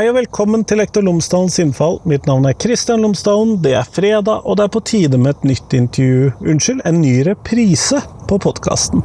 Hei 0.00 0.06
og 0.08 0.14
velkommen 0.16 0.62
til 0.64 0.78
Lektor 0.80 1.04
Lomsdalens 1.04 1.58
innfall. 1.60 1.98
Mitt 2.08 2.24
navn 2.24 2.46
er 2.48 2.54
Kristian 2.56 3.02
Lomsdalen. 3.04 3.58
Det 3.60 3.74
er 3.76 3.84
fredag, 3.84 4.46
og 4.48 4.56
det 4.56 4.64
er 4.64 4.70
på 4.72 4.80
tide 4.88 5.18
med 5.20 5.34
et 5.34 5.42
nytt 5.50 5.74
intervju 5.76 6.30
Unnskyld, 6.40 6.80
en 6.88 7.02
ny 7.02 7.18
reprise 7.26 8.00
på 8.30 8.38
podkasten. 8.40 9.04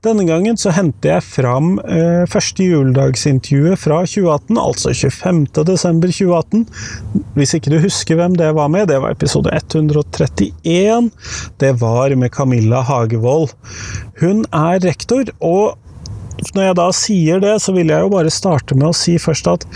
Denne 0.00 0.24
gangen 0.24 0.56
så 0.56 0.72
henter 0.72 1.18
jeg 1.18 1.26
fram 1.26 1.74
eh, 1.84 2.24
første 2.32 2.64
juledagsintervjuet 2.64 3.82
fra 3.82 4.00
2018, 4.08 4.62
altså 4.62 4.94
25. 4.96 5.44
desember 5.68 6.16
2018. 6.16 6.64
Hvis 7.36 7.52
ikke 7.58 7.74
du 7.74 7.82
husker 7.84 8.16
hvem 8.16 8.40
det 8.40 8.54
var 8.56 8.72
med, 8.72 8.88
det 8.88 9.02
var 9.04 9.12
episode 9.12 9.52
131. 9.52 11.12
Det 11.60 11.74
var 11.84 12.16
med 12.16 12.32
Camilla 12.32 12.80
Hagevold. 12.88 13.52
Hun 14.24 14.46
er 14.48 14.80
rektor, 14.80 15.28
og 15.44 15.76
når 16.52 16.64
jeg 16.66 16.76
da 16.78 16.86
sier 16.96 17.42
det, 17.42 17.52
så 17.64 17.74
vil 17.76 17.92
jeg 17.92 18.04
jo 18.04 18.10
bare 18.12 18.32
starte 18.32 18.76
med 18.78 18.90
å 18.90 18.96
si 18.96 19.14
først 19.20 19.48
at 19.50 19.66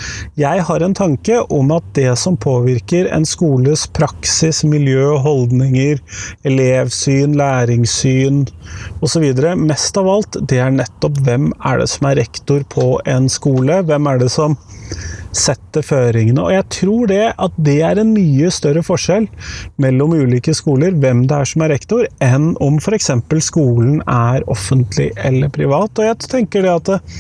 jeg 0.40 0.64
har 0.68 0.84
en 0.84 0.96
tanke 0.96 1.38
om 1.52 1.72
at 1.76 1.86
det 1.98 2.12
som 2.20 2.38
påvirker 2.40 3.08
en 3.14 3.26
skoles 3.28 3.86
praksis, 3.96 4.62
miljø, 4.66 5.16
holdninger, 5.24 6.00
elevsyn, 6.48 7.36
læringssyn 7.38 8.44
osv., 9.04 9.28
mest 9.66 10.00
av 10.00 10.10
alt, 10.10 10.40
det 10.48 10.60
er 10.62 10.74
nettopp 10.74 11.20
hvem 11.26 11.52
er 11.64 11.82
det 11.82 11.90
som 11.92 12.10
er 12.10 12.20
rektor 12.22 12.64
på 12.72 12.96
en 13.08 13.30
skole? 13.32 13.82
Hvem 13.86 14.10
er 14.10 14.24
det 14.24 14.32
som 14.32 14.56
setter 15.36 15.84
føringene. 15.84 16.42
Og 16.42 16.54
jeg 16.54 16.66
tror 16.78 17.10
det 17.10 17.22
at 17.32 17.60
det 17.68 17.78
er 17.86 18.00
en 18.00 18.12
mye 18.14 18.50
større 18.54 18.82
forskjell 18.86 19.28
mellom 19.82 20.14
ulike 20.16 20.54
skoler, 20.56 20.96
hvem 20.96 21.24
det 21.28 21.38
er 21.38 21.50
som 21.50 21.64
er 21.66 21.74
rektor, 21.74 22.06
enn 22.24 22.52
om 22.64 22.80
f.eks. 22.80 23.10
skolen 23.44 24.00
er 24.10 24.46
offentlig 24.52 25.10
eller 25.16 25.52
privat. 25.52 25.92
Og 25.98 26.08
jeg 26.08 26.30
tenker 26.32 26.66
det 26.66 26.72
at 26.72 26.92
eh, 26.96 27.16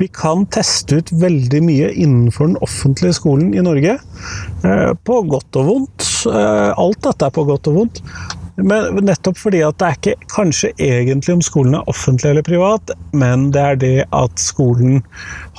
vi 0.00 0.08
kan 0.14 0.46
teste 0.52 1.00
ut 1.00 1.14
veldig 1.20 1.62
mye 1.66 1.90
innenfor 1.92 2.52
den 2.52 2.60
offentlige 2.64 3.18
skolen 3.18 3.52
i 3.54 3.64
Norge. 3.64 3.98
Eh, 4.64 4.92
på 5.04 5.22
godt 5.28 5.60
og 5.60 5.70
vondt. 5.70 6.08
Eh, 6.30 6.70
alt 6.76 7.02
dette 7.06 7.28
er 7.28 7.34
på 7.34 7.46
godt 7.48 7.70
og 7.70 7.80
vondt. 7.82 8.02
Men 8.62 9.04
nettopp 9.04 9.38
fordi 9.38 9.62
at 9.64 9.78
det 9.80 9.86
er 9.86 9.98
ikke 9.98 10.28
kanskje 10.34 10.70
egentlig 10.82 11.34
om 11.36 11.42
skolen 11.44 11.76
er 11.78 11.90
offentlig 11.90 12.30
eller 12.32 12.46
privat, 12.46 12.92
men 13.16 13.48
det 13.54 13.62
er 13.62 13.80
det 13.80 13.96
at 14.16 14.42
skolen 14.42 15.00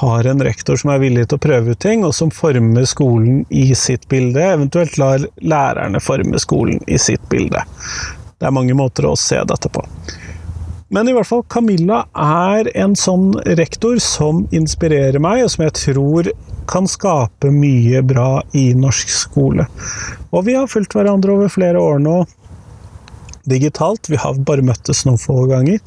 har 0.01 0.27
en 0.29 0.43
rektor 0.45 0.79
som 0.79 0.93
er 0.93 1.01
villig 1.03 1.27
til 1.27 1.39
å 1.39 1.43
prøve 1.45 1.75
ut 1.75 1.81
ting, 1.81 2.05
og 2.05 2.15
som 2.17 2.33
former 2.33 2.87
skolen 2.89 3.43
i 3.49 3.69
sitt 3.77 4.07
bilde, 4.11 4.43
eventuelt 4.53 4.97
lar 5.01 5.25
lærerne 5.41 6.01
forme 6.03 6.41
skolen 6.41 6.81
i 6.87 6.99
sitt 7.01 7.23
bilde. 7.31 7.63
Det 8.37 8.49
er 8.49 8.55
mange 8.55 8.75
måter 8.77 9.05
å 9.09 9.17
se 9.19 9.39
dette 9.47 9.69
på. 9.69 9.85
Men 10.91 11.07
i 11.07 11.13
hvert 11.15 11.29
fall, 11.29 11.45
Camilla 11.47 12.01
er 12.19 12.67
en 12.75 12.97
sånn 12.99 13.29
rektor 13.55 13.95
som 14.03 14.43
inspirerer 14.51 15.21
meg, 15.23 15.45
og 15.45 15.53
som 15.53 15.63
jeg 15.63 15.77
tror 15.77 16.31
kan 16.71 16.87
skape 16.87 17.51
mye 17.53 18.01
bra 18.03 18.41
i 18.57 18.71
norsk 18.75 19.09
skole. 19.13 19.65
Og 20.31 20.45
vi 20.49 20.57
har 20.57 20.67
fulgt 20.71 20.95
hverandre 20.95 21.37
over 21.37 21.51
flere 21.51 21.79
år 21.79 22.03
nå 22.03 22.17
digitalt. 23.49 24.09
Vi 24.11 24.19
har 24.19 24.39
bare 24.47 24.65
møttes 24.65 25.03
noen 25.07 25.19
få 25.21 25.45
ganger. 25.49 25.81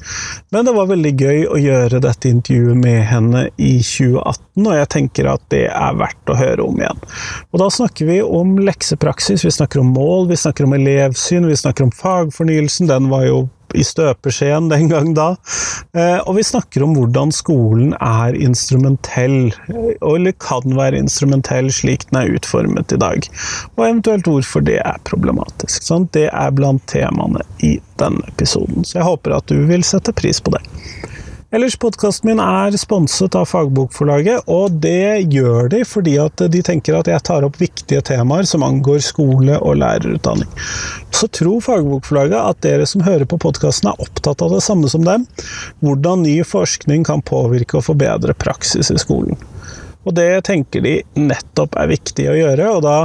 Men 0.53 0.67
det 0.67 0.75
var 0.75 0.89
veldig 0.91 1.13
gøy 1.13 1.41
å 1.47 1.59
gjøre 1.61 2.01
dette 2.03 2.31
intervjuet 2.31 2.79
med 2.79 3.01
henne 3.09 3.45
i 3.55 3.77
2018, 3.79 4.65
og 4.65 4.77
jeg 4.79 4.91
tenker 4.95 5.31
at 5.31 5.43
det 5.53 5.65
er 5.71 5.99
verdt 5.99 6.31
å 6.31 6.37
høre 6.39 6.65
om 6.65 6.79
igjen. 6.79 7.03
Og 7.51 7.61
da 7.61 7.69
snakker 7.71 8.09
vi 8.09 8.21
om 8.23 8.55
leksepraksis, 8.65 9.45
vi 9.45 9.53
snakker 9.53 9.83
om 9.83 9.93
mål, 9.95 10.29
vi 10.31 10.39
snakker 10.39 10.67
om 10.67 10.75
elevsyn, 10.77 11.47
vi 11.49 11.59
snakker 11.59 11.87
om 11.87 11.93
fagfornyelsen. 11.95 12.89
Den 12.91 13.11
var 13.11 13.27
jo 13.27 13.45
i 13.73 13.83
støpeskjeen 13.85 14.69
den 14.71 14.89
gang 14.91 15.13
da. 15.17 15.31
Eh, 15.97 16.19
og 16.23 16.37
vi 16.37 16.45
snakker 16.45 16.85
om 16.85 16.95
hvordan 16.97 17.33
skolen 17.35 17.95
er 17.97 18.37
instrumentell, 18.37 19.53
eller 20.01 20.35
kan 20.43 20.77
være 20.77 21.01
instrumentell 21.01 21.71
slik 21.73 22.07
den 22.11 22.21
er 22.21 22.35
utformet 22.37 22.93
i 22.93 23.01
dag. 23.01 23.29
Og 23.75 23.87
eventuelt 23.87 24.29
hvorfor 24.29 24.65
det 24.65 24.79
er 24.83 25.01
problematisk. 25.07 25.81
Sant? 25.83 26.13
det 26.15 26.29
er 26.31 26.53
blant 26.55 26.83
temaene 26.91 27.43
i 27.65 27.75
denne 27.99 28.23
episoden, 28.29 28.85
så 28.85 28.99
jeg 28.99 29.09
håper 29.09 29.37
at 29.37 29.51
du 29.51 29.65
vil 29.69 29.83
sette 29.85 30.13
pris 30.15 30.41
på 30.43 30.53
det. 30.55 30.63
Ellers, 31.51 31.75
podkasten 31.77 32.29
min 32.29 32.39
er 32.41 32.73
sponset 32.77 33.35
av 33.37 33.45
Fagbokforlaget, 33.45 34.47
og 34.49 34.79
det 34.81 35.27
gjør 35.29 35.67
de 35.69 35.83
fordi 35.85 36.15
at 36.17 36.41
de 36.51 36.61
tenker 36.65 36.97
at 36.97 37.09
jeg 37.11 37.21
tar 37.27 37.45
opp 37.45 37.59
viktige 37.61 38.01
temaer 38.07 38.47
som 38.49 38.65
angår 38.65 39.03
skole 39.05 39.59
og 39.59 39.77
lærerutdanning. 39.77 40.49
Så 41.13 41.29
tror 41.29 41.61
Fagbokforlaget 41.61 42.39
at 42.39 42.63
dere 42.65 42.87
som 42.89 43.05
hører 43.05 43.29
på 43.29 43.37
podkasten 43.43 43.91
er 43.91 44.01
opptatt 44.01 44.41
av 44.41 44.55
det 44.55 44.63
samme 44.65 44.89
som 44.89 45.05
dem, 45.05 45.27
hvordan 45.85 46.25
ny 46.25 46.39
forskning 46.49 47.05
kan 47.05 47.21
påvirke 47.21 47.77
og 47.77 47.85
forbedre 47.91 48.33
praksis 48.33 48.89
i 48.89 48.97
skolen. 48.97 49.37
Og 50.05 50.17
det 50.17 50.47
tenker 50.49 50.81
de 50.81 50.95
nettopp 51.13 51.77
er 51.77 51.93
viktig 51.93 52.25
å 52.31 52.39
gjøre, 52.39 52.71
og 52.73 52.81
da 52.87 52.97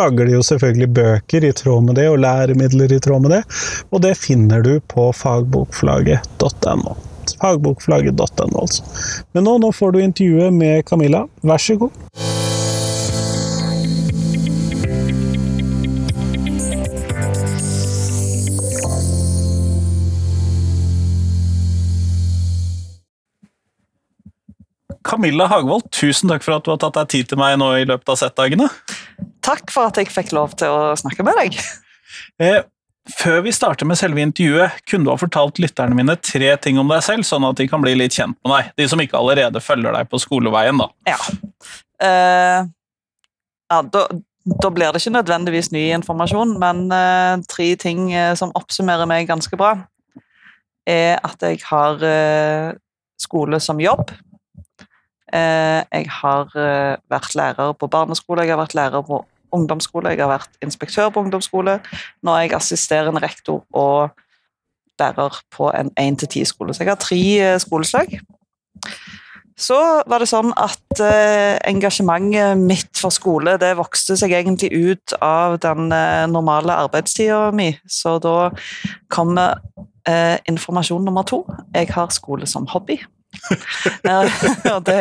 lager 0.00 0.24
de 0.24 0.38
jo 0.38 0.42
selvfølgelig 0.48 0.90
bøker 0.96 1.44
i 1.44 1.52
tråd 1.60 1.90
med 1.90 2.00
det, 2.00 2.08
og 2.08 2.24
læremidler 2.24 2.96
i 2.96 3.04
tråd 3.04 3.28
med 3.28 3.36
det, 3.36 3.44
og 3.92 4.02
det 4.08 4.16
finner 4.16 4.64
du 4.64 4.78
på 4.80 5.10
fagbokforlaget.no 5.20 7.09
fagbokflagget.no, 7.42 8.64
altså. 8.64 8.84
Men 9.34 9.48
nå, 9.48 9.58
nå 9.62 9.72
får 9.76 9.96
du 9.96 10.04
intervjuet 10.04 10.54
med 10.54 10.84
Camilla. 10.88 11.26
Vær 11.46 11.62
så 11.62 11.78
god. 11.80 11.96
Camilla 25.10 25.48
Hagvold, 25.50 25.88
tusen 25.90 26.30
takk 26.30 26.44
for 26.44 26.54
at 26.58 26.66
du 26.66 26.70
har 26.70 26.78
tatt 26.78 26.98
deg 27.00 27.08
tid 27.10 27.30
til 27.32 27.40
meg 27.40 27.56
nå 27.58 27.72
i 27.80 27.86
løpet 27.88 28.12
av 28.12 28.18
settdagene. 28.20 28.68
Takk 29.42 29.72
for 29.72 29.90
at 29.90 29.98
jeg 29.98 30.10
fikk 30.12 30.30
lov 30.36 30.54
til 30.60 30.70
å 30.70 30.92
snakke 31.00 31.26
med 31.26 31.40
deg. 31.40 31.56
Eh, 32.42 32.60
før 33.08 33.40
vi 33.44 33.52
starter 33.54 33.88
med 33.88 33.98
selve 33.98 34.22
intervjuet, 34.22 34.82
kunne 34.88 35.06
du 35.06 35.12
ha 35.12 35.18
fortalt 35.20 35.60
lytterne 35.62 35.96
mine 35.96 36.16
tre 36.20 36.52
ting 36.62 36.78
om 36.80 36.90
deg 36.90 37.02
selv, 37.04 37.26
sånn 37.26 37.46
at 37.48 37.60
de 37.60 37.68
kan 37.70 37.82
bli 37.82 37.94
litt 37.96 38.16
kjent 38.16 38.36
med 38.44 38.52
deg? 38.52 38.72
De 38.80 38.88
som 38.92 39.00
ikke 39.00 39.18
allerede 39.18 39.62
følger 39.64 39.96
deg 39.96 40.10
på 40.10 40.20
skoleveien, 40.20 40.80
da. 40.80 40.90
Ja. 41.08 41.18
Uh, 42.00 42.68
ja 43.70 43.80
da, 43.94 44.04
da, 44.10 44.72
blir 44.72 44.92
det 44.92 45.02
ikke 45.02 45.16
nødvendigvis 45.16 45.72
ny 45.72 45.86
informasjon, 45.96 46.56
men 46.60 46.86
uh, 46.92 47.40
tre 47.50 47.72
ting 47.80 48.10
uh, 48.12 48.34
som 48.38 48.52
oppsummerer 48.58 49.08
meg 49.08 49.30
ganske 49.30 49.56
bra, 49.60 49.76
er 50.88 51.20
at 51.24 51.44
jeg 51.44 51.60
har 51.68 52.00
skole 53.20 53.58
som 53.62 53.78
jobb. 53.78 54.08
jeg 55.30 56.06
har 56.10 56.48
vært 57.12 57.34
lærer 57.38 57.74
på 57.78 57.86
barneskole, 57.86 58.42
jeg 58.42 58.50
har 58.50 58.58
vært 58.58 58.74
lærer 58.74 59.04
på 59.06 59.20
ungdomsskole, 59.56 60.14
jeg 60.14 60.22
har 60.22 60.32
vært 60.32 60.58
inspektør 60.64 61.12
på 61.14 61.24
ungdomsskole. 61.24 61.78
Nå 62.22 62.34
er 62.34 62.46
jeg 62.46 62.56
assisterende 62.58 63.22
rektor 63.22 63.64
og 63.76 64.10
lærer 65.00 65.40
på 65.54 65.70
en 65.72 65.90
1-10-skole. 66.00 66.74
Så 66.74 66.84
jeg 66.84 66.92
har 66.92 67.00
tre 67.00 67.22
eh, 67.40 67.58
skoleslag. 67.60 68.20
Så 69.60 69.76
var 70.08 70.22
det 70.22 70.30
sånn 70.30 70.54
at 70.56 71.02
eh, 71.04 71.58
engasjementet 71.68 72.60
mitt 72.60 72.96
for 72.96 73.12
skole 73.12 73.58
det 73.60 73.74
vokste 73.76 74.16
seg 74.16 74.32
egentlig 74.38 74.70
ut 74.72 75.14
av 75.20 75.58
den 75.60 75.92
eh, 75.92 76.24
normale 76.32 76.78
arbeidstida 76.86 77.50
mi. 77.56 77.74
Så 77.84 78.16
da 78.24 78.50
kommer 79.12 79.60
eh, 80.08 80.38
informasjon 80.48 81.04
nummer 81.04 81.28
to. 81.28 81.42
Jeg 81.76 81.92
har 81.92 82.14
skole 82.14 82.48
som 82.48 82.68
hobby. 82.72 83.02
og 84.74 84.82
det, 84.86 84.98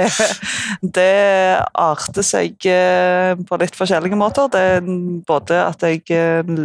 det 0.81 1.11
arter 1.73 2.25
seg 2.25 2.69
eh, 2.69 3.33
på 3.37 3.59
litt 3.61 3.77
forskjellige 3.77 4.19
måter. 4.19 4.49
Det 4.51 4.63
er 4.77 4.89
både 5.27 5.61
at 5.65 5.85
jeg 5.85 6.03
eh, 6.15 6.55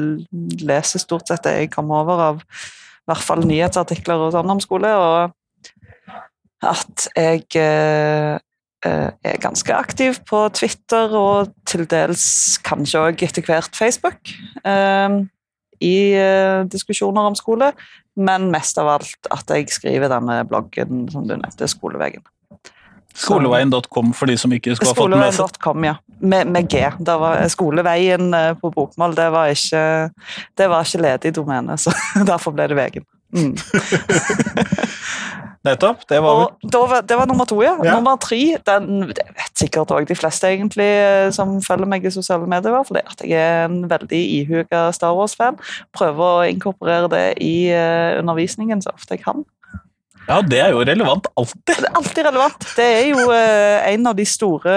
leser 0.64 1.02
stort 1.02 1.30
sett 1.30 1.44
det 1.46 1.56
jeg 1.58 1.72
kommer 1.74 2.04
over 2.04 2.24
av 2.30 2.42
i 2.44 3.12
hvert 3.12 3.26
fall 3.26 3.44
nyhetsartikler 3.44 4.22
og 4.26 4.32
sånn 4.32 4.54
om 4.54 4.62
skole, 4.64 4.88
og 4.96 5.34
at 6.64 7.08
jeg 7.12 7.44
eh, 7.60 8.38
er 8.84 9.42
ganske 9.42 9.76
aktiv 9.76 10.22
på 10.28 10.40
Twitter 10.56 11.12
og 11.16 11.52
til 11.68 11.84
dels 11.88 12.24
kanskje 12.64 13.02
òg 13.10 13.24
etter 13.26 13.44
hvert 13.44 13.76
Facebook 13.76 14.32
i 15.82 15.96
diskusjoner 16.70 17.30
om 17.30 17.36
skole 17.38 17.72
men 18.14 18.50
mest 18.50 18.78
av 18.78 18.88
alt 18.94 19.28
at 19.34 19.50
jeg 19.50 19.68
skriver 19.74 20.10
denne 20.12 20.38
bloggen 20.48 21.08
som 21.10 21.26
du 21.26 21.34
nevnte, 21.34 21.68
Skoleveien. 21.70 22.22
Skoleveien.com 23.14 24.10
for 24.14 24.30
de 24.30 24.34
som 24.38 24.52
ikke 24.54 24.74
skulle 24.74 24.90
ha 24.90 24.98
fått 24.98 25.12
med 25.14 25.34
seg 25.34 25.50
Skoleveien.com, 25.54 25.86
ja. 25.86 25.94
Med, 26.18 26.50
med 26.50 26.70
G. 26.70 26.82
Var, 27.06 27.42
skoleveien 27.50 28.34
eh, 28.34 28.52
på 28.58 28.70
bokmål 28.74 29.14
det 29.18 29.28
var 29.34 29.52
ikke, 29.54 29.82
det 30.58 30.70
var 30.70 30.86
ikke 30.86 31.02
ledig 31.02 31.34
domene, 31.36 31.78
så 31.78 31.94
derfor 32.30 32.54
ble 32.54 32.68
det 32.70 32.78
Vegen. 32.78 33.06
Mm. 33.34 33.54
Nettopp. 35.64 36.02
Det 36.08 36.18
var, 36.20 36.50
var, 36.60 37.00
det 37.00 37.16
var 37.16 37.26
nummer 37.26 37.46
to, 37.48 37.62
ja. 37.64 37.72
ja. 37.84 37.94
Nummer 37.96 38.18
tre 38.20 38.58
den 38.68 39.08
det 39.16 39.24
vet 39.32 39.56
sikkert 39.56 39.94
òg 39.96 40.04
de 40.10 40.16
fleste 40.18 40.50
egentlig 40.50 40.84
eh, 40.84 41.30
som 41.32 41.56
følger 41.64 41.88
meg 41.88 42.04
i 42.04 42.12
sosiale 42.12 42.44
medier, 42.50 42.82
fordi 42.84 43.00
at 43.00 43.24
jeg 43.24 43.40
er 43.40 43.64
en 43.70 43.86
veldig 43.88 44.20
ihuga 44.38 44.90
Star 44.92 45.16
Wars-fan. 45.16 45.56
Prøver 45.96 46.24
å 46.26 46.44
inkorporere 46.50 47.08
det 47.12 47.24
i 47.40 47.70
uh, 47.72 48.20
undervisningen 48.20 48.84
så 48.84 48.92
ofte 48.92 49.16
jeg 49.16 49.24
kan. 49.24 49.40
Ja, 50.28 50.40
det 50.44 50.60
er 50.60 50.72
jo 50.72 50.84
relevant 50.84 51.26
alltid. 51.36 51.62
Det 51.68 51.78
er 51.80 51.96
alltid 51.96 52.28
relevant. 52.28 52.68
Det 52.76 52.84
er 52.84 53.08
jo 53.10 53.24
eh, 53.32 53.88
en 53.92 54.06
av 54.08 54.16
de 54.16 54.24
store 54.28 54.76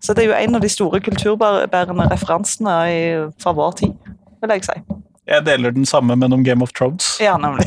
Så 0.00 0.12
det 0.12 0.24
er 0.24 0.30
jo 0.30 0.36
en 0.36 0.60
av 0.60 0.64
de 0.64 0.68
store 0.72 1.00
kulturbærende 1.04 2.08
referansene 2.12 2.76
i, 2.92 3.02
fra 3.40 3.56
vår 3.56 3.76
tid, 3.80 4.12
vil 4.40 4.56
jeg 4.56 4.68
si. 4.68 4.78
Jeg 5.26 5.44
deler 5.46 5.72
den 5.72 5.86
samme 5.88 6.16
men 6.20 6.32
om 6.36 6.42
Game 6.44 6.62
of 6.62 6.72
Thrones. 6.76 7.14
Ja, 7.22 7.36
nemlig. 7.40 7.64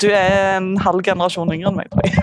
Du 0.00 0.06
er 0.08 0.56
en 0.56 0.76
halv 0.80 1.02
generasjon 1.04 1.50
yngre 1.52 1.68
enn 1.72 1.76
meg, 1.76 1.90
tror 1.92 2.06
jeg. 2.06 2.14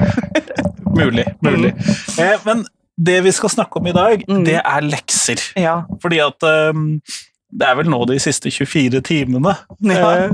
Mulig. 0.95 1.25
mulig. 1.43 1.73
Eh, 2.21 2.37
men 2.47 2.63
det 2.97 3.17
vi 3.25 3.31
skal 3.35 3.51
snakke 3.51 3.81
om 3.81 3.87
i 3.87 3.93
dag, 3.95 4.21
Mm. 4.31 4.43
det 4.47 4.61
er 4.61 4.81
lekser. 4.87 5.41
Ja. 5.59 5.81
Fordi 6.01 6.21
at 6.23 6.45
um, 6.47 7.01
det 7.51 7.67
er 7.67 7.75
vel 7.75 7.89
nå 7.91 7.99
de 8.07 8.15
siste 8.23 8.49
24 8.51 9.01
timene. 9.03 9.53
Ja. 9.83 10.07
Eh, 10.25 10.31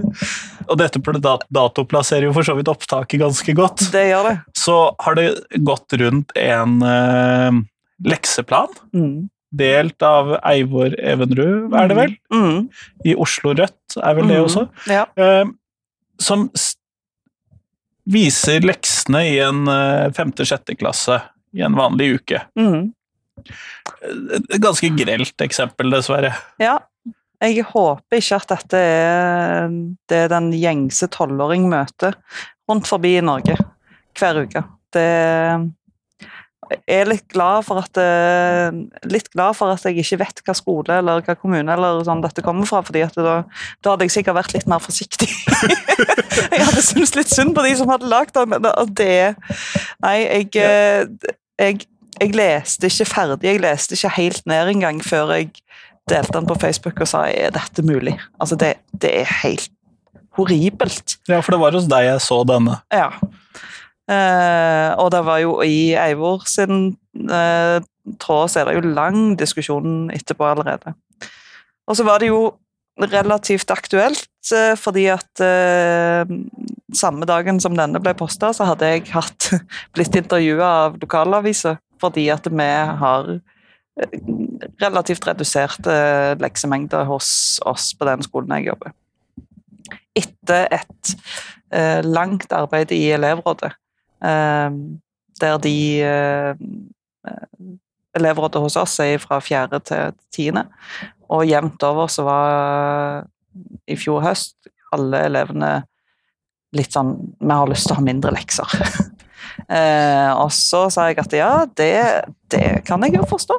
og 0.70 0.78
dette 0.80 1.02
pl- 1.02 1.20
dat- 1.22 1.48
datoplasserer 1.52 2.30
jo 2.30 2.34
for 2.38 2.46
så 2.46 2.54
vidt 2.56 2.70
opptaket 2.72 3.20
ganske 3.24 3.56
godt. 3.58 3.88
Det 3.92 4.06
gjør 4.12 4.30
det. 4.30 4.36
Så 4.58 4.78
har 5.02 5.18
det 5.18 5.28
gått 5.66 5.98
rundt 6.00 6.32
en 6.38 6.78
uh, 6.86 7.62
lekseplan, 8.06 8.70
Mm. 8.94 9.30
Delt 9.52 10.02
av 10.08 10.36
Eivor 10.48 10.94
Evenrud, 11.00 11.74
er 11.76 11.88
det 11.92 11.98
vel? 11.98 12.14
Mm. 12.32 12.70
I 13.06 13.16
Oslo 13.20 13.52
Rødt 13.58 13.98
er 14.00 14.14
vel 14.16 14.28
det 14.32 14.38
Mm. 14.40 14.46
også. 14.46 14.64
Ja. 14.88 15.06
Eh, 15.18 15.46
som 16.22 16.46
viser 18.12 18.64
leksene 18.66 19.22
i 19.30 19.36
en 19.44 19.68
eh, 19.68 20.08
femte-sjette 20.16 20.76
klasse 20.80 21.20
i 21.54 21.62
en 21.66 21.76
vanlig 21.78 22.14
uke. 22.22 22.42
Mm. 22.58 22.94
Et 23.42 24.62
ganske 24.62 24.90
grelt 24.98 25.44
eksempel, 25.48 25.92
dessverre. 25.94 26.34
ja. 26.62 26.80
Jeg 27.42 27.64
håper 27.66 28.20
ikke 28.20 28.38
at 28.38 28.52
dette 28.52 28.78
er 28.78 29.72
det 30.12 30.20
den 30.30 30.52
gjengse 30.54 31.08
tolvåring 31.10 31.64
møter 31.72 32.14
rundt 32.70 32.86
forbi 32.86 33.16
i 33.18 33.24
Norge 33.26 33.56
hver 34.20 34.44
uke. 34.44 34.62
Det 34.94 35.06
er 36.88 37.10
litt 37.10 37.26
glad 37.34 37.66
for 37.68 37.82
at 37.82 37.98
eh, 38.02 38.72
litt 39.12 39.30
glad 39.34 39.56
for 39.58 39.74
at 39.74 39.84
jeg 39.88 39.98
ikke 40.04 40.20
vet 40.24 40.42
hva 40.48 40.56
skole 40.58 40.98
eller 41.02 41.22
hva 41.26 41.36
kommune 41.40 41.74
eller 41.74 42.04
sånn 42.08 42.24
dette 42.24 42.44
kommer 42.46 42.68
fra, 42.70 42.82
fordi 42.88 43.04
at 43.06 43.16
da, 43.18 43.42
da 43.84 43.94
hadde 43.96 44.08
jeg 44.08 44.16
sikkert 44.18 44.38
vært 44.40 44.54
litt 44.56 44.68
mer 44.72 44.82
forsiktig. 44.84 45.30
jeg 46.54 46.64
hadde 46.68 46.84
syntes 46.86 47.16
litt 47.18 47.32
synd 47.34 47.56
på 47.58 47.66
de 47.66 47.74
som 47.80 47.92
hadde 47.92 48.10
lagd 48.12 48.34
det, 48.38 48.48
men 48.52 48.62
det- 48.66 48.76
det 49.02 49.12
Nei, 50.04 50.18
jeg, 50.26 50.50
eh, 50.62 51.06
jeg 51.60 51.84
jeg 52.22 52.36
leste 52.38 52.86
ikke 52.92 53.06
ferdig, 53.08 53.48
jeg 53.48 53.62
leste 53.64 53.96
ikke 53.98 54.10
helt 54.18 54.44
ned 54.46 54.68
engang 54.76 55.00
før 55.02 55.32
jeg 55.34 55.48
delte 56.12 56.36
den 56.36 56.46
på 56.50 56.58
Facebook 56.60 57.00
og 57.02 57.08
sa 57.10 57.24
er 57.32 57.54
dette 57.56 57.82
mulig? 57.88 58.14
Altså, 58.40 58.58
det, 58.60 58.76
det 59.02 59.14
er 59.24 59.32
helt 59.42 59.70
horribelt. 60.38 61.16
Ja, 61.32 61.40
for 61.42 61.56
det 61.56 61.62
var 61.64 61.76
hos 61.76 61.88
deg 61.90 62.06
jeg 62.08 62.22
så 62.22 62.42
denne. 62.48 62.78
Ja. 62.94 63.10
Eh, 64.12 64.90
og 65.00 65.12
det 65.14 65.22
var 65.28 65.40
jo 65.44 65.60
i 65.64 65.94
Eivor 65.96 66.44
sin 66.50 66.98
eh, 67.16 67.78
tråd 68.22 68.52
så 68.52 68.62
er 68.62 68.70
det 68.70 68.80
jo 68.80 68.96
lang 68.96 69.36
diskusjon 69.40 70.10
etterpå 70.14 70.50
allerede. 70.50 70.96
Og 71.88 71.98
så 71.98 72.06
var 72.08 72.22
det 72.22 72.32
jo 72.32 72.42
relativt 73.02 73.72
aktuelt, 73.72 74.28
eh, 74.54 74.74
fordi 74.80 75.06
at 75.14 75.44
eh, 75.46 76.26
samme 76.94 77.28
dagen 77.30 77.62
som 77.64 77.78
denne 77.78 78.02
ble 78.04 78.14
posta, 78.18 78.52
så 78.54 78.68
hadde 78.70 78.90
jeg 78.90 79.08
hatt, 79.14 79.52
blitt 79.96 80.18
intervjua 80.18 80.74
av 80.88 81.00
lokalaviser 81.02 81.80
fordi 82.02 82.24
at 82.34 82.48
vi 82.50 82.70
har 83.02 83.28
eh, 83.36 84.18
relativt 84.82 85.28
reduserte 85.30 85.94
leksemengder 86.42 87.06
hos 87.10 87.62
oss 87.70 87.92
på 87.94 88.08
den 88.10 88.26
skolen 88.26 88.58
jeg 88.58 88.72
jobber. 88.72 88.96
Etter 90.18 90.68
et 90.80 91.14
eh, 91.72 92.02
langt 92.04 92.52
arbeid 92.52 92.92
i 92.96 93.04
elevrådet, 93.16 93.72
der 94.22 95.58
de 95.64 95.78
eh, 96.06 96.56
Elevrådet 98.12 98.60
hos 98.60 98.76
oss 98.76 98.98
er 99.00 99.22
fra 99.24 99.40
fjerde 99.40 99.80
til 99.88 100.16
tiende, 100.36 100.66
og 101.32 101.46
jevnt 101.48 101.84
over 101.88 102.10
så 102.12 102.26
var 102.28 103.24
i 103.88 103.96
fjor 103.96 104.20
høst 104.26 104.68
alle 104.92 105.26
elevene 105.30 105.72
litt 106.76 106.92
sånn 106.96 107.14
Vi 107.40 107.52
har 107.52 107.70
lyst 107.72 107.88
til 107.88 107.96
å 107.96 108.00
ha 108.00 108.06
mindre 108.06 108.34
lekser. 108.36 108.68
eh, 109.78 110.32
og 110.32 110.52
så 110.56 110.86
sa 110.92 111.10
jeg 111.10 111.20
at 111.24 111.36
ja, 111.36 111.52
det, 111.80 111.94
det 112.52 112.82
kan 112.88 113.04
jeg 113.08 113.18
jo 113.18 113.28
forstå. 113.28 113.58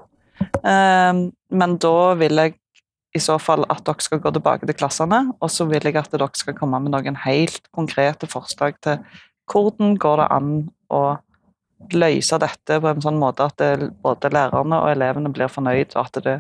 Eh, 0.60 1.22
men 1.52 1.78
da 1.80 1.96
vil 2.20 2.44
jeg 2.44 2.56
i 3.12 3.20
så 3.20 3.36
fall 3.40 3.66
at 3.68 3.82
dere 3.84 4.04
skal 4.04 4.22
gå 4.24 4.32
tilbake 4.32 4.68
til 4.68 4.76
klassene, 4.78 5.26
og 5.36 5.52
så 5.52 5.66
vil 5.68 5.84
jeg 5.84 5.98
at 6.00 6.12
dere 6.12 6.30
skal 6.38 6.56
komme 6.56 6.80
med 6.80 6.94
noen 6.94 7.18
helt 7.26 7.68
konkrete 7.76 8.28
forslag 8.30 8.78
til 8.84 9.00
hvordan 9.52 9.96
går 10.00 10.22
det 10.22 10.28
an 10.34 10.52
å 10.92 11.02
løse 11.92 12.38
dette 12.38 12.78
på 12.80 12.90
en 12.90 13.02
sånn 13.02 13.18
måte 13.20 13.46
at 13.48 13.58
det, 13.60 13.90
både 14.04 14.30
lærerne 14.32 14.78
og 14.84 14.92
elevene 14.92 15.32
blir 15.34 15.50
fornøyd, 15.52 15.96
og 15.96 16.06
at 16.06 16.22
det 16.24 16.36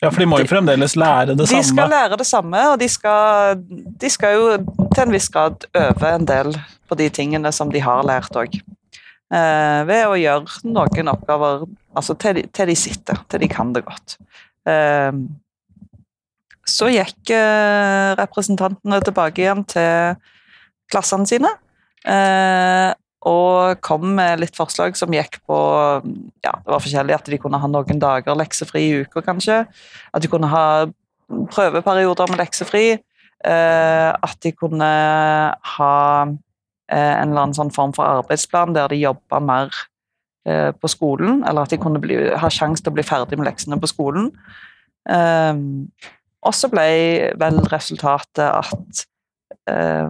Ja, 0.00 0.08
for 0.08 0.22
de 0.22 0.26
må 0.32 0.38
jo 0.40 0.48
fremdeles 0.48 0.96
lære 0.96 1.34
det 1.34 1.42
de 1.42 1.46
samme. 1.50 1.68
skal 1.68 1.90
lære 1.92 2.16
det 2.16 2.26
samme, 2.26 2.60
og 2.72 2.78
de 2.80 2.88
skal, 2.88 3.60
de 4.00 4.10
skal 4.10 4.36
jo 4.38 4.46
til 4.94 5.02
en 5.04 5.12
viss 5.12 5.28
grad 5.28 5.66
øve 5.76 6.14
en 6.14 6.24
del 6.26 6.54
på 6.88 6.96
de 6.96 7.08
tingene 7.12 7.52
som 7.52 7.70
de 7.70 7.82
har 7.84 8.02
lært 8.08 8.36
òg. 8.36 8.56
Eh, 9.30 9.80
ved 9.86 10.08
å 10.08 10.16
gjøre 10.18 10.72
noen 10.72 11.12
oppgaver 11.12 11.68
altså 11.94 12.16
til, 12.18 12.40
de, 12.40 12.48
til 12.50 12.72
de 12.72 12.74
sitter, 12.74 13.20
til 13.28 13.44
de 13.44 13.48
kan 13.52 13.74
det 13.76 13.84
godt. 13.86 14.16
Eh, 14.66 15.12
så 16.66 16.88
gikk 16.90 17.30
eh, 17.34 18.10
representantene 18.18 19.00
tilbake 19.04 19.44
igjen 19.44 19.62
til 19.68 20.16
klassene 20.90 21.28
sine. 21.28 21.52
Eh, 22.08 22.92
og 23.28 23.80
kom 23.84 24.14
med 24.16 24.40
litt 24.40 24.56
forslag 24.56 24.96
som 24.96 25.12
gikk 25.12 25.42
på 25.44 25.56
ja, 26.40 26.54
det 26.56 26.72
var 26.72 26.80
forskjellig, 26.80 27.18
At 27.18 27.28
de 27.28 27.38
kunne 27.40 27.60
ha 27.60 27.68
noen 27.68 28.00
dager 28.00 28.38
leksefri 28.38 28.86
i 28.86 28.94
uka, 29.04 29.20
kanskje. 29.26 29.64
At 30.14 30.24
de 30.24 30.30
kunne 30.32 30.48
ha 30.48 30.88
prøveperioder 31.28 32.32
med 32.32 32.40
leksefri. 32.40 32.86
Eh, 33.44 34.10
at 34.12 34.40
de 34.44 34.52
kunne 34.52 34.88
ha 35.76 35.96
eh, 36.24 37.14
en 37.20 37.30
eller 37.30 37.44
annen 37.44 37.56
sånn 37.56 37.72
form 37.72 37.92
for 37.96 38.08
arbeidsplan 38.08 38.74
der 38.76 38.88
de 38.92 39.04
jobba 39.04 39.40
mer 39.40 39.86
på 40.80 40.88
skolen. 40.88 41.42
Eller 41.46 41.68
at 41.68 41.70
de 41.70 41.76
kunne 41.78 42.00
bli, 42.00 42.16
ha 42.16 42.48
sjanse 42.50 42.80
til 42.80 42.90
å 42.90 42.96
bli 42.96 43.04
ferdig 43.04 43.36
med 43.38 43.44
leksene 43.46 43.76
på 43.78 43.90
skolen. 43.90 44.30
Eh, 45.04 45.60
og 46.40 46.56
så 46.56 46.70
ble 46.72 46.88
vel 47.40 47.60
resultatet 47.68 48.46
at 48.48 49.02
eh, 49.68 50.08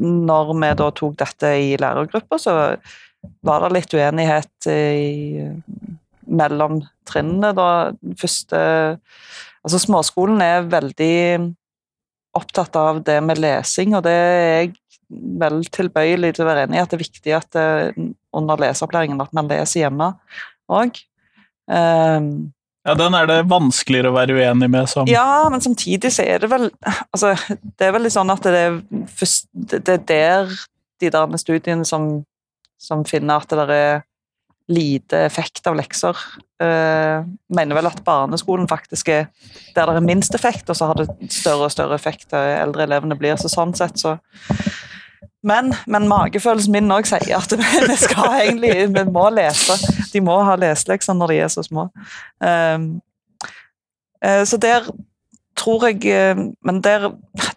når 0.00 0.52
vi 0.56 0.72
da 0.80 0.90
tok 0.96 1.16
dette 1.20 1.52
i 1.60 1.74
lærergruppa, 1.80 2.38
så 2.40 2.54
var 3.44 3.64
det 3.64 3.74
litt 3.76 3.94
uenighet 3.96 4.68
i, 4.72 5.44
mellom 6.30 6.80
trinnene. 7.08 7.52
Da 7.56 7.68
første 8.20 8.62
Altså, 9.60 9.76
småskolen 9.82 10.40
er 10.40 10.68
veldig 10.72 11.16
opptatt 12.38 12.76
av 12.80 13.02
det 13.04 13.18
med 13.20 13.40
lesing, 13.42 13.92
og 13.92 14.06
det 14.06 14.14
er 14.14 14.46
jeg 14.62 14.70
vel 15.10 15.58
tilbøyelig 15.74 16.30
til 16.36 16.44
å 16.44 16.48
være 16.48 16.62
enig 16.64 16.78
i 16.78 16.80
at 16.80 16.92
det 16.92 16.96
er 16.96 17.02
viktig 17.02 17.34
at 17.36 17.50
det, 17.56 18.06
under 18.36 18.62
leseopplæringen 18.62 19.20
at 19.20 19.34
man 19.36 19.50
leser 19.50 19.82
hjemme 19.82 20.12
òg. 20.70 21.02
Ja, 22.86 22.94
den 22.96 23.14
er 23.16 23.26
det 23.28 23.38
vanskeligere 23.50 24.08
å 24.08 24.16
være 24.16 24.38
uenig 24.38 24.70
med 24.72 24.88
som 24.88 25.08
Ja, 25.10 25.48
men 25.52 25.60
samtidig 25.60 26.12
så 26.14 26.24
er 26.24 26.40
det 26.40 26.48
vel 26.48 26.70
altså, 27.10 27.34
Det 27.60 27.86
er 27.86 27.92
vel 27.92 28.06
litt 28.06 28.16
sånn 28.16 28.32
at 28.32 28.46
det 28.46 28.62
er, 28.66 28.78
først, 29.20 29.50
det 29.52 29.98
er 29.98 30.06
der 30.08 30.54
de 31.00 31.10
der 31.12 31.36
studiene 31.40 31.84
som, 31.88 32.08
som 32.80 33.04
finner 33.08 33.40
at 33.40 33.52
det 33.52 33.76
er 33.76 34.02
lite 34.70 35.24
effekt 35.26 35.66
av 35.66 35.76
lekser, 35.80 36.16
Uh, 36.60 37.24
mener 37.48 37.72
vel 37.72 37.86
at 37.88 38.02
barneskolen 38.04 38.66
faktisk 38.68 39.08
er 39.08 39.30
der 39.72 39.88
det 39.88 39.94
er 39.96 40.04
minst 40.04 40.34
effekt, 40.36 40.68
og 40.68 40.76
så 40.76 40.90
har 40.90 40.98
det 40.98 41.06
større 41.32 41.70
og 41.70 41.72
større 41.72 41.96
effekt 41.96 42.34
av 42.36 42.44
eldre 42.66 42.84
elevene 42.84 43.16
blir. 43.16 43.38
Så 43.40 43.48
sånn 43.48 43.72
sett 43.72 43.96
så 43.96 44.18
men, 45.40 45.72
men 45.88 46.08
magefølelsen 46.10 46.74
min 46.74 46.92
òg 46.92 47.08
sier 47.08 47.38
at 47.38 47.54
vi 47.88 47.96
skal 47.96 48.36
egentlig 48.42 48.90
Vi 48.92 49.06
må 49.08 49.24
lese. 49.32 49.78
De 50.12 50.22
må 50.24 50.36
ha 50.46 50.56
leselekser 50.60 51.16
når 51.16 51.34
de 51.34 51.40
er 51.44 51.52
så 51.52 51.64
små. 51.66 51.88
Um, 52.42 52.90
eh, 54.24 54.44
så 54.48 54.58
der 54.60 54.88
tror 55.60 55.88
jeg 55.88 56.06
eh, 56.08 56.46
Men 56.64 56.80
der 56.84 57.10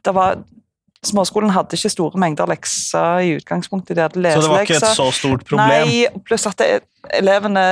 det 0.06 0.16
var 0.16 0.44
Småskolen 1.04 1.52
hadde 1.52 1.76
ikke 1.76 1.90
store 1.92 2.20
mengder 2.20 2.48
lekser 2.48 3.26
i 3.28 3.34
utgangspunktet. 3.36 3.98
De 3.98 4.02
hadde 4.06 4.22
Så 4.24 4.42
det 4.42 4.52
var 4.54 4.62
ikke 4.64 4.78
et 4.78 4.96
så 4.96 5.10
stort 5.12 5.42
problem? 5.50 5.88
Nei, 5.90 6.06
pluss 6.24 6.48
at 6.48 6.56
det, 6.62 6.86
elevene 7.12 7.64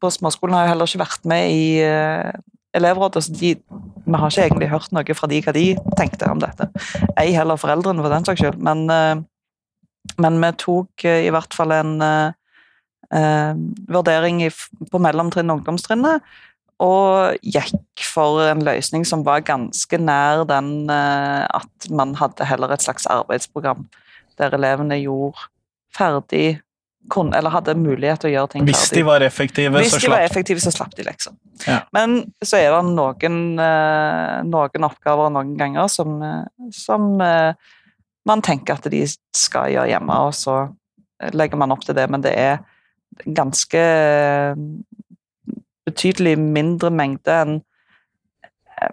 på 0.00 0.10
småskolen 0.12 0.52
har 0.52 0.66
jo 0.66 0.72
heller 0.74 0.90
ikke 0.90 1.00
vært 1.00 1.24
med 1.30 1.54
i 1.54 1.64
uh, 1.80 2.28
elevrådet, 2.76 3.24
så 3.24 3.32
de, 3.32 3.54
vi 3.56 4.20
har 4.20 4.34
ikke 4.34 4.44
egentlig 4.50 4.68
hørt 4.68 4.92
noe 4.92 5.16
fra 5.16 5.30
de 5.32 5.40
hva 5.46 5.54
de 5.56 5.64
tenkte 5.96 6.28
om 6.28 6.42
dette. 6.44 6.68
Ei 7.16 7.32
heller 7.32 7.56
foreldrene, 7.56 8.04
for 8.04 8.12
den 8.12 8.28
saks 8.28 8.44
skyld. 8.44 8.60
Men, 8.68 8.84
uh, 8.92 10.12
men 10.20 10.40
vi 10.44 10.52
tok 10.60 11.08
uh, 11.08 11.20
i 11.24 11.32
hvert 11.32 11.56
fall 11.56 11.72
en 11.72 11.96
eh, 13.14 13.54
vurdering 13.90 14.42
i, 14.44 14.50
på 14.90 15.00
mellomtrinn 15.02 15.52
og 15.52 15.62
ungdomstrinnet, 15.62 16.24
og 16.82 17.38
gikk 17.46 18.02
for 18.02 18.42
en 18.48 18.64
løsning 18.66 19.06
som 19.06 19.22
var 19.26 19.44
ganske 19.46 19.98
nær 20.02 20.42
den 20.50 20.90
eh, 20.90 21.44
at 21.46 21.88
man 21.90 22.16
hadde 22.18 22.48
heller 22.50 22.74
et 22.74 22.82
slags 22.82 23.06
arbeidsprogram 23.10 23.86
der 24.40 24.56
elevene 24.56 24.98
gjorde 24.98 25.46
ferdig 25.94 26.58
kunne, 27.10 27.36
eller 27.36 27.52
hadde 27.52 27.74
mulighet 27.76 28.22
til 28.22 28.30
å 28.30 28.34
gjøre 28.34 28.50
ting 28.54 28.66
Hvis 28.66 28.86
ferdig. 28.86 28.98
de 28.98 29.06
var 29.06 29.24
effektive, 29.26 29.78
Hvis 29.78 29.92
så 29.92 30.00
de 30.00 30.10
var 30.12 30.24
effektive, 30.24 30.62
så 30.64 30.72
slapp 30.72 30.94
de 30.96 31.04
liksom. 31.06 31.36
Ja. 31.66 31.82
Men 31.92 32.32
så 32.42 32.58
er 32.58 32.72
det 32.72 32.94
noen, 32.96 33.40
eh, 33.60 34.36
noen 34.48 34.88
oppgaver 34.88 35.32
noen 35.34 35.54
ganger 35.60 35.88
som, 35.92 36.22
eh, 36.22 36.70
som 36.72 37.20
eh, 37.20 37.52
man 38.26 38.42
tenker 38.42 38.78
at 38.78 38.88
de 38.90 39.04
skal 39.36 39.74
gjøre 39.74 39.90
hjemme, 39.92 40.20
og 40.28 40.32
så 40.32 40.62
legger 41.32 41.60
man 41.60 41.72
opp 41.72 41.84
til 41.84 41.94
det, 41.94 42.08
men 42.10 42.24
det 42.24 42.32
er 42.36 42.58
ganske 43.24 43.80
eh, 43.80 44.56
betydelig 45.84 46.34
mindre 46.40 46.90
mengde 46.94 47.38
enn 47.44 47.54
eh, 48.80 48.92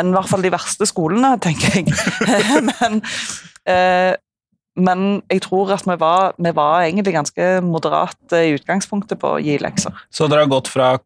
enn 0.00 0.10
i 0.12 0.16
hvert 0.16 0.30
fall 0.32 0.44
de 0.44 0.52
verste 0.54 0.88
skolene, 0.90 1.34
tenker 1.42 1.78
jeg. 1.78 1.94
men, 2.70 3.00
eh, 3.70 4.12
men 4.74 5.08
jeg 5.30 5.44
tror 5.46 5.70
at 5.76 5.86
vi 5.86 5.96
var, 6.00 6.34
vi 6.38 6.54
var 6.56 6.82
egentlig 6.82 7.14
ganske 7.14 7.50
moderate 7.62 8.42
i 8.48 8.54
utgangspunktet 8.56 9.20
på 9.22 9.36
å 9.36 9.42
gi 9.42 9.58
lekser. 9.62 9.94
Så 10.10 10.26
dere 10.26 10.46
har 10.46 10.50
gått 10.50 10.72
fra 10.72 10.96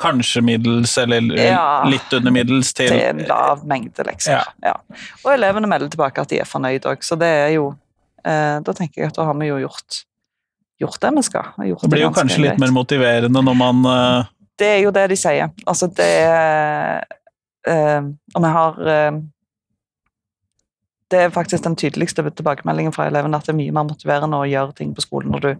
kanskje 0.00 0.42
middels 0.42 0.98
eller 0.98 1.20
Ja. 1.38 1.84
litt 1.88 2.12
under 2.12 2.30
middels 2.34 2.72
til, 2.74 2.88
til 2.88 3.00
en 3.00 3.22
lav 3.28 3.64
mengde 3.66 4.04
lekser. 4.06 4.42
Ja. 4.62 4.74
Og 5.24 5.30
elevene 5.36 5.70
melder 5.70 5.88
tilbake 5.92 6.20
at 6.20 6.32
de 6.32 6.40
er 6.42 6.48
fornøyd 6.48 6.86
òg, 6.90 7.04
så 7.06 7.16
det 7.20 7.28
er 7.28 7.52
jo 7.56 7.68
eh, 8.24 8.58
Da 8.64 8.72
tenker 8.74 9.02
jeg 9.02 9.12
at 9.12 9.16
da 9.20 9.28
har 9.28 9.38
vi 9.38 9.46
jo 9.52 9.60
gjort, 9.62 10.04
gjort 10.84 11.00
det 11.02 11.12
vi 11.16 11.26
skal. 11.26 11.52
Gjort 11.68 11.84
Det 11.84 11.92
blir 11.92 12.06
jo 12.06 12.14
kanskje 12.14 12.42
litt 12.44 12.62
mer 12.62 12.72
motiverende 12.74 13.42
når 13.44 13.58
man 13.58 13.84
uh... 13.88 14.32
Det 14.58 14.70
er 14.76 14.82
jo 14.84 14.92
det 14.94 15.08
de 15.10 15.16
sier. 15.18 15.50
Altså, 15.66 15.88
det 15.90 16.10
eh, 17.66 18.04
Og 18.36 18.44
vi 18.44 18.52
har 18.54 18.76
uh, 18.78 19.18
Det 21.10 21.20
er 21.20 21.34
faktisk 21.34 21.66
den 21.66 21.76
tydeligste 21.80 22.22
tilbakemeldingen 22.30 22.94
fra 22.94 23.08
elevene 23.10 23.38
at 23.38 23.48
det 23.48 23.54
er 23.54 23.58
mye 23.58 23.74
mer 23.74 23.88
motiverende 23.90 24.38
å 24.40 24.48
gjøre 24.48 24.76
ting 24.78 24.94
på 24.94 25.04
skolen 25.04 25.34
når 25.34 25.44
du 25.44 25.50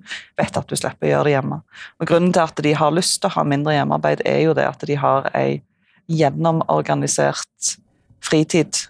vet 0.40 0.56
at 0.56 0.70
du 0.70 0.78
slipper 0.78 1.08
å 1.08 1.12
gjøre 1.12 1.28
det 1.28 1.34
hjemme. 1.36 1.60
Og 2.00 2.08
Grunnen 2.10 2.32
til 2.34 2.46
at 2.46 2.64
de 2.64 2.72
har 2.78 2.94
lyst 2.94 3.20
til 3.20 3.30
å 3.30 3.36
ha 3.36 3.44
mindre 3.46 3.76
hjemmearbeid, 3.76 4.24
er 4.26 4.40
jo 4.46 4.56
det 4.56 4.66
at 4.70 4.86
de 4.88 4.96
har 4.98 5.28
ei 5.36 5.60
gjennomorganisert 6.10 7.76
fritid 8.24 8.86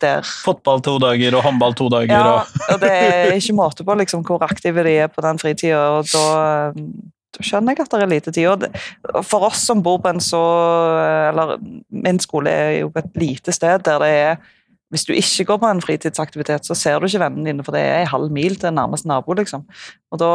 der 0.00 0.26
Fotball 0.44 0.82
to 0.84 0.98
dager 1.02 1.36
og 1.38 1.42
håndball 1.46 1.74
to 1.78 1.88
dager 1.92 2.12
ja, 2.12 2.34
og 2.34 2.74
og 2.74 2.82
det 2.82 2.90
er 2.90 3.32
ikke 3.40 3.56
måte 3.58 3.86
på 3.86 3.96
liksom, 4.00 4.22
hvor 4.26 4.42
aktive 4.46 4.84
de 4.86 4.98
er 5.06 5.10
på 5.12 5.24
den 5.24 5.40
fritida, 5.42 5.80
og 5.98 6.08
da, 6.12 6.70
da 7.36 7.46
skjønner 7.46 7.74
jeg 7.74 7.86
at 7.86 7.92
det 7.92 8.02
er 8.02 8.12
lite 8.14 8.32
tid. 8.36 8.48
Og 8.52 8.62
det, 8.64 8.70
for 9.26 9.48
oss 9.50 9.66
som 9.66 9.82
bor 9.82 10.00
på 10.02 10.12
en 10.12 10.22
så 10.22 10.40
Eller 11.30 11.58
min 11.90 12.18
skole 12.22 12.50
er 12.50 12.72
jo 12.80 12.94
på 12.94 13.02
et 13.04 13.20
lite 13.20 13.52
sted 13.52 13.86
der 13.86 14.02
det 14.02 14.14
er 14.22 14.40
hvis 14.90 15.04
du 15.06 15.12
ikke 15.14 15.44
går 15.52 15.58
på 15.62 15.68
en 15.70 15.82
fritidsaktivitet, 15.82 16.66
så 16.66 16.74
ser 16.74 16.98
du 16.98 17.06
ikke 17.06 17.20
vennene 17.22 17.46
dine, 17.46 17.64
for 17.66 17.74
det 17.76 17.82
er 17.86 18.00
en 18.02 18.10
halv 18.10 18.32
mil 18.34 18.56
til 18.58 18.74
nærmeste 18.74 19.06
nabo. 19.06 19.36
liksom. 19.38 19.62
Og 20.10 20.18
da 20.18 20.30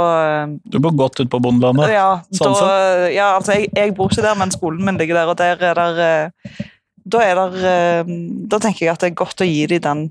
Du 0.72 0.80
bor 0.80 0.96
godt 0.96 1.20
ut 1.20 1.30
på 1.30 1.42
bondelandet. 1.44 1.92
ja, 1.92 2.22
Sånn 2.32 2.56
da, 2.56 3.10
ja, 3.12 3.34
altså 3.36 3.58
jeg, 3.60 3.74
jeg 3.76 3.96
bor 3.98 4.08
ikke 4.08 4.24
der, 4.24 4.38
men 4.40 4.56
skolen 4.56 4.86
min 4.88 4.98
ligger 5.02 5.20
der, 5.20 5.34
og 5.34 5.38
der 5.38 5.60
er 5.60 5.76
der 5.76 6.00
eh, 6.06 6.64
Da 7.06 7.22
er 7.22 7.36
der 7.38 7.56
eh, 7.70 8.14
Da 8.50 8.58
tenker 8.64 8.86
jeg 8.88 8.94
at 8.96 9.04
det 9.04 9.12
er 9.12 9.20
godt 9.20 9.44
å 9.44 9.48
gi 9.48 9.66
dem 9.70 9.82
den, 9.86 10.06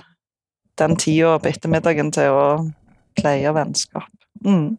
den 0.79 0.97
tida 1.01 1.37
på 1.43 1.51
ettermiddagen 1.51 2.13
til 2.15 2.31
å 2.35 2.45
pleie 3.19 3.51
vennskap. 3.55 4.11
Mm, 4.45 4.75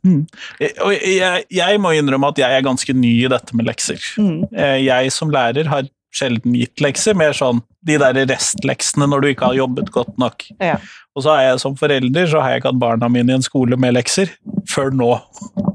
Og 0.86 0.92
jeg, 0.94 1.46
jeg 1.50 1.80
må 1.82 1.94
innrømme 1.98 2.28
at 2.30 2.38
jeg 2.38 2.54
er 2.54 2.66
ganske 2.68 2.94
ny 2.94 3.14
i 3.26 3.30
dette 3.32 3.56
med 3.58 3.66
lekser. 3.66 3.98
mm, 4.20 4.44
Eh, 4.54 4.78
Jeg 4.86 5.12
som 5.16 5.32
lærer 5.34 5.66
har 5.72 5.88
sjelden 6.16 6.54
gitt 6.56 6.80
lekser, 6.84 7.16
mer 7.18 7.34
sånn 7.36 7.64
de 7.84 7.98
der 8.00 8.14
restleksene 8.30 9.08
når 9.10 9.22
du 9.24 9.28
ikke 9.34 9.50
har 9.50 9.58
jobbet 9.58 9.90
godt 9.92 10.14
nok. 10.22 10.46
Ja. 10.64 10.78
Og 11.16 11.24
så 11.26 11.34
har 11.34 11.42
jeg 11.44 11.60
som 11.64 11.76
forelder 11.80 12.28
så 12.32 12.40
har 12.44 12.54
jeg 12.54 12.62
ikke 12.62 12.72
hatt 12.74 12.80
barna 12.84 13.10
mine 13.12 13.34
i 13.34 13.36
en 13.36 13.44
skole 13.44 13.76
med 13.80 13.96
lekser 13.98 14.32
før 14.70 14.92
nå. 14.96 15.10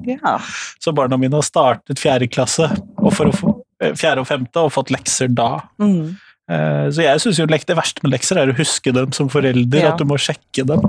ja. 0.08 0.38
Så 0.80 0.94
barna 0.96 1.18
mine 1.20 1.36
har 1.36 1.44
startet 1.44 2.00
fjerde 2.00 2.28
klasse 2.32 2.68
og 3.00 3.12
for 3.16 3.28
å 3.28 3.34
få, 3.36 3.52
eh, 3.82 3.92
fjerde 3.98 4.20
og 4.24 4.28
femte 4.30 4.64
og 4.64 4.72
fått 4.72 4.92
lekser 4.94 5.28
da. 5.34 5.62
Mm, 5.82 6.14
Så 6.50 7.04
jeg 7.04 7.20
syns 7.22 7.38
jo 7.38 7.46
det 7.46 7.76
verste 7.78 8.02
med 8.02 8.10
lekser 8.16 8.40
er 8.42 8.50
å 8.50 8.56
huske 8.58 8.92
dem 8.96 9.12
som 9.14 9.28
forelder, 9.30 9.80
Ja. 9.84 9.92
at 9.92 9.98
du 9.98 10.04
må 10.04 10.16
sjekke 10.18 10.64
dem. 10.66 10.80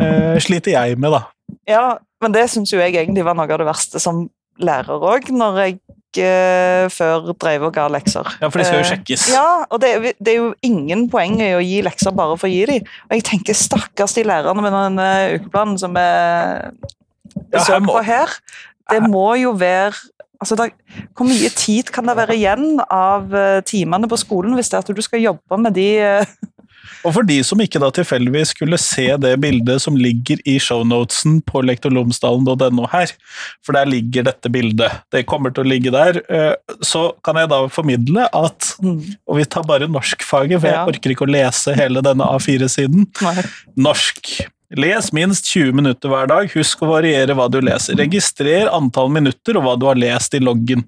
Eh, 0.00 0.38
Sliter 0.42 0.72
jeg 0.74 0.98
med, 0.98 1.12
da. 1.14 1.20
ja, 1.68 1.98
men 2.20 2.32
det 2.34 2.48
syns 2.50 2.72
jo 2.72 2.78
jeg 2.82 2.94
egentlig 2.96 3.22
var 3.24 3.34
noe 3.38 3.46
av 3.50 3.58
det 3.62 3.66
verste 3.68 4.00
som 4.02 4.24
lærer 4.58 4.98
òg, 4.98 5.28
når 5.30 5.60
jeg 5.62 5.78
eh, 6.18 6.88
før 6.90 7.28
drev 7.38 7.68
og 7.68 7.74
ga 7.76 7.84
lekser. 7.92 8.26
Ja, 8.42 8.48
for 8.50 8.58
de 8.58 8.64
skal 8.66 8.80
jo 8.80 8.86
Eh, 8.86 8.90
sjekkes. 8.90 9.28
Ja, 9.30 9.64
og 9.70 9.78
det, 9.84 9.90
er- 9.94 10.14
det 10.18 10.32
er 10.34 10.38
jo 10.40 10.54
ingen 10.66 11.06
poeng 11.12 11.38
i 11.40 11.52
å 11.54 11.62
gi 11.62 11.78
lekser 11.86 12.10
bare 12.16 12.34
for 12.40 12.48
å 12.48 12.50
gi 12.50 12.64
dem. 12.66 12.82
Og 13.10 13.14
jeg 13.14 13.24
tenker 13.28 13.54
stakkars 13.54 14.14
de 14.18 14.24
lærerne 14.26 14.62
med 14.64 14.72
den 14.72 14.98
eh, 14.98 15.38
ukeplanen 15.38 15.78
som 15.78 15.94
Ja, 15.94 17.60
så 17.62 17.78
på 17.84 18.02
her. 18.02 18.28
Det 18.90 19.02
må 19.04 19.36
jo 19.38 19.52
være 19.52 19.92
altså 20.42 20.58
der, 20.58 20.74
Hvor 21.16 21.28
mye 21.28 21.50
tid 21.54 21.90
kan 21.94 22.08
det 22.08 22.16
være 22.18 22.36
igjen 22.38 22.78
av 22.84 23.34
eh, 23.34 23.60
timene 23.66 24.10
på 24.10 24.20
skolen 24.20 24.56
hvis 24.58 24.70
det 24.70 24.78
er 24.78 24.86
at 24.86 24.96
du 24.96 25.04
skal 25.04 25.24
jobbe 25.24 25.60
med 25.60 25.76
de 25.78 25.88
eh, 26.02 26.38
Og 27.06 27.12
for 27.14 27.26
de 27.26 27.36
som 27.46 27.60
ikke 27.62 27.80
da 27.82 27.90
tilfeldigvis 27.94 28.54
skulle 28.54 28.78
se 28.80 29.06
det 29.20 29.34
bildet 29.42 29.82
som 29.82 29.96
ligger 29.98 30.40
i 30.48 30.56
shownotesen 30.62 31.40
på 31.46 31.62
lektorlomsdalen.no 31.66 32.88
her, 32.90 33.12
for 33.66 33.76
der 33.76 33.90
ligger 33.90 34.26
dette 34.26 34.50
bildet, 34.50 35.02
det 35.14 35.26
kommer 35.28 35.54
til 35.54 35.66
å 35.66 35.70
ligge 35.70 35.92
der, 35.94 36.20
eh, 36.26 36.54
så 36.82 37.10
kan 37.24 37.38
jeg 37.38 37.50
da 37.52 37.60
formidle 37.70 38.26
at 38.26 38.72
mm, 38.82 39.00
Og 39.28 39.38
vi 39.38 39.46
tar 39.46 39.66
bare 39.68 39.90
norskfaget, 39.90 40.58
for 40.58 40.70
jeg 40.70 40.94
orker 40.94 41.14
ikke 41.14 41.26
å 41.28 41.30
lese 41.30 41.74
hele 41.78 42.02
denne 42.04 42.26
A4-siden. 42.34 43.06
Norsk. 43.78 44.38
Les 44.76 45.12
minst 45.16 45.46
20 45.48 45.72
minutter 45.72 46.12
hver 46.12 46.28
dag. 46.28 46.50
Husk 46.52 46.82
å 46.84 46.90
variere 46.90 47.32
hva 47.36 47.46
du 47.48 47.60
leser. 47.64 47.96
Registrer 47.96 48.68
antall 48.68 49.08
minutter 49.12 49.56
og 49.56 49.64
hva 49.64 49.76
du 49.80 49.86
har 49.88 49.96
lest 49.96 50.36
i 50.36 50.42
loggen. 50.44 50.84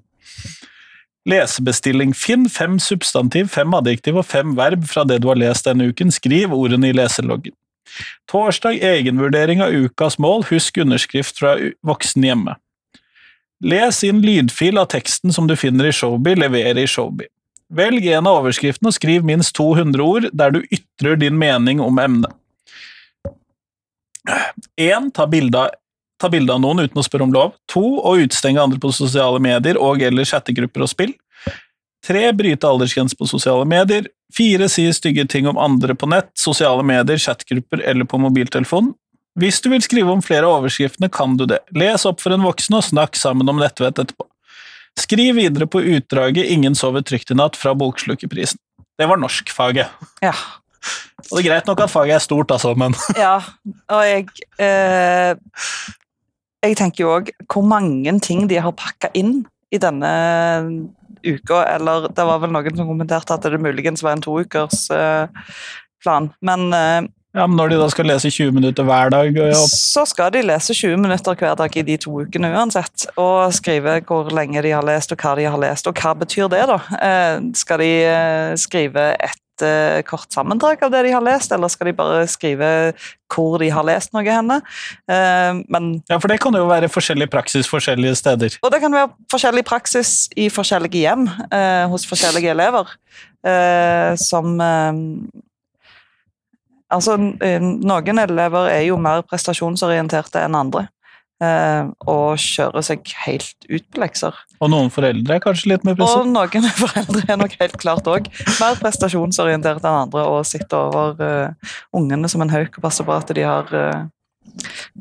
Lesebestilling. 1.25 2.13
Finn 2.17 2.47
fem 2.49 2.77
substantiv, 2.81 3.49
fem 3.53 3.73
adjektiv 3.77 4.19
og 4.21 4.27
fem 4.29 4.53
verb 4.57 4.85
fra 4.89 5.05
det 5.05 5.21
du 5.21 5.29
har 5.31 5.39
lest 5.41 5.65
denne 5.65 5.89
uken. 5.89 6.13
Skriv 6.13 6.53
ordene 6.53 6.91
i 6.91 6.95
leseloggen. 6.97 7.55
Torsdag 8.29 8.77
egenvurdering 8.85 9.63
av 9.65 9.73
ukas 9.73 10.19
mål. 10.21 10.45
Husk 10.51 10.77
underskrift 10.81 11.41
fra 11.41 11.57
voksen 11.85 12.25
hjemme. 12.25 12.55
Les 13.61 14.03
inn 14.05 14.21
lydfil 14.25 14.77
av 14.81 14.89
teksten 14.93 15.33
som 15.33 15.49
du 15.49 15.55
finner 15.57 15.89
i 15.89 15.93
Showbiz, 15.93 16.37
levere 16.37 16.81
i 16.81 16.89
Showbiz. 16.89 17.29
Velg 17.71 18.05
en 18.11 18.27
av 18.27 18.41
overskriftene 18.41 18.89
og 18.91 18.95
skriv 18.97 19.23
minst 19.23 19.53
200 19.55 20.03
ord 20.03 20.25
der 20.35 20.51
du 20.51 20.59
ytrer 20.73 21.15
din 21.15 21.37
mening 21.39 21.79
om 21.79 22.01
emnet. 22.01 22.33
1. 24.77 25.11
Ta 25.15 25.25
bilde 25.27 26.53
av, 26.53 26.61
noen 26.61 26.83
uten 26.83 27.01
å 27.01 27.05
spørre 27.05 27.25
om 27.25 27.33
lov. 27.33 27.53
2. 27.73 27.83
Å 28.05 28.15
utstenge 28.21 28.61
andre 28.61 28.79
på 28.81 28.93
sosiale 28.93 29.41
medier 29.41 29.79
og 29.81 30.01
eller 30.05 30.27
chattegrupper 30.27 30.85
og 30.85 30.91
spill. 30.91 31.13
3. 32.07 32.31
Bryte 32.37 32.67
aldersgrense 32.67 33.17
på 33.17 33.27
sosiale 33.29 33.65
medier. 33.65 34.07
4. 34.37 34.69
Si 34.69 34.87
stygge 34.93 35.27
ting 35.29 35.47
om 35.49 35.59
andre 35.61 35.95
på 35.95 36.09
nett, 36.09 36.31
sosiale 36.39 36.83
medier, 36.85 37.17
chatgrupper 37.21 37.83
eller 37.85 38.05
på 38.09 38.19
mobiltelefon. 38.21 38.93
Hvis 39.39 39.61
du 39.63 39.69
vil 39.71 39.83
skrive 39.83 40.11
om 40.11 40.21
flere 40.23 40.47
av 40.47 40.59
overskriftene, 40.59 41.09
kan 41.11 41.37
du 41.39 41.45
det. 41.47 41.61
Les 41.77 42.05
opp 42.05 42.19
for 42.21 42.35
en 42.35 42.43
voksen 42.43 42.75
og 42.75 42.83
snakk 42.83 43.15
sammen 43.15 43.49
om 43.49 43.61
nettvett 43.61 44.01
etterpå. 44.01 44.27
Skriv 44.99 45.37
videre 45.39 45.67
på 45.67 45.79
utdraget 45.81 46.49
'Ingen 46.51 46.75
sover 46.75 47.01
trygt 47.01 47.31
i 47.31 47.33
natt' 47.33 47.55
fra 47.55 47.73
Bokslukerprisen. 47.73 48.59
Det 48.97 49.07
var 49.07 49.17
norskfaget. 49.17 49.87
Ja. 50.21 50.33
Og 51.31 51.37
det 51.37 51.43
er 51.43 51.49
greit 51.51 51.69
nok 51.69 51.83
at 51.85 51.91
faget 51.91 52.17
er 52.17 52.23
stort, 52.23 52.51
altså, 52.51 52.73
men 52.75 52.95
Ja, 53.19 53.37
og 53.91 54.01
jeg 54.07 54.27
eh, 54.59 55.35
Jeg 56.65 56.77
tenker 56.79 57.05
jo 57.05 57.13
òg 57.19 57.31
hvor 57.51 57.65
mange 57.65 58.13
ting 58.23 58.47
de 58.49 58.59
har 58.61 58.75
pakka 58.77 59.11
inn 59.17 59.43
i 59.71 59.79
denne 59.79 60.09
uka, 61.21 61.61
eller 61.75 62.09
det 62.09 62.25
var 62.27 62.41
vel 62.41 62.51
noen 62.51 62.75
som 62.75 62.89
kommenterte 62.89 63.37
at 63.37 63.45
det 63.45 63.61
muligens 63.61 64.03
var 64.03 64.17
en 64.17 64.23
toukers 64.25 64.87
eh, 64.91 65.47
plan, 66.03 66.31
men 66.41 66.71
eh, 66.75 67.09
Ja, 67.37 67.45
men 67.47 67.55
når 67.55 67.71
de 67.71 67.77
da 67.79 67.87
skal 67.93 68.09
lese 68.09 68.27
20 68.33 68.57
minutter 68.57 68.83
hver 68.83 69.13
dag 69.13 69.29
og 69.29 69.51
ja, 69.53 69.59
så 69.71 70.03
skal 70.09 70.33
de 70.35 70.41
lese 70.43 70.75
20 70.75 70.97
minutter 70.99 71.37
hver 71.39 71.55
dag 71.61 71.77
i 71.79 71.85
de 71.87 71.95
to 72.01 72.17
ukene 72.25 72.49
uansett, 72.51 73.05
og 73.21 73.53
skrive 73.55 74.01
hvor 74.09 74.33
lenge 74.35 74.65
de 74.65 74.73
har 74.75 74.83
lest 74.83 75.13
og 75.15 75.21
hva 75.23 75.37
de 75.39 75.47
har 75.47 75.61
lest. 75.61 75.87
Og 75.87 75.95
hva 75.95 76.11
betyr 76.17 76.51
det, 76.51 76.65
da? 76.67 76.81
Eh, 76.99 77.37
skal 77.55 77.79
de 77.79 77.91
eh, 78.09 78.51
skrive 78.59 79.13
et 79.15 79.39
eh, 79.65 80.01
kort 80.07 80.31
sammendrag 80.33 80.83
av 80.85 80.93
det 80.93 81.03
de 81.07 81.13
har 81.15 81.23
lest, 81.25 81.51
eller 81.51 81.71
skal 81.71 81.89
de 81.89 81.95
bare 81.97 82.23
skrive 82.29 82.69
hvor 83.31 83.59
de 83.61 83.69
har 83.71 83.85
lest 83.87 84.11
noe 84.15 84.25
henne? 84.27 84.57
Uh, 85.09 85.61
men 85.71 85.91
ja, 86.09 86.17
for 86.17 86.27
det 86.31 86.39
kan 86.43 86.55
jo 86.55 86.65
være 86.67 86.89
forskjellig 86.91 87.29
praksis 87.31 87.69
forskjellige 87.71 88.17
steder. 88.19 88.57
og 88.61 88.73
det 88.73 88.81
kan 88.83 88.93
være 88.95 89.11
forskjellig 89.31 89.63
praksis 89.67 90.27
i 90.35 90.49
forskjellige 90.51 91.05
hjem 91.05 91.29
uh, 91.29 91.85
hos 91.91 92.07
forskjellige 92.09 92.51
elever. 92.51 92.97
Som 94.21 94.59
Altså, 96.91 97.15
noen 97.17 98.19
elever 98.21 98.67
er 98.69 98.81
jo 98.83 98.97
mer 99.01 99.23
prestasjonsorienterte 99.25 100.43
enn 100.43 100.57
andre. 100.59 100.83
Eh, 101.41 101.87
og 102.05 102.37
kjører 102.37 102.83
seg 102.85 103.11
helt 103.23 103.65
ut 103.65 103.85
på 103.89 104.01
lekser. 104.03 104.35
Og 104.61 104.69
noen 104.69 104.91
foreldre 104.93 105.39
er 105.39 105.41
kanskje 105.41 105.71
litt 105.71 105.85
mer 105.87 105.97
Og 106.05 106.27
noen 106.29 106.67
foreldre 106.83 107.23
er 107.25 107.39
nok 107.41 107.55
helt 107.57 107.77
klart 107.81 108.09
òg 108.11 108.29
mer 108.59 108.77
prestasjonsorientert 108.77 109.81
enn 109.81 110.03
andre 110.03 110.25
og 110.29 110.45
sitter 110.45 110.77
over 110.91 111.17
uh, 111.17 111.71
ungene 111.97 112.29
som 112.29 112.45
en 112.45 112.53
hauk 112.53 112.77
og 112.77 112.85
passer 112.85 113.07
på 113.07 113.15
at 113.15 113.33
de 113.33 113.47
har, 113.47 113.73
uh, 113.73 114.03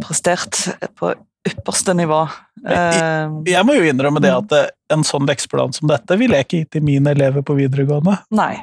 prestert 0.01 0.63
på 0.97 1.13
ypperste 1.49 1.93
nivå. 1.97 2.23
Uh, 2.65 3.41
Jeg 3.49 3.65
må 3.67 3.77
jo 3.77 3.85
innrømme 3.89 4.21
det 4.25 4.33
at 4.33 4.57
eh, 4.57 4.69
en 4.93 5.05
sånn 5.07 5.29
lekseplan 5.29 5.73
som 5.77 5.89
dette 5.93 6.17
ville 6.21 6.37
jeg 6.37 6.49
ikke 6.49 6.63
gitt 6.63 6.73
til 6.77 6.85
mine 6.85 7.15
elever 7.17 7.45
på 7.45 7.57
videregående. 7.57 8.19
Nei. 8.37 8.55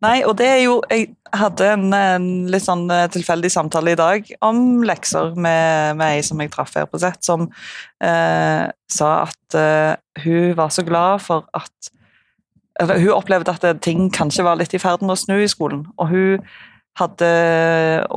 Nei, 0.00 0.22
og 0.24 0.32
det 0.40 0.46
er 0.48 0.60
jo 0.64 0.78
Jeg 0.88 1.10
hadde 1.36 1.66
en, 1.74 1.90
en 1.92 2.28
litt 2.50 2.64
sånn 2.64 2.86
eh, 2.90 3.06
tilfeldig 3.12 3.50
samtale 3.52 3.92
i 3.92 3.98
dag 4.00 4.30
om 4.46 4.80
lekser 4.86 5.34
med, 5.36 5.98
med 6.00 6.16
ei 6.16 6.24
som 6.26 6.40
jeg 6.40 6.50
traff 6.54 6.72
her 6.78 6.88
på 6.90 6.98
sett, 7.02 7.20
som 7.26 7.46
eh, 8.02 8.64
sa 8.90 9.10
at 9.26 9.58
eh, 9.60 9.92
hun 10.24 10.56
var 10.58 10.72
så 10.74 10.86
glad 10.86 11.22
for 11.26 11.46
at 11.56 11.92
eller 12.80 12.96
Hun 12.96 13.12
opplevde 13.12 13.52
at 13.52 13.82
ting 13.84 14.06
kanskje 14.08 14.44
var 14.46 14.56
litt 14.56 14.72
i 14.72 14.78
ferd 14.80 15.02
med 15.04 15.12
å 15.12 15.20
snu 15.20 15.34
i 15.42 15.48
skolen. 15.52 15.82
Og 16.00 16.06
hun 16.08 16.44
hadde 16.96 17.26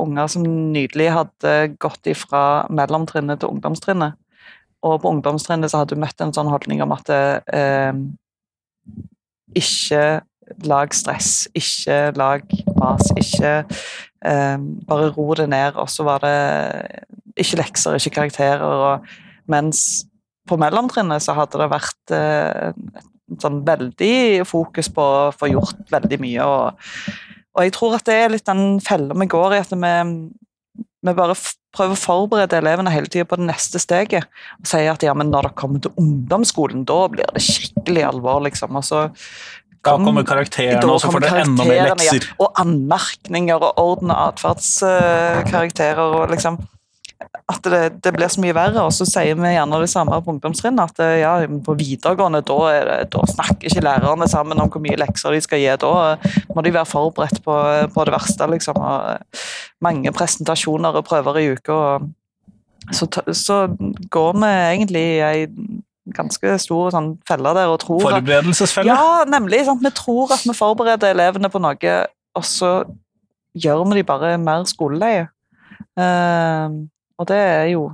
unger 0.00 0.30
som 0.32 0.46
nydelig 0.72 1.10
hadde 1.12 1.52
gått 1.82 2.08
ifra 2.08 2.64
mellomtrinnet 2.72 3.42
til 3.42 3.52
ungdomstrinnet. 3.52 4.16
Og 4.84 5.02
på 5.02 5.12
ungdomstrinnet 5.12 5.68
så 5.68 5.82
hadde 5.82 5.98
hun 5.98 6.04
møtt 6.06 6.24
en 6.24 6.32
sånn 6.32 6.48
holdning 6.48 6.80
om 6.80 6.94
at 6.96 7.12
eh, 7.12 7.92
ikke 9.60 10.00
lag 10.68 10.94
stress, 10.94 11.46
ikke 11.56 11.98
lag 12.18 12.44
mas, 12.78 13.10
ikke 13.18 13.52
eh, 14.24 14.58
Bare 14.88 15.12
ro 15.14 15.28
det 15.38 15.48
ned, 15.52 15.78
og 15.80 15.90
så 15.92 16.06
var 16.06 16.24
det 16.24 16.34
ikke 17.40 17.60
lekser, 17.60 17.98
ikke 17.98 18.18
karakterer. 18.20 18.64
Og, 18.64 19.14
mens 19.50 20.04
på 20.48 20.56
mellomtrinnet 20.60 21.24
så 21.24 21.34
hadde 21.36 21.60
det 21.60 21.72
vært 21.72 22.14
eh, 22.14 22.72
sånn 23.40 23.60
veldig 23.66 24.44
fokus 24.48 24.90
på 24.92 25.04
å 25.04 25.34
få 25.34 25.50
gjort 25.52 25.84
veldig 25.92 26.20
mye. 26.22 26.46
Og, 26.46 27.12
og 27.54 27.66
jeg 27.66 27.74
tror 27.76 27.98
at 27.98 28.08
det 28.08 28.16
er 28.20 28.32
litt 28.32 28.48
den 28.48 28.80
fella 28.84 29.16
vi 29.16 29.28
går 29.30 29.56
i, 29.56 29.60
at 29.64 29.74
vi, 29.74 29.92
vi 31.04 31.16
bare 31.16 31.36
prøver 31.74 31.96
å 31.96 32.00
forberede 32.00 32.58
elevene 32.60 32.92
hele 32.94 33.10
tida 33.10 33.26
på 33.28 33.38
det 33.40 33.48
neste 33.48 33.80
steget. 33.82 34.28
Og 34.60 34.70
sier 34.70 34.92
at 34.92 35.04
ja, 35.04 35.14
men 35.16 35.32
når 35.32 35.48
dere 35.48 35.58
kommer 35.58 35.82
til 35.82 35.94
ungdomsskolen, 36.00 36.84
da 36.88 37.00
blir 37.10 37.30
det 37.34 37.44
skikkelig 37.44 38.06
alvor, 38.12 38.44
liksom. 38.46 38.78
Og 38.78 38.86
så 38.86 39.06
Da 39.84 39.96
kommer 40.00 40.24
karakterene, 40.26 40.80
da 40.82 40.92
og 40.92 41.00
så 41.02 41.10
får 41.12 41.26
dere 41.26 41.42
enda 41.44 41.66
mer 41.68 41.90
lekser. 41.92 42.24
ja. 42.24 42.36
Og 42.40 42.60
anmerkninger 42.62 43.58
og 43.60 43.82
orden 43.82 44.14
og 44.14 44.22
atferdskarakterer 44.32 46.02
og 46.20 46.32
liksom 46.34 46.62
At 47.48 47.62
det, 47.68 48.02
det 48.04 48.12
blir 48.12 48.28
så 48.28 48.40
mye 48.40 48.54
verre. 48.56 48.82
Og 48.84 48.92
så 48.92 49.04
sier 49.08 49.36
vi 49.36 49.52
gjerne 49.52 49.78
det 49.80 49.88
samme 49.92 50.16
på 50.24 50.32
ungdomstrinnet, 50.32 50.92
at 50.92 51.20
ja, 51.20 51.32
på 51.64 51.74
videregående 51.76 52.40
da, 52.46 52.58
det, 52.88 52.96
da 53.12 53.24
snakker 53.28 53.68
ikke 53.68 53.84
lærerne 53.84 54.28
sammen 54.28 54.60
om 54.60 54.68
hvor 54.72 54.82
mye 54.84 54.98
lekser 55.00 55.32
de 55.32 55.40
skal 55.44 55.60
gi. 55.60 55.70
Da 55.80 56.16
må 56.56 56.64
de 56.64 56.72
være 56.74 56.88
forberedt 56.88 57.42
på, 57.44 57.54
på 57.94 58.04
det 58.08 58.14
verste, 58.16 58.48
liksom. 58.48 58.80
Og 58.80 59.40
mange 59.84 60.12
presentasjoner 60.16 60.96
og 61.00 61.06
prøver 61.08 61.40
i 61.40 61.48
uka. 61.54 61.78
Så, 62.92 63.08
så 63.32 63.56
går 64.12 64.32
vi 64.40 64.50
egentlig 64.52 65.04
i 65.14 65.22
ei 65.24 65.46
ganske 66.16 66.56
stor 66.62 66.92
sånn 66.94 67.10
felle 67.28 67.54
der 67.56 67.72
og 67.72 67.80
tror 67.82 68.02
Forberedelsesfelle. 68.06 68.94
ja, 68.94 69.24
nemlig. 69.28 69.64
Sant? 69.68 69.84
Vi 69.84 69.92
tror 69.96 70.34
at 70.36 70.44
vi 70.46 70.56
forbereder 70.56 71.14
elevene 71.14 71.50
på 71.52 71.62
noe, 71.62 71.94
og 72.34 72.46
så 72.48 72.72
gjør 73.54 73.84
vi 73.90 74.00
de 74.00 74.06
bare 74.08 74.34
mer 74.42 74.66
skoleleie. 74.70 75.28
Uh, 75.94 76.84
og 77.18 77.28
det 77.30 77.38
er 77.38 77.68
jo 77.74 77.88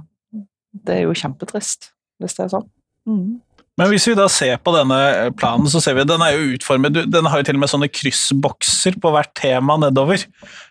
det 0.71 1.00
er 1.00 1.07
jo 1.09 1.17
kjempetrist, 1.17 1.91
hvis 2.21 2.37
det 2.37 2.47
er 2.47 2.53
sånn. 2.53 2.67
Mm. 3.09 3.41
Men 3.81 3.89
hvis 3.89 4.07
vi 4.11 4.17
da 4.19 4.27
ser 4.31 4.59
på 4.61 4.73
denne 4.75 4.99
planen, 5.40 5.68
så 5.73 5.81
ser 5.81 5.97
vi 5.97 6.05
at 6.05 6.11
den 6.11 6.23
er 6.25 6.35
jo 6.35 6.57
utformet 6.57 6.99
Den 7.09 7.29
har 7.33 7.40
jo 7.40 7.47
til 7.49 7.57
og 7.57 7.62
med 7.62 7.71
sånne 7.73 7.88
kryssbokser 7.88 8.99
på 9.01 9.12
hvert 9.14 9.33
tema 9.38 9.79
nedover. 9.81 10.27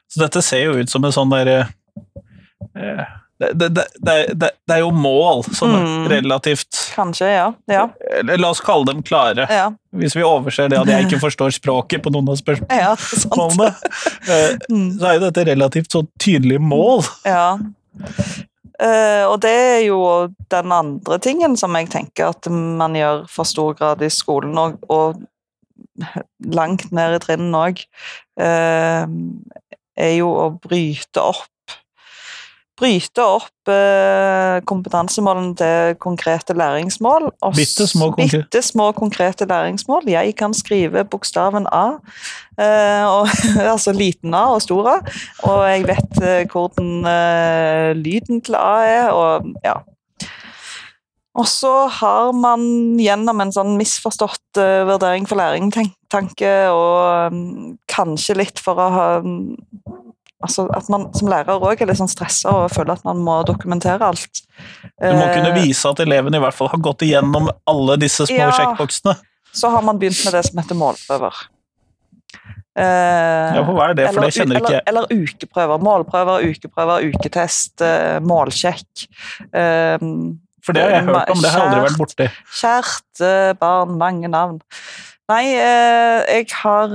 Så 0.09 0.21
dette 0.21 0.43
ser 0.45 0.67
jo 0.67 0.77
ut 0.77 0.91
som 0.91 1.05
en 1.05 1.15
sånn 1.15 1.33
derre 1.33 1.57
eh, 2.77 3.15
det, 3.39 3.69
det, 3.71 3.83
det, 4.03 4.15
det, 4.35 4.49
er 4.75 4.81
jo 4.81 4.89
mål 4.91 5.45
som 5.55 5.71
er 5.75 5.83
Mm. 5.85 6.07
relativt 6.11 6.79
Kanskje, 6.95 7.29
ja. 7.31 7.45
Ja. 7.71 7.85
La 8.35 8.49
oss 8.49 8.59
kalle 8.59 8.85
dem 8.89 8.99
klare, 9.03 9.45
Ja, 9.49 9.69
hvis 9.95 10.15
vi 10.17 10.23
overser 10.27 10.67
det 10.69 10.79
at 10.81 10.87
jeg 10.91 11.05
ikke 11.07 11.21
forstår 11.23 11.53
språket 11.55 12.03
på 12.03 12.11
noen 12.11 12.27
av 12.29 12.35
spørsmålene. 12.41 12.79
ja. 12.83 12.95
Eh, 14.29 14.57
Mm. 14.69 14.99
Så 14.99 15.05
er 15.07 15.13
jo 15.15 15.23
dette 15.29 15.45
relativt 15.47 15.91
så 15.95 16.03
tydelige 16.19 16.59
mål. 16.59 17.03
Ja. 17.25 17.57
Eh, 18.79 19.23
og 19.27 19.39
det 19.43 19.51
er 19.51 19.81
jo 19.87 19.99
den 20.51 20.71
andre 20.71 21.17
tingen 21.19 21.55
som 21.59 21.73
jeg 21.75 21.89
tenker 21.91 22.29
at 22.33 22.47
man 22.51 22.93
gjør 22.95 23.25
for 23.31 23.43
stor 23.47 23.73
grad 23.79 24.01
i 24.05 24.09
skolen, 24.13 24.55
og, 24.57 24.77
og 24.89 25.19
langt 26.55 26.91
ned 26.95 27.15
i 27.17 27.19
trinnene 27.23 27.63
òg, 27.71 27.81
er 29.99 30.13
jo 30.15 30.29
å 30.31 30.45
bryte 30.63 31.19
opp 31.23 31.47
Bryte 32.79 33.23
opp 33.27 33.71
eh, 33.71 34.59
kompetansemålene 34.67 35.55
til 35.59 35.97
konkrete 35.99 36.55
læringsmål. 36.55 37.27
Bitte 37.57 37.87
små 37.87 38.11
konkre- 38.15 38.39
bitte 38.39 38.61
små 38.63 38.91
konkrete 38.95 39.47
læringsmål. 39.49 40.07
Jeg 40.07 40.35
kan 40.39 40.55
skrive 40.55 41.03
bokstaven 41.03 41.67
A, 41.71 41.99
eh, 42.55 43.03
og, 43.03 43.27
altså 43.73 43.91
liten 43.91 44.33
A 44.33 44.45
og 44.55 44.63
stor 44.63 44.87
A, 44.93 44.97
og 45.43 45.63
jeg 45.67 45.87
vet 45.91 46.23
eh, 46.23 46.47
hvordan 46.47 47.05
eh, 47.11 47.91
lyden 47.99 48.41
til 48.41 48.55
A 48.55 48.73
er, 48.87 49.09
og 49.11 49.51
ja. 49.65 49.81
Og 51.39 51.47
så 51.47 51.71
har 51.87 52.31
man 52.35 52.63
gjennom 52.99 53.43
en 53.43 53.51
sånn 53.53 53.75
misforstått 53.79 54.59
eh, 54.59 54.83
vurdering 54.87 55.27
for 55.29 55.39
læring-tanke, 55.39 56.53
og 56.73 57.33
um, 57.35 57.77
kanskje 57.91 58.39
litt 58.39 58.63
for 58.63 58.79
å 58.79 58.87
ha 58.95 59.09
mm, 59.23 60.08
Altså 60.41 60.67
at 60.71 60.87
man 60.87 61.09
som 61.13 61.27
lærer 61.27 61.59
òg 61.59 61.81
er 61.81 61.89
litt 61.89 61.97
sånn 61.99 62.07
stressa 62.07 62.47
og 62.61 62.69
føler 62.71 62.93
at 62.95 63.03
man 63.03 63.17
må 63.25 63.41
dokumentere 63.43 63.99
alt. 64.07 64.39
Du 64.95 65.11
må 65.11 65.25
kunne 65.33 65.49
Eh, 65.51 65.57
vise 65.65 65.89
at 65.89 65.99
eleven 65.99 66.33
i 66.33 66.39
hvert 66.39 66.55
fall 66.55 66.69
har 66.71 66.79
gått 66.79 67.03
igjennom 67.03 67.49
alle 67.67 67.97
disse 67.99 68.23
små 68.29 68.37
Ja. 68.47 68.51
sjekkboksene. 68.55 69.17
så 69.51 69.69
har 69.73 69.81
man 69.81 69.99
begynt 69.99 70.23
med 70.23 70.33
det 70.33 70.45
som 70.45 70.61
heter 70.61 70.75
målprøver. 70.79 71.33
Eh, 72.77 73.55
Ja, 73.57 73.63
hva 73.65 73.89
er 73.89 73.93
det? 73.97 74.07
For 74.13 74.21
det 74.23 74.33
kjenner 74.37 74.59
ikke 74.61 74.71
jeg. 74.77 74.83
eller, 74.87 75.07
eller 75.09 75.25
ukeprøver. 75.27 75.81
Målprøver, 75.83 76.45
ukeprøver, 76.47 77.09
uketest, 77.11 77.81
eh, 77.81 78.19
målsjekk. 78.23 79.07
Eh, 79.51 79.97
For 80.63 80.73
det 80.73 80.83
har 80.83 80.91
jeg 80.91 81.03
hørt 81.07 81.29
om, 81.33 81.41
det 81.41 81.49
har 81.51 81.59
jeg 81.59 81.67
aldri 81.67 81.83
vært 81.89 81.99
borti. 81.99 82.29
Kjært 82.61 83.59
barn, 83.59 83.97
mange 83.97 84.29
navn. 84.29 84.61
Nei, 85.29 85.43
jeg 85.51 86.47
har 86.63 86.87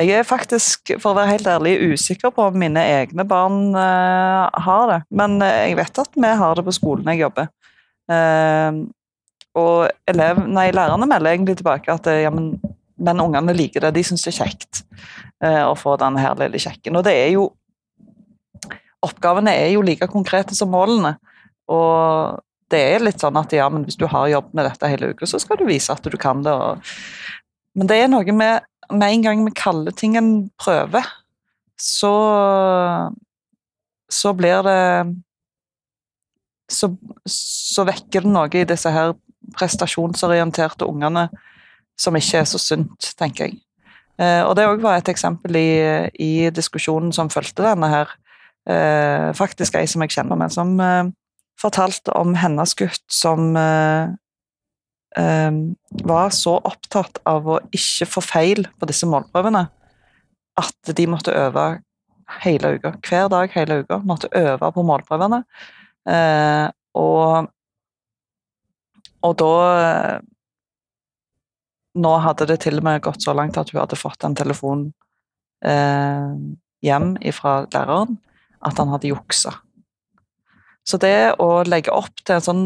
Jeg 0.00 0.16
er 0.16 0.24
faktisk, 0.24 0.94
for 1.02 1.12
å 1.12 1.18
være 1.18 1.34
helt 1.34 1.48
ærlig, 1.50 1.74
usikker 1.92 2.32
på 2.32 2.46
om 2.48 2.54
mine 2.56 2.80
egne 2.80 3.24
barn 3.28 3.74
uh, 3.74 4.48
har 4.64 4.84
det. 4.88 4.98
Men 5.12 5.36
eh, 5.44 5.66
jeg 5.68 5.76
vet 5.76 6.00
at 6.00 6.16
vi 6.16 6.30
har 6.40 6.56
det 6.56 6.64
på 6.64 6.72
skolen 6.72 7.10
jeg 7.12 7.20
jobber. 7.20 7.50
Uh, 8.08 8.86
og 9.60 9.90
elev, 10.08 10.40
nei, 10.48 10.70
lærerne 10.72 11.08
melder 11.10 11.34
egentlig 11.34 11.58
tilbake 11.58 11.92
at 11.92 12.08
ja, 12.22 12.30
men, 12.32 12.54
men 12.96 13.20
ungene 13.20 13.52
liker 13.56 13.84
det. 13.84 13.92
De 13.98 14.06
syns 14.06 14.24
det 14.24 14.32
er 14.32 14.38
kjekt 14.38 14.82
uh, 15.44 15.66
å 15.68 15.76
få 15.76 15.98
den 16.00 16.16
her 16.22 16.38
lille 16.40 16.62
kjekken. 16.62 16.96
Og 16.96 17.06
det 17.06 17.16
er 17.16 17.34
jo 17.36 17.50
Oppgavene 19.00 19.54
er 19.56 19.70
jo 19.72 19.80
like 19.80 20.04
konkrete 20.12 20.52
som 20.52 20.68
målene. 20.68 21.14
Og 21.72 22.40
det 22.68 22.80
er 22.92 23.04
litt 23.04 23.22
sånn 23.22 23.38
at 23.40 23.52
ja, 23.56 23.64
men 23.72 23.86
hvis 23.86 23.96
du 23.96 24.04
har 24.10 24.28
jobbet 24.28 24.56
med 24.58 24.66
dette 24.68 24.90
hele 24.92 25.14
uka, 25.14 25.28
så 25.28 25.40
skal 25.40 25.56
du 25.56 25.64
vise 25.64 25.88
at 25.94 26.04
du 26.04 26.16
kan 26.20 26.42
det. 26.44 26.52
Og... 26.52 26.92
Men 27.80 27.88
det 27.88 27.96
er 27.96 28.10
noe 28.12 28.34
med 28.36 28.68
med 28.90 29.08
en 29.08 29.24
gang 29.24 29.42
vi 29.46 29.54
kaller 29.56 29.94
ting 29.96 30.16
en 30.18 30.50
prøve, 30.60 31.02
så 31.80 32.14
så 34.10 34.32
blir 34.34 34.62
det 34.66 34.80
så, 36.70 36.90
så 37.30 37.84
vekker 37.86 38.26
det 38.26 38.32
noe 38.34 38.50
i 38.58 38.66
disse 38.66 38.90
her 38.90 39.14
prestasjonsorienterte 39.56 40.86
ungene 40.86 41.28
som 42.00 42.16
ikke 42.16 42.42
er 42.42 42.48
så 42.48 42.58
sunt, 42.62 43.12
tenker 43.18 43.48
jeg. 43.48 43.60
Eh, 44.20 44.42
og 44.46 44.54
det 44.56 44.66
òg 44.68 44.82
var 44.82 44.98
et 44.98 45.10
eksempel 45.12 45.56
i, 45.58 45.70
i 46.22 46.32
diskusjonen 46.54 47.12
som 47.14 47.30
fulgte 47.32 47.64
denne 47.66 47.90
her. 47.90 48.14
Eh, 48.70 49.30
faktisk 49.36 49.78
ei 49.78 49.88
som 49.90 50.04
jeg 50.04 50.14
kjenner 50.14 50.38
men 50.38 50.52
som 50.52 50.74
eh, 50.84 51.10
fortalte 51.60 52.14
om 52.16 52.34
hennes 52.38 52.74
gutt 52.78 53.04
som 53.12 53.54
eh, 53.58 54.12
var 55.16 56.30
så 56.30 56.52
opptatt 56.62 57.18
av 57.26 57.48
å 57.50 57.56
ikke 57.74 58.06
få 58.06 58.22
feil 58.22 58.68
på 58.78 58.86
disse 58.86 59.08
målprøvene 59.10 59.64
at 60.60 60.92
de 60.96 61.06
måtte 61.10 61.34
øve 61.34 61.80
hele 62.44 62.74
uka. 62.76 62.94
Hver 63.04 63.28
dag 63.32 63.52
hele 63.54 63.80
uka 63.82 64.00
måtte 64.06 64.30
øve 64.36 64.70
på 64.74 64.84
målprøvene. 64.86 65.42
Eh, 66.08 66.66
og, 66.98 67.50
og 69.22 69.38
da 69.42 69.54
eh, 69.76 70.18
Nå 72.00 72.10
hadde 72.22 72.46
det 72.46 72.60
til 72.62 72.78
og 72.78 72.84
med 72.86 73.00
gått 73.02 73.24
så 73.24 73.32
langt 73.34 73.56
at 73.58 73.72
hun 73.72 73.80
hadde 73.80 73.96
fått 73.98 74.22
en 74.22 74.36
telefon 74.38 74.84
eh, 75.66 76.28
hjem 76.86 77.08
fra 77.34 77.54
læreren 77.66 78.14
at 78.62 78.78
han 78.78 78.92
hadde 78.92 79.10
juksa. 79.10 79.56
Så 80.86 81.00
det 81.02 81.34
å 81.42 81.64
legge 81.66 81.90
opp 81.90 82.22
til 82.22 82.36
en 82.36 82.46
sånn 82.46 82.62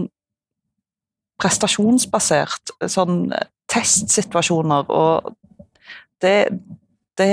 prestasjonsbasert 1.40 2.75
sånn 2.90 3.27
testsituasjoner 3.73 4.90
og 4.92 5.35
det, 6.23 6.37
det, 7.18 7.29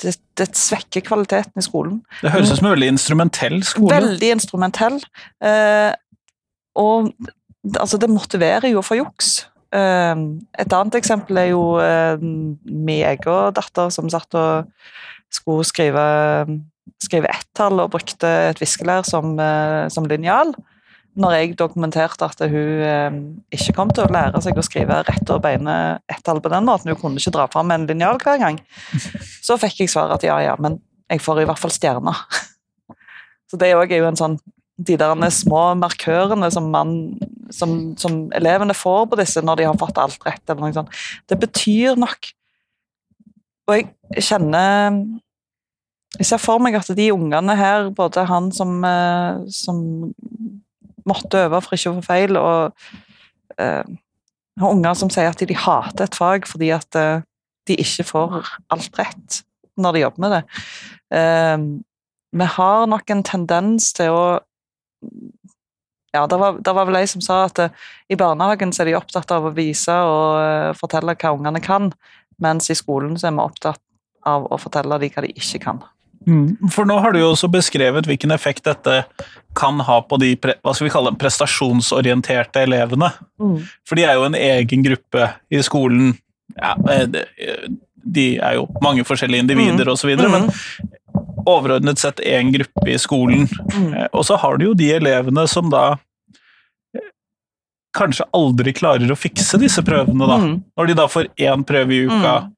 det, 0.00 0.14
det 0.38 0.46
svekker 0.56 1.04
kvaliteten 1.04 1.60
i 1.60 1.66
skolen. 1.66 2.00
Det 2.22 2.32
høres 2.32 2.52
ut 2.52 2.60
som 2.60 2.70
en 2.70 2.76
veldig 2.76 2.94
instrumentell 2.94 3.60
skole. 3.66 3.92
Veldig 3.92 4.32
instrumentell. 4.36 4.98
Eh, 5.44 5.92
og 6.80 7.10
altså, 7.74 8.00
det 8.00 8.10
motiverer 8.12 8.70
jo 8.72 8.84
for 8.86 9.00
juks. 9.00 9.44
Eh, 9.74 10.24
et 10.62 10.74
annet 10.78 10.98
eksempel 10.98 11.42
er 11.42 11.52
jo 11.52 11.62
eh, 11.82 12.22
min 12.22 13.04
egen 13.12 13.54
datter 13.56 13.92
som 13.94 14.10
satt 14.12 14.38
og 14.38 14.70
skulle 15.30 15.66
skrive, 15.68 16.04
skrive 17.02 17.30
ett-tall 17.30 17.82
og 17.84 17.92
brukte 17.92 18.30
et 18.50 18.62
viskelær 18.62 19.06
som, 19.06 19.36
eh, 19.38 19.86
som 19.92 20.08
linjal. 20.10 20.54
Når 21.18 21.32
jeg 21.34 21.56
dokumenterte 21.58 22.28
at 22.28 22.42
hun 22.52 22.84
eh, 22.86 23.16
ikke 23.56 23.74
kom 23.74 23.90
til 23.90 24.04
å 24.06 24.12
lære 24.14 24.40
seg 24.44 24.58
å 24.58 24.62
skrive 24.62 25.00
rett 25.08 25.32
og 25.34 25.42
beine 25.42 25.74
ett-tall 26.10 26.38
på 26.42 26.52
den 26.52 26.68
måten, 26.68 26.92
hun 26.92 27.00
kunne 27.00 27.18
ikke 27.18 27.34
dra 27.34 27.48
fram 27.50 27.72
en 27.74 27.88
linjal 27.88 28.20
hver 28.22 28.38
gang, 28.42 28.60
så 29.46 29.58
fikk 29.58 29.82
jeg 29.82 29.92
svar 29.92 30.14
at 30.14 30.26
ja, 30.26 30.38
ja, 30.44 30.54
men 30.62 30.78
jeg 31.10 31.22
får 31.24 31.42
i 31.42 31.48
hvert 31.50 31.58
fall 31.58 31.74
stjerner. 31.74 32.22
Så 33.50 33.58
det 33.58 33.72
òg 33.74 33.90
er 33.90 34.04
jo 34.04 34.10
en 34.10 34.18
sånn 34.18 34.38
De 34.80 34.94
der 34.96 35.32
små 35.34 35.74
markørene 35.76 36.48
som, 36.54 36.70
man, 36.72 36.92
som, 37.52 37.96
som 38.00 38.20
elevene 38.32 38.72
får 38.72 39.10
på 39.10 39.18
disse 39.20 39.42
når 39.44 39.58
de 39.58 39.66
har 39.68 39.80
fått 39.80 39.98
alt 40.00 40.22
rett, 40.24 40.44
eller 40.46 40.62
noe 40.62 40.76
sånt, 40.76 40.94
det 41.28 41.36
betyr 41.42 41.98
nok. 42.00 42.30
Og 43.68 43.76
jeg 43.76 44.24
kjenner 44.24 44.96
Jeg 46.16 46.26
ser 46.30 46.40
for 46.42 46.62
meg 46.62 46.78
at 46.78 46.88
de 46.96 47.10
ungene 47.12 47.54
her, 47.58 47.90
både 47.94 48.24
han 48.26 48.48
som, 48.54 48.80
eh, 48.82 49.42
som 49.52 49.82
måtte 51.10 51.44
øve 51.46 51.60
for 51.64 51.76
ikke 51.76 51.92
å 51.92 51.98
få 51.98 52.06
feil, 52.06 52.38
og 52.40 53.60
eh, 53.60 53.84
unger 54.60 54.96
som 54.98 55.12
sier 55.12 55.30
at 55.30 55.42
de 55.42 55.56
hater 55.56 56.06
et 56.06 56.18
fag 56.18 56.48
fordi 56.48 56.72
at 56.76 56.98
eh, 56.98 57.26
de 57.68 57.78
ikke 57.82 58.06
får 58.08 58.40
alt 58.72 58.98
rett 58.98 59.42
når 59.80 59.96
de 59.96 60.04
jobber 60.04 60.24
med 60.24 60.36
det. 60.36 60.42
Eh, 61.16 61.56
vi 62.40 62.46
har 62.56 62.86
nok 62.86 63.10
en 63.10 63.26
tendens 63.26 63.90
til 63.96 64.14
å 64.14 64.24
ja, 66.12 66.26
det 66.26 66.36
var, 66.36 66.58
var 66.58 66.88
vel 66.88 66.98
ei 66.98 67.06
som 67.06 67.22
sa 67.22 67.44
at 67.46 67.60
uh, 67.62 67.70
i 68.10 68.18
barnehagen 68.18 68.72
så 68.74 68.82
er 68.82 68.90
de 68.90 68.96
opptatt 68.98 69.30
av 69.34 69.46
å 69.46 69.52
vise 69.54 69.94
og 69.94 70.40
uh, 70.42 70.72
fortelle 70.78 71.14
hva 71.14 71.30
ungene 71.36 71.62
kan, 71.62 71.92
mens 72.42 72.70
i 72.72 72.78
skolen 72.78 73.14
så 73.18 73.28
er 73.28 73.36
vi 73.36 73.44
opptatt 73.44 73.82
av 74.26 74.48
å 74.50 74.58
fortelle 74.60 74.98
dem 75.00 75.12
hva 75.14 75.24
de 75.24 75.30
ikke 75.38 75.62
kan. 75.62 75.78
Mm. 76.28 76.70
For 76.70 76.84
nå 76.84 76.98
har 77.00 77.12
du 77.14 77.20
jo 77.22 77.30
også 77.32 77.48
beskrevet 77.50 78.04
hvilken 78.06 78.30
effekt 78.34 78.64
dette 78.68 79.04
kan 79.56 79.80
ha 79.80 80.00
på 80.04 80.18
de 80.20 80.34
hva 80.36 80.74
skal 80.76 80.86
vi 80.86 80.92
kalle 80.92 81.10
dem, 81.10 81.18
prestasjonsorienterte 81.18 82.60
elevene. 82.66 83.08
Mm. 83.40 83.56
For 83.88 83.96
de 83.96 84.04
er 84.04 84.18
jo 84.18 84.26
en 84.28 84.36
egen 84.36 84.84
gruppe 84.84 85.30
i 85.50 85.62
skolen. 85.64 86.12
Ja, 86.58 86.74
eh, 86.92 87.06
de, 88.04 88.26
er 88.38 88.58
jo 88.58 88.66
mange 88.82 89.04
forskjellige 89.04 89.46
individer 89.46 89.88
Mm. 89.88 89.92
osv., 89.92 90.12
men 90.28 90.50
overordnet 91.46 91.98
sett 91.98 92.20
én 92.20 92.52
gruppe 92.52 92.88
i 92.92 92.98
skolen. 93.00 93.48
Mm. 93.74 93.94
Eh, 93.94 94.08
Og 94.12 94.24
så 94.28 94.36
har 94.36 94.58
du 94.58 94.66
jo 94.66 94.74
de 94.74 94.90
elevene 94.92 95.48
som 95.48 95.70
da 95.70 95.96
eh, 96.94 97.00
kanskje 97.96 98.28
aldri 98.36 98.72
klarer 98.76 99.10
å 99.10 99.16
fikse 99.18 99.58
disse 99.58 99.82
prøvene, 99.82 100.26
da. 100.28 100.36
Mm. 100.38 100.62
Når 100.76 100.86
de 100.86 100.94
da 101.00 101.06
får 101.08 101.28
én 101.38 101.64
prøve 101.64 101.96
i 101.96 102.04
uka 102.06 102.50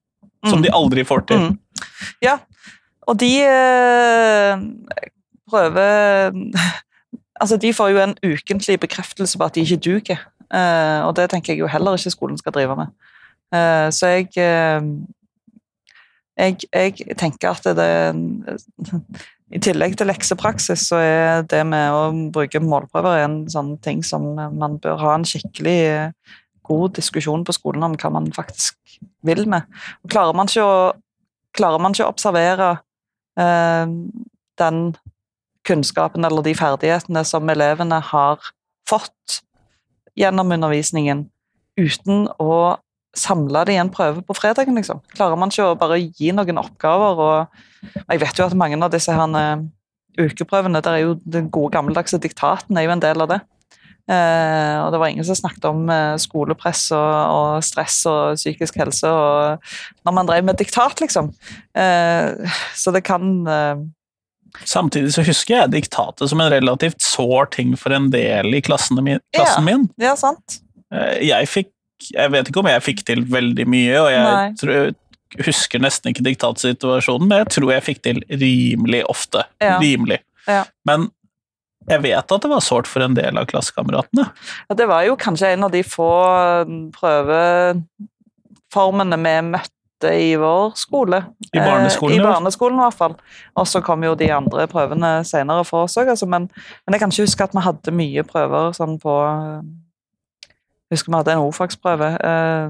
Mm. 0.43 0.49
som 0.51 0.61
de 0.61 0.69
aldri 0.69 1.03
får 1.07 1.21
til. 1.27 1.37
Mm. 1.39 1.57
Ja, 2.21 2.37
og 3.07 3.19
de 3.19 3.33
eh, 3.43 4.57
prøver 5.49 6.31
Altså, 7.41 7.57
de 7.57 7.73
får 7.73 7.89
jo 7.89 7.97
en 7.99 8.13
ukentlig 8.23 8.79
bekreftelse 8.79 9.37
på 9.37 9.43
at 9.43 9.55
de 9.55 9.61
ikke 9.61 9.77
duger, 9.77 10.19
eh, 10.53 10.99
og 11.03 11.15
det 11.17 11.29
tenker 11.29 11.53
jeg 11.53 11.59
jo 11.59 11.67
heller 11.67 11.97
ikke 11.97 12.13
skolen 12.13 12.37
skal 12.37 12.53
drive 12.55 12.75
med. 12.77 12.93
Eh, 13.53 13.91
så 13.91 14.07
jeg, 14.07 14.27
jeg 16.37 16.57
Jeg 16.73 17.17
tenker 17.17 17.49
at 17.49 17.63
det 17.63 18.59
I 19.51 19.59
tillegg 19.59 19.97
til 19.97 20.07
leksepraksis, 20.07 20.79
så 20.79 20.95
er 20.95 21.41
det 21.41 21.65
med 21.67 21.91
å 21.91 22.31
bruke 22.31 22.59
målprøver 22.59 23.25
en 23.25 23.49
sånn 23.49 23.77
ting 23.77 24.03
som 24.05 24.33
man 24.35 24.79
bør 24.79 24.97
ha 24.97 25.15
en 25.15 25.25
skikkelig 25.25 26.09
god 26.63 26.95
diskusjon 26.95 27.43
på 27.45 27.53
skolen 27.53 27.83
om 27.83 27.97
hva 27.99 28.09
man 28.09 28.31
faktisk 28.33 28.77
vil 29.21 29.45
med. 29.49 29.67
Klarer 30.09 30.33
man 30.33 30.47
ikke 30.47 30.63
å, 30.63 31.77
man 31.77 31.93
ikke 31.93 32.07
å 32.07 32.13
observere 32.13 32.77
den 33.35 34.79
kunnskapen 35.67 36.25
eller 36.27 36.43
de 36.45 36.53
ferdighetene 36.57 37.23
som 37.25 37.49
elevene 37.49 37.99
har 38.11 38.41
fått 38.89 39.39
gjennom 40.19 40.51
undervisningen, 40.53 41.25
uten 41.79 42.27
å 42.41 42.77
samle 43.17 43.63
det 43.67 43.75
i 43.75 43.81
en 43.81 43.91
prøve 43.93 44.23
på 44.25 44.35
fredagen, 44.37 44.75
liksom. 44.77 45.01
Klarer 45.13 45.37
man 45.39 45.53
ikke 45.53 45.69
å 45.71 45.77
bare 45.79 45.99
gi 46.01 46.33
noen 46.33 46.61
oppgaver 46.61 47.21
og 47.21 47.59
Jeg 48.09 48.21
vet 48.21 48.39
jo 48.39 48.45
at 48.45 48.55
mange 48.55 48.77
av 48.79 48.93
disse 48.93 49.11
her 49.11 49.33
eh, 49.37 49.63
ukeprøvene, 50.17 50.79
der 50.81 50.95
er 50.95 51.01
jo 51.03 51.15
den 51.25 51.49
gode 51.51 51.73
gammeldagse 51.75 52.17
diktaten 52.21 52.77
er 52.77 52.85
jo 52.87 52.93
en 52.93 53.03
del 53.03 53.25
av 53.25 53.27
det. 53.33 53.39
Eh, 54.03 54.77
og 54.83 54.89
det 54.91 54.99
var 54.99 55.11
ingen 55.13 55.23
som 55.23 55.37
snakket 55.39 55.63
om 55.69 55.85
eh, 55.87 56.13
skolepress 56.19 56.89
og, 56.91 57.11
og 57.31 57.63
stress 57.63 58.01
og 58.11 58.35
psykisk 58.35 58.81
helse 58.81 59.07
og 59.07 59.69
når 60.03 60.15
man 60.17 60.27
drev 60.27 60.47
med 60.49 60.59
diktat, 60.59 60.99
liksom. 60.99 61.29
Eh, 61.71 62.55
så 62.75 62.95
det 62.95 63.05
kan 63.07 63.45
Samtidig 64.69 65.15
så 65.15 65.23
husker 65.25 65.55
jeg 65.55 65.71
diktatet 65.73 66.29
som 66.29 66.41
en 66.43 66.51
relativt 66.51 67.01
sår 67.01 67.47
ting 67.55 67.71
for 67.79 67.95
en 67.95 68.11
del 68.13 68.53
i 68.53 68.59
klassen 68.61 68.99
min, 69.01 69.23
klassen 69.33 69.65
min. 69.65 69.87
Ja, 69.97 70.11
sant. 70.19 70.59
Jeg 71.23 71.49
fikk 71.49 71.71
Jeg 72.11 72.29
vet 72.29 72.51
ikke 72.51 72.61
om 72.61 72.69
jeg 72.69 72.83
fikk 72.83 73.01
til 73.07 73.23
veldig 73.31 73.65
mye, 73.71 73.95
og 73.97 74.11
jeg 74.11 74.53
tror, 74.59 74.93
husker 75.47 75.81
nesten 75.81 76.11
ikke 76.11 76.25
diktatsituasjonen, 76.27 77.29
men 77.31 77.41
jeg 77.41 77.53
tror 77.55 77.71
jeg 77.71 77.85
fikk 77.87 78.03
til 78.03 78.19
rimelig 78.29 79.01
ofte. 79.09 79.45
Ja. 79.63 79.79
Rimelig. 79.81 80.19
Ja. 80.45 80.65
Men 80.85 81.07
jeg 81.89 82.01
vet 82.03 82.31
at 82.31 82.41
det 82.43 82.49
var 82.51 82.59
sårt 82.63 82.87
for 82.89 83.01
en 83.05 83.15
del 83.17 83.37
av 83.39 83.45
klassekameratene. 83.49 84.25
Ja, 84.69 84.73
det 84.79 84.87
var 84.89 85.01
jo 85.07 85.15
kanskje 85.19 85.47
en 85.53 85.63
av 85.67 85.71
de 85.73 85.83
få 85.83 86.09
prøveformene 86.95 89.17
vi 89.23 89.35
møtte 89.51 89.69
i 90.19 90.33
vår 90.39 90.73
skole. 90.75 91.21
I 91.53 91.59
barneskolen, 91.63 92.17
Eh, 92.17 92.19
I 92.19 92.23
barneskolen 92.27 92.79
i 92.79 92.81
hvert 92.83 92.97
fall. 92.97 93.15
Og 93.55 93.67
så 93.67 93.81
kom 93.85 94.03
jo 94.03 94.15
de 94.19 94.31
andre 94.35 94.67
prøvene 94.67 95.23
senere 95.27 95.63
for 95.67 95.83
oss 95.87 95.97
òg. 95.97 96.07
Altså, 96.11 96.25
men, 96.27 96.49
men 96.85 96.93
jeg 96.95 96.99
kan 97.03 97.11
ikke 97.13 97.23
huske 97.27 97.43
at 97.47 97.53
vi 97.55 97.61
hadde 97.63 97.91
mye 97.95 98.23
prøver 98.27 98.71
sånn 98.75 98.97
på 98.99 99.13
Jeg 100.43 100.97
husker 100.97 101.11
vi 101.11 101.17
hadde 101.21 101.31
en 101.37 101.45
ordfagsprøve. 101.47 102.07
Uh, 102.21 102.67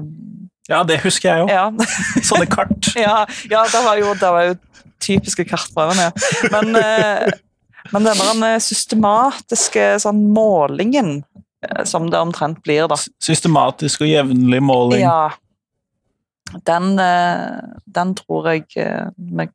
Ja, 0.68 0.82
det 0.82 1.00
husker 1.04 1.28
jeg 1.28 1.38
jo. 1.42 1.46
ja. 1.52 1.70
Sånne 2.28 2.46
kart. 2.48 2.86
ja, 2.96 3.26
ja 3.50 3.64
det, 3.68 3.80
var 3.84 3.96
jo, 4.00 4.14
det 4.16 4.30
var 4.32 4.42
jo 4.48 4.54
typiske 5.04 5.44
kartprøvene. 5.44 6.06
Ja. 6.08 6.12
Men, 6.54 6.76
eh, 6.80 7.28
men 7.92 8.06
den 8.06 8.42
der 8.42 8.60
systematiske 8.62 9.94
sånn 10.02 10.22
målingen, 10.34 11.18
eh, 11.66 11.82
som 11.88 12.08
det 12.12 12.20
omtrent 12.20 12.62
blir, 12.64 12.86
da. 12.90 12.98
Systematisk 13.22 14.04
og 14.04 14.12
jevnlig 14.12 14.62
måling. 14.64 15.04
Ja. 15.04 15.34
Den, 16.64 16.94
eh, 17.00 17.60
den 17.84 18.14
tror 18.18 18.50
jeg 18.52 18.66
eh, 18.80 19.10
vi 19.16 19.48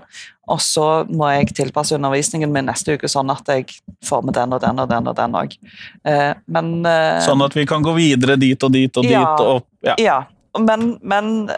og 0.51 0.59
så 0.59 0.87
må 1.07 1.29
jeg 1.31 1.53
tilpasse 1.55 1.95
undervisningen 1.95 2.51
min 2.51 2.67
neste 2.67 2.97
uke 2.97 3.07
sånn 3.07 3.31
at 3.31 3.47
jeg 3.47 3.77
får 4.03 4.25
med 4.27 4.35
den 4.35 4.55
og 4.55 4.59
den 4.63 4.81
og 4.83 4.89
den 4.91 5.07
og 5.07 5.15
den 5.15 5.37
òg. 5.39 5.55
Eh, 6.03 6.33
eh, 6.33 7.21
sånn 7.23 7.45
at 7.45 7.55
vi 7.55 7.65
kan 7.69 7.85
gå 7.85 7.95
videre 7.95 8.35
dit 8.39 8.63
og 8.63 8.73
dit 8.75 8.97
og 8.97 9.07
Ja. 9.07 9.23
dit. 9.23 9.45
Og, 9.47 9.63
ja. 9.87 9.95
Ja, 9.97 10.19
men, 10.59 10.97
men 11.01 11.49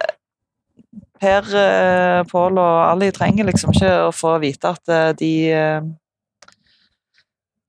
Per, 1.19 1.48
eh, 1.56 2.24
Pål 2.30 2.58
og 2.60 2.80
Ali 2.91 3.12
trenger 3.15 3.48
liksom 3.48 3.74
ikke 3.74 3.93
å 4.06 4.13
få 4.13 4.38
vite 4.43 4.76
at 4.76 4.91
eh, 4.91 5.12
de 5.17 5.34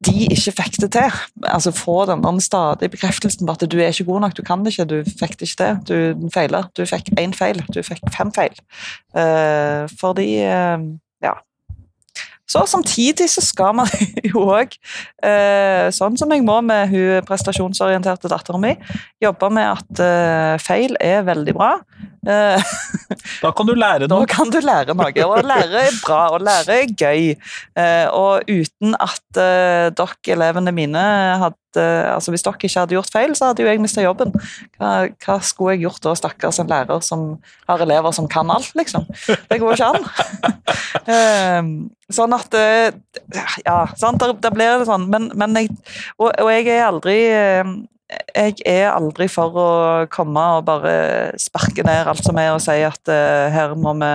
de 0.05 0.26
ikke 0.29 0.52
fikk 0.52 0.76
det 0.83 0.90
til. 0.92 1.14
Altså 1.48 1.72
Få 1.74 2.05
den 2.09 2.40
stadige 2.44 2.92
bekreftelsen 2.92 3.46
på 3.46 3.55
at 3.57 3.64
du 3.70 3.79
er 3.81 3.94
ikke 3.94 4.05
god 4.11 4.20
nok, 4.26 4.37
du 4.37 4.42
kan 4.44 4.64
det 4.64 4.74
ikke, 4.74 4.88
du 4.90 4.98
fikk 5.09 5.38
det 5.40 5.48
ikke 5.48 5.62
til. 5.62 6.20
Du 6.20 6.29
feiler. 6.35 6.68
Du 6.76 6.85
fikk 6.87 7.11
én 7.18 7.33
feil, 7.35 7.62
du 7.72 7.81
fikk 7.83 8.05
fem 8.14 8.33
feil. 8.37 8.55
Eh, 9.16 9.87
fordi 10.00 10.29
eh, 10.44 10.76
Ja. 11.24 11.37
Så 12.46 12.62
samtidig 12.70 13.26
så 13.31 13.42
skal 13.42 13.74
man 13.74 13.90
jo 14.31 14.46
òg, 14.55 14.76
eh, 15.26 15.88
sånn 15.94 16.18
som 16.18 16.31
jeg 16.33 16.44
må 16.46 16.61
med 16.64 16.92
hun 16.92 17.24
prestasjonsorienterte 17.26 18.31
dattera 18.31 18.61
mi, 18.62 18.76
jobbe 19.22 19.50
med 19.57 19.72
at 19.72 20.02
eh, 20.05 20.52
feil 20.62 20.94
er 21.02 21.26
veldig 21.26 21.57
bra. 21.57 21.72
Eh, 22.26 22.76
Da 23.42 23.50
kan 23.55 23.66
du 23.68 23.74
lære 23.76 24.07
noe. 24.09 24.24
da 24.24 24.31
kan 24.31 24.50
du 24.50 24.59
lære 24.62 24.94
noe, 24.96 25.11
og 25.26 25.46
lære 25.46 25.83
er 25.88 25.98
bra, 26.05 26.20
og 26.35 26.42
lære 26.46 26.79
er 26.83 26.94
gøy. 26.98 27.35
Og 28.16 28.48
uten 28.48 28.96
at 28.98 29.22
dere, 29.37 30.16
elevene 30.35 30.72
mine, 30.74 31.02
hadde 31.42 31.55
Altså 31.76 32.33
hvis 32.33 32.44
dere 32.46 32.57
ikke 32.57 32.72
hadde 32.72 32.96
gjort 32.96 33.12
feil, 33.12 33.35
så 33.37 33.50
hadde 33.50 33.61
jo 33.61 33.68
jeg 33.68 33.81
mista 33.83 34.00
jobben. 34.00 34.33
Hva, 34.79 34.92
hva 35.22 35.37
skulle 35.44 35.74
jeg 35.76 35.85
gjort 35.85 36.00
da, 36.07 36.14
stakkars 36.16 36.61
en 36.62 36.70
lærer 36.72 37.02
som 37.05 37.26
har 37.68 37.85
elever 37.85 38.16
som 38.16 38.29
kan 38.33 38.50
alt, 38.55 38.72
liksom? 38.79 39.05
Det 39.26 39.61
går 39.61 39.74
jo 39.74 39.76
ikke 39.76 39.90
an. 39.92 40.09
Eh, 41.07 41.62
sånn 42.12 42.35
at 42.35 42.55
eh, 42.59 42.90
Ja, 43.66 43.77
sant, 43.99 44.23
der 44.23 44.51
blir 44.55 44.81
det 44.81 44.88
sånn, 44.88 45.09
men, 45.12 45.29
men 45.38 45.55
jeg 45.61 45.71
og, 46.19 46.33
og 46.33 46.51
jeg 46.51 46.66
er 46.73 46.87
aldri 46.88 47.19
eh, 47.31 47.71
jeg 48.37 48.61
er 48.71 48.92
aldri 48.92 49.27
for 49.31 49.57
å 49.59 49.69
komme 50.14 50.42
og 50.59 50.66
bare 50.69 50.92
sparke 51.42 51.83
ned 51.87 52.07
alt 52.07 52.23
som 52.23 52.38
er, 52.38 52.53
og 52.55 52.61
si 52.62 52.77
at 52.87 53.11
uh, 53.11 53.49
her 53.51 53.73
må 53.75 53.97
vi 53.99 54.11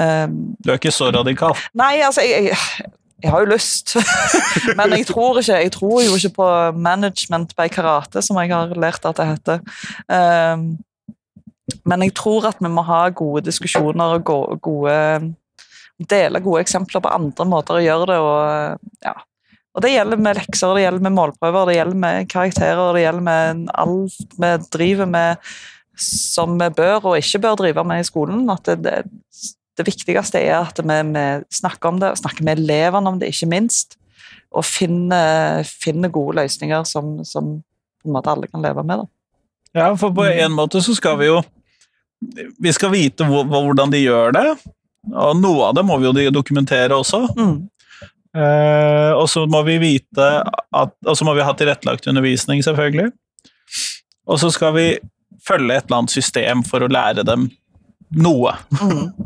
eh, 0.00 0.24
Du 0.64 0.70
er 0.72 0.78
ikke 0.78 0.92
så 0.94 1.10
radikal. 1.12 1.52
Nei, 1.76 1.98
altså, 2.06 2.24
jeg, 2.24 2.46
jeg, 2.54 2.86
jeg 3.20 3.34
har 3.34 3.44
jo 3.44 3.50
lyst, 3.52 3.96
men 4.80 4.96
jeg 4.96 5.04
tror 5.10 5.42
ikke 5.42 5.58
Jeg 5.60 5.74
tror 5.76 5.98
jo 6.06 6.16
ikke 6.16 6.32
på 6.38 6.48
management 6.80 7.52
by 7.58 7.68
karate, 7.68 8.22
som 8.24 8.40
jeg 8.40 8.48
har 8.54 8.72
lært 8.80 9.04
at 9.04 9.20
det 9.20 9.28
heter. 9.34 9.60
Um, 10.08 10.64
men 11.84 12.02
jeg 12.08 12.14
tror 12.16 12.48
at 12.48 12.64
vi 12.64 12.72
må 12.72 12.82
ha 12.88 13.02
gode 13.12 13.44
diskusjoner 13.46 14.16
og 14.16 14.24
go- 14.24 14.56
gode 14.56 14.96
Dele 16.08 16.40
gode 16.40 16.62
eksempler 16.64 17.02
på 17.04 17.12
andre 17.12 17.44
måter 17.48 17.76
å 17.76 17.82
gjøre 17.84 18.06
det 18.08 18.20
og 18.24 19.04
ja. 19.04 19.16
Og 19.70 19.84
det 19.84 19.92
gjelder 19.92 20.18
med 20.18 20.34
lekser, 20.34 20.72
det 20.74 20.82
gjelder 20.82 21.04
med 21.06 21.14
målprøver, 21.14 21.68
det 21.68 21.76
gjelder 21.76 21.98
med 22.02 22.30
karakterer, 22.32 22.88
det 22.96 23.04
gjelder 23.04 23.26
med 23.26 23.68
alt 23.78 24.16
vi 24.42 24.50
driver 24.74 25.06
med 25.06 25.52
som 26.00 26.56
vi 26.58 26.68
bør 26.74 27.12
og 27.12 27.18
ikke 27.20 27.42
bør 27.44 27.58
drive 27.60 27.84
med 27.86 28.02
i 28.02 28.08
skolen. 28.08 28.42
At 28.50 28.66
det, 28.66 28.80
det, 28.82 28.96
det 29.78 29.86
viktigste 29.86 30.42
er 30.42 30.56
at 30.58 30.80
vi, 30.80 30.98
vi 31.14 31.24
snakker 31.60 31.92
om 31.92 32.00
det, 32.02 32.16
snakker 32.18 32.46
med 32.46 32.58
elevene 32.58 33.12
om 33.12 33.20
det, 33.20 33.30
ikke 33.30 33.50
minst. 33.52 33.94
Og 34.50 34.66
finner, 34.66 35.62
finner 35.68 36.10
gode 36.10 36.40
løsninger 36.40 36.82
som, 36.88 37.20
som 37.24 37.60
på 38.00 38.10
en 38.10 38.16
måte 38.16 38.32
alle 38.32 38.50
kan 38.50 38.64
leve 38.64 38.82
med. 38.82 39.04
Da. 39.04 39.80
Ja, 39.80 39.88
for 39.94 40.14
på 40.14 40.26
en 40.26 40.56
måte 40.56 40.82
så 40.82 40.96
skal 40.98 41.20
vi 41.20 41.30
jo 41.30 41.40
Vi 42.60 42.72
skal 42.74 42.90
vite 42.92 43.24
hvordan 43.24 43.92
de 43.92 44.02
gjør 44.02 44.34
det, 44.36 44.42
og 45.08 45.36
noe 45.40 45.70
av 45.70 45.76
det 45.78 45.84
må 45.86 45.96
vi 46.00 46.08
jo 46.08 46.32
dokumentere 46.34 46.96
også. 46.96 47.22
Mm. 47.38 47.54
Eh, 48.36 49.12
og 49.16 49.26
så 49.30 49.46
må 49.50 49.64
vi 49.66 49.74
vite 49.82 50.26
at 50.46 50.92
Og 51.02 51.16
så 51.18 51.24
må 51.26 51.32
vi 51.34 51.42
ha 51.42 51.50
tilrettelagt 51.58 52.06
undervisning, 52.06 52.62
selvfølgelig. 52.62 53.08
Og 54.30 54.38
så 54.38 54.52
skal 54.54 54.76
vi 54.76 54.84
følge 55.42 55.74
et 55.74 55.88
eller 55.88 56.02
annet 56.02 56.14
system 56.14 56.62
for 56.66 56.84
å 56.84 56.90
lære 56.92 57.26
dem 57.26 57.50
noe. 58.22 58.56
Mm. 58.80 59.08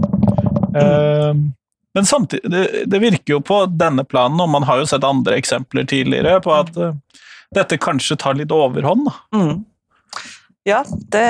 Eh, 0.75 1.37
men 1.95 2.07
samtidig, 2.07 2.51
det, 2.51 2.63
det 2.91 2.99
virker 2.99 3.37
jo 3.37 3.41
på 3.47 3.61
denne 3.71 4.03
planen, 4.03 4.41
og 4.43 4.49
man 4.51 4.65
har 4.67 4.81
jo 4.81 4.89
sett 4.91 5.05
andre 5.07 5.37
eksempler 5.39 5.87
tidligere, 5.87 6.41
på 6.43 6.51
at 6.51 6.73
uh, 6.75 6.97
dette 7.55 7.79
kanskje 7.79 8.17
tar 8.19 8.35
litt 8.35 8.51
overhånd. 8.51 9.07
Mm. 9.31 9.61
Ja, 10.67 10.81
det 11.15 11.29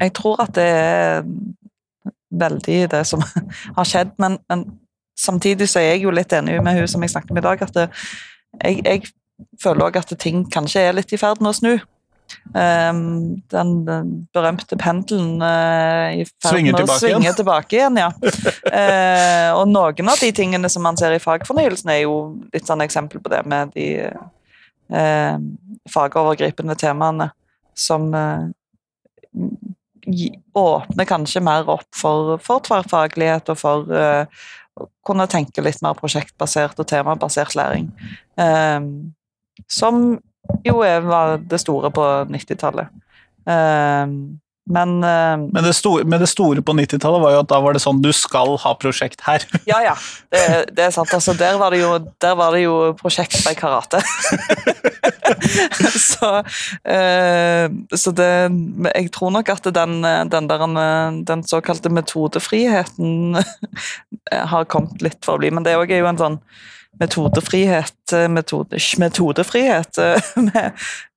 Jeg 0.00 0.14
tror 0.16 0.40
at 0.46 0.54
det 0.56 0.64
er 0.64 1.28
veldig 2.40 2.78
i 2.82 2.86
det 2.90 3.02
som 3.08 3.22
har 3.78 3.88
skjedd, 3.88 4.14
men, 4.22 4.38
men 4.50 4.66
samtidig 5.18 5.68
så 5.70 5.80
er 5.80 5.94
jeg 5.94 6.04
jo 6.06 6.14
litt 6.14 6.32
enig 6.34 6.60
med 6.64 6.80
hun 6.80 6.90
som 6.90 7.02
jeg 7.04 7.14
snakket 7.14 7.34
med 7.34 7.44
i 7.44 7.48
dag, 7.48 7.66
at 7.66 7.74
det, 7.76 7.88
jeg, 8.62 8.80
jeg 8.84 9.04
føler 9.62 9.88
òg 9.88 9.98
at 9.98 10.14
ting 10.20 10.44
kanskje 10.50 10.88
er 10.88 10.96
litt 10.96 11.12
i 11.12 11.20
ferd 11.20 11.42
med 11.42 11.54
å 11.54 11.58
snu. 11.58 11.74
Um, 12.54 13.42
den, 13.52 13.70
den 13.86 14.10
berømte 14.34 14.76
pendelen 14.80 15.42
uh, 15.42 16.08
i 16.14 16.24
ferd 16.42 16.62
med 16.66 16.80
å 16.80 16.96
svinge 16.98 17.34
tilbake 17.36 17.78
igjen. 17.78 17.98
ja. 18.00 18.08
uh, 18.14 19.50
og 19.58 19.68
noen 19.70 20.10
av 20.10 20.22
de 20.22 20.30
tingene 20.34 20.70
som 20.72 20.84
man 20.86 20.98
ser 20.98 21.14
i 21.14 21.22
fagfornyelsen, 21.22 21.92
er 21.92 22.04
jo 22.04 22.16
litt 22.54 22.66
sånn 22.68 22.84
eksempel 22.84 23.22
på 23.22 23.32
det 23.32 23.42
med 23.50 23.74
de 23.76 23.88
uh, 24.08 25.36
fagovergripende 25.90 26.78
temaene 26.80 27.30
som 27.74 28.08
åpner 30.54 31.08
kanskje 31.08 31.42
mer 31.44 31.68
opp 31.72 31.88
for, 31.96 32.36
for 32.42 32.62
tverrfaglighet 32.66 33.50
og 33.52 33.58
for 33.60 33.90
uh, 33.90 34.26
å 34.74 34.88
kunne 35.06 35.26
tenke 35.30 35.62
litt 35.62 35.80
mer 35.84 35.96
prosjektbasert 35.98 36.80
og 36.82 36.88
temabasert 36.90 37.54
læring. 37.58 37.88
Um, 38.36 39.14
som 39.70 40.18
jo 40.66 40.80
var 40.82 41.38
det 41.38 41.60
store 41.62 41.90
på 41.94 42.04
90-tallet. 42.28 42.90
Eh, 43.48 44.06
men 44.70 44.96
uh, 45.04 45.36
Men 45.52 45.64
det, 45.66 45.74
store, 45.76 46.04
men 46.08 46.20
det 46.22 46.28
store 46.30 46.62
på 46.64 46.72
90-tallet 46.72 47.22
var 47.22 47.34
jo 47.34 47.40
at 47.42 47.50
da 47.50 47.60
var 47.60 47.76
det 47.76 47.82
sånn 47.84 48.00
du 48.04 48.10
skal 48.16 48.56
ha 48.62 48.74
prosjekt 48.80 49.24
her. 49.26 49.44
Ja, 49.70 49.80
ja. 49.84 49.94
Det, 50.32 50.42
det 50.76 50.86
er 50.86 50.94
sant. 50.94 51.12
Altså, 51.14 51.34
der, 51.36 51.58
var 51.60 51.74
det 51.74 51.82
jo, 51.82 51.92
der 52.22 52.34
var 52.38 52.56
det 52.56 52.64
jo 52.64 52.74
prosjekt 53.00 53.44
i 53.50 53.54
karate. 53.58 54.00
så 56.10 56.30
uh, 56.40 57.66
så 57.96 58.12
det 58.16 58.30
Jeg 58.94 59.10
tror 59.14 59.32
nok 59.34 59.48
at 59.52 59.68
den, 59.74 60.00
den, 60.32 60.48
der, 60.50 60.66
den 61.28 61.44
såkalte 61.48 61.92
metodefriheten 61.92 63.40
har 64.32 64.64
kommet 64.70 65.02
litt 65.04 65.20
for 65.24 65.36
å 65.36 65.42
bli. 65.42 65.52
Men 65.54 65.66
det 65.66 65.76
òg 65.78 65.92
er 65.92 66.02
jo 66.04 66.10
en 66.12 66.20
sånn 66.20 66.40
metodefrihet 67.00 68.14
metode, 68.30 68.78
Metodefrihet. 68.98 69.98
eh, 69.98 70.20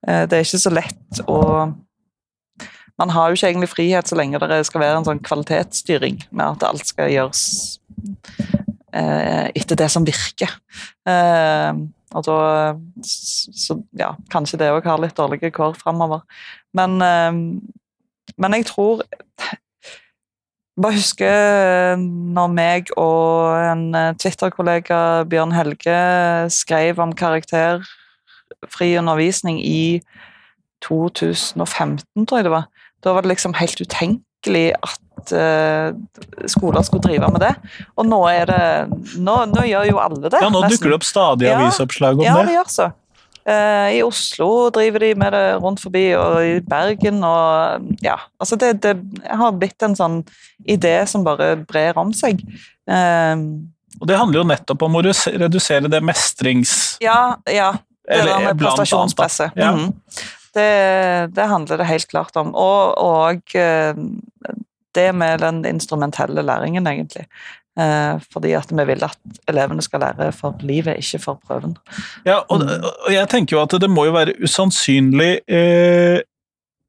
eh, 0.08 0.24
Det 0.30 0.38
er 0.38 0.46
ikke 0.46 0.62
så 0.62 0.74
lett 0.74 1.22
å 1.28 1.42
man 2.98 3.14
har 3.14 3.30
jo 3.30 3.38
ikke 3.38 3.52
egentlig 3.52 3.70
frihet 3.70 4.10
så 4.10 4.18
lenge 4.18 4.40
det 4.42 4.64
skal 4.66 4.82
være 4.82 5.02
en 5.02 5.08
sånn 5.08 5.22
kvalitetsstyring 5.26 6.24
med 6.32 6.58
at 6.58 6.66
alt 6.66 6.88
skal 6.90 7.12
gjøres 7.14 7.44
eh, 8.94 9.46
etter 9.54 9.78
det 9.78 9.90
som 9.94 10.08
virker. 10.08 10.56
Eh, 11.08 11.84
og 12.16 12.24
da 12.24 12.40
Så 13.04 13.76
ja, 14.00 14.14
kanskje 14.32 14.58
det 14.62 14.72
òg 14.72 14.88
har 14.88 15.02
litt 15.02 15.18
dårlige 15.18 15.52
kår 15.54 15.76
framover. 15.78 16.24
Men, 16.74 17.02
eh, 17.02 17.32
men 18.38 18.58
jeg 18.58 18.70
tror 18.74 19.06
Bare 20.78 20.94
husker 20.94 21.98
når 21.98 22.50
meg 22.54 22.90
og 23.02 23.50
en 23.58 23.96
Twitter-kollega, 24.22 25.24
Bjørn 25.26 25.56
Helge, 25.56 25.96
skrev 26.54 27.00
om 27.02 27.16
karakterfri 27.18 28.92
undervisning 29.00 29.58
i 29.58 30.04
2015, 30.86 32.28
tror 32.28 32.38
jeg 32.38 32.46
det 32.46 32.54
var. 32.54 32.70
Da 33.04 33.14
var 33.14 33.22
det 33.26 33.30
liksom 33.36 33.54
helt 33.58 33.82
utenkelig 33.82 34.74
at 34.82 35.34
uh, 35.34 35.94
skoler 36.50 36.82
skulle 36.88 37.04
drive 37.08 37.30
med 37.34 37.42
det. 37.46 37.52
Og 37.98 38.06
nå 38.08 38.20
er 38.32 38.46
det 38.50 38.62
Nå, 39.18 39.36
nå 39.54 39.66
gjør 39.68 39.90
jo 39.92 40.00
alle 40.02 40.30
det. 40.30 40.40
Ja, 40.42 40.50
nå 40.50 40.62
nesten. 40.64 40.78
dukker 40.78 40.94
det 40.94 40.98
opp 41.02 41.08
stadig 41.08 41.48
Ja. 41.50 41.60
avisoppslag 41.60 42.20
om 42.20 42.26
Ja, 42.26 42.38
det. 42.42 42.48
det 42.48 42.58
gjør 42.58 42.72
så. 42.74 42.90
Uh, 43.48 43.88
I 43.96 44.02
Oslo 44.04 44.70
driver 44.76 45.00
de 45.06 45.14
med 45.16 45.32
det 45.32 45.46
rundt 45.64 45.80
forbi, 45.80 46.06
og 46.20 46.42
i 46.44 46.60
Bergen 46.68 47.22
og 47.24 47.86
Ja. 48.04 48.18
Altså, 48.42 48.58
det, 48.60 48.82
det 48.84 48.96
har 49.30 49.52
blitt 49.56 49.82
en 49.88 49.96
sånn 49.96 50.18
idé 50.68 51.08
som 51.08 51.24
bare 51.24 51.56
brer 51.64 51.98
om 51.98 52.12
seg. 52.14 52.42
Uh, 52.90 53.64
Og 54.02 54.08
det 54.08 54.18
handler 54.20 54.42
jo 54.44 54.48
nettopp 54.52 54.84
om 54.86 54.96
å 55.00 55.02
redusere 55.02 55.88
det 55.90 56.04
mestrings... 56.04 56.98
ja, 57.02 57.36
ja. 57.50 57.72
Det 58.08 58.24
der 58.24 58.40
med 58.40 58.60
prestasjonspresset. 58.62 59.52
Ja. 59.60 59.72
Mhm. 59.76 59.90
Det, 60.58 60.72
det 61.38 61.46
handler 61.52 61.80
det 61.82 61.88
helt 61.92 62.10
klart 62.12 62.36
om. 62.42 62.52
Og, 62.58 62.98
og 62.98 63.56
eh, 63.56 63.94
det 64.98 65.08
med 65.16 65.40
den 65.46 65.62
instrumentelle 65.70 66.42
læringen, 66.46 66.88
egentlig. 66.90 67.28
Eh, 67.78 68.18
fordi 68.34 68.56
at 68.58 68.72
vi 68.74 68.86
vil 68.90 69.04
at 69.06 69.18
elevene 69.52 69.84
skal 69.86 70.02
lære 70.02 70.32
for 70.34 70.56
livet, 70.66 70.98
ikke 70.98 71.20
for 71.22 71.38
prøven. 71.46 71.76
Ja, 72.26 72.40
og, 72.50 72.64
og 73.06 73.12
jeg 73.14 73.28
tenker 73.30 73.58
jo 73.58 73.62
at 73.62 73.76
det 73.84 73.90
må 73.94 74.08
jo 74.10 74.16
være 74.18 74.34
usannsynlig 74.42 75.36
eh, 75.46 76.18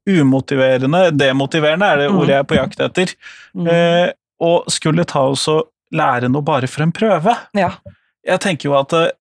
umotiverende, 0.09 1.11
demotiverende 1.13 1.85
er 1.85 1.97
det 2.01 2.09
Mm. 2.09 2.17
ordet 2.17 2.29
jeg 2.33 2.39
er 2.39 2.49
på 2.49 2.57
jakt 2.57 2.79
etter, 2.79 3.13
Mm. 3.55 3.67
eh, 3.67 4.11
og 4.41 4.65
skulle 4.71 5.05
ta 5.05 5.19
oss 5.29 5.47
og 5.47 5.67
lære 5.93 6.29
noe 6.29 6.41
bare 6.41 6.67
for 6.67 6.83
en 6.83 6.91
prøve. 6.91 7.35
Ja. 7.53 7.71
Jeg 8.25 8.39
tenker 8.39 8.69
jo 8.69 8.75
at 8.79 8.93
eh, 8.93 9.11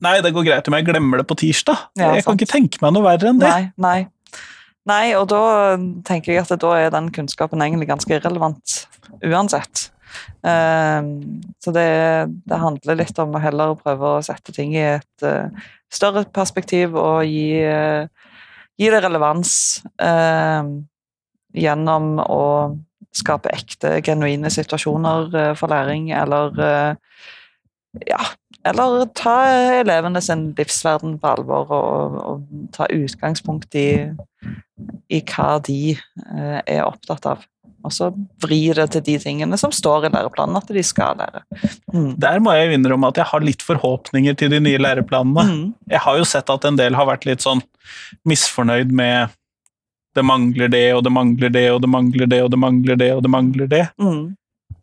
Nei, 0.00 0.16
det 0.24 0.32
går 0.32 0.46
greit 0.46 0.68
om 0.70 0.76
jeg 0.78 0.86
glemmer 0.88 1.20
det 1.20 1.26
på 1.28 1.36
tirsdag. 1.42 1.86
Ja, 2.00 2.14
jeg 2.16 2.24
kan 2.24 2.38
ikke 2.38 2.48
tenke 2.50 2.80
meg 2.82 2.94
noe 2.96 3.04
verre 3.04 3.32
enn 3.32 3.40
det. 3.42 3.50
Nei, 3.50 3.70
nei. 3.76 4.00
Nei, 4.88 5.12
og 5.18 5.26
da 5.28 5.76
tenker 6.08 6.32
jeg 6.32 6.42
at 6.46 6.60
da 6.62 6.74
er 6.80 6.92
den 6.94 7.10
kunnskapen 7.14 7.60
egentlig 7.60 7.90
ganske 7.90 8.16
irrelevant 8.16 8.78
uansett. 9.20 9.90
Ehm, 10.46 11.42
så 11.60 11.72
det, 11.74 11.88
det 12.48 12.60
handler 12.62 12.98
litt 12.98 13.18
om 13.22 13.36
å 13.36 13.42
heller 13.42 13.76
prøve 13.80 14.16
å 14.16 14.22
sette 14.24 14.54
ting 14.56 14.72
i 14.74 14.84
et 14.96 15.26
eh, 15.26 15.68
større 15.92 16.24
perspektiv 16.32 16.96
og 16.98 17.24
gi, 17.28 17.60
eh, 17.60 18.08
gi 18.80 18.90
det 18.90 19.02
relevans 19.04 19.52
ehm, 20.00 20.72
gjennom 21.52 22.16
å 22.24 22.42
skape 23.16 23.52
ekte, 23.52 23.98
genuine 24.06 24.50
situasjoner 24.52 25.36
eh, 25.36 25.52
for 25.58 25.72
læring, 25.72 26.12
eller 26.14 26.54
ja, 28.06 28.20
eller 28.68 29.06
ta 29.16 29.36
elevene 29.80 30.20
sin 30.24 30.50
livsverden 30.58 31.16
på 31.20 31.30
alvor 31.30 31.70
og, 31.72 32.18
og 32.20 32.66
ta 32.76 32.88
utgangspunkt 32.92 33.74
i, 33.78 34.10
i 35.08 35.22
hva 35.32 35.54
de 35.64 35.94
eh, 35.94 36.60
er 36.60 36.84
opptatt 36.84 37.30
av. 37.30 37.46
Og 37.80 37.92
så 37.96 38.10
vri 38.42 38.58
det 38.76 38.90
til 38.92 39.04
de 39.06 39.16
tingene 39.22 39.56
som 39.60 39.72
står 39.72 40.06
i 40.06 40.12
læreplanen 40.12 40.58
at 40.58 40.68
de 40.68 40.82
skal 40.84 41.16
lære. 41.16 41.40
Mm. 41.94 42.10
Der 42.20 42.42
må 42.44 42.52
jeg 42.52 42.76
innrømme 42.76 43.08
at 43.08 43.20
jeg 43.22 43.30
har 43.30 43.44
litt 43.44 43.64
forhåpninger 43.64 44.36
til 44.36 44.52
de 44.52 44.60
nye 44.60 44.80
læreplanene. 44.80 45.46
Mm. 45.48 45.62
Jeg 45.88 46.04
har 46.04 46.18
jo 46.20 46.26
sett 46.28 46.52
at 46.52 46.66
en 46.68 46.76
del 46.76 46.98
har 46.98 47.08
vært 47.08 47.24
litt 47.28 47.44
sånn 47.44 47.62
misfornøyd 48.28 48.92
med 48.92 49.32
det 50.18 50.24
mangler 50.26 50.68
det, 50.68 50.86
og 50.92 51.04
det 51.06 51.12
mangler 51.14 51.52
det, 51.54 51.66
og 51.72 51.80
det 51.80 51.88
mangler 51.88 52.28
det, 52.28 52.42
og 52.44 52.52
det 52.52 52.58
mangler 52.60 52.98
det, 52.98 53.10
og 53.14 53.22
det 53.24 53.30
mangler 53.32 53.70
det. 53.70 53.84
Mm. 54.02 54.22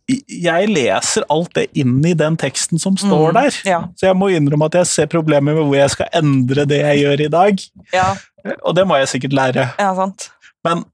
Jeg 0.07 0.69
leser 0.71 1.25
alt 1.29 1.51
det 1.57 1.65
inn 1.75 1.97
i 2.07 2.13
den 2.15 2.37
teksten 2.39 2.79
som 2.79 2.95
står 2.95 3.31
Mm. 3.31 3.33
der. 3.41 3.57
Ja. 3.67 3.79
Så 3.99 4.07
jeg 4.07 4.15
må 4.15 4.29
innrømme 4.31 4.65
at 4.69 4.77
jeg 4.79 4.87
ser 4.87 5.05
problemer 5.11 5.53
med 5.53 5.65
hvor 5.65 5.75
jeg 5.75 5.89
skal 5.91 6.07
endre 6.13 6.65
det 6.65 6.79
jeg 6.79 7.01
gjør 7.03 7.25
i 7.25 7.27
dag. 7.33 7.63
Ja, 7.93 8.15
Og 8.63 8.75
det 8.75 8.85
må 8.87 8.95
jeg 8.97 9.07
sikkert 9.11 9.33
lære. 9.35 9.73
ja, 9.77 9.89
sant. 9.95 10.29
Men 10.63 10.85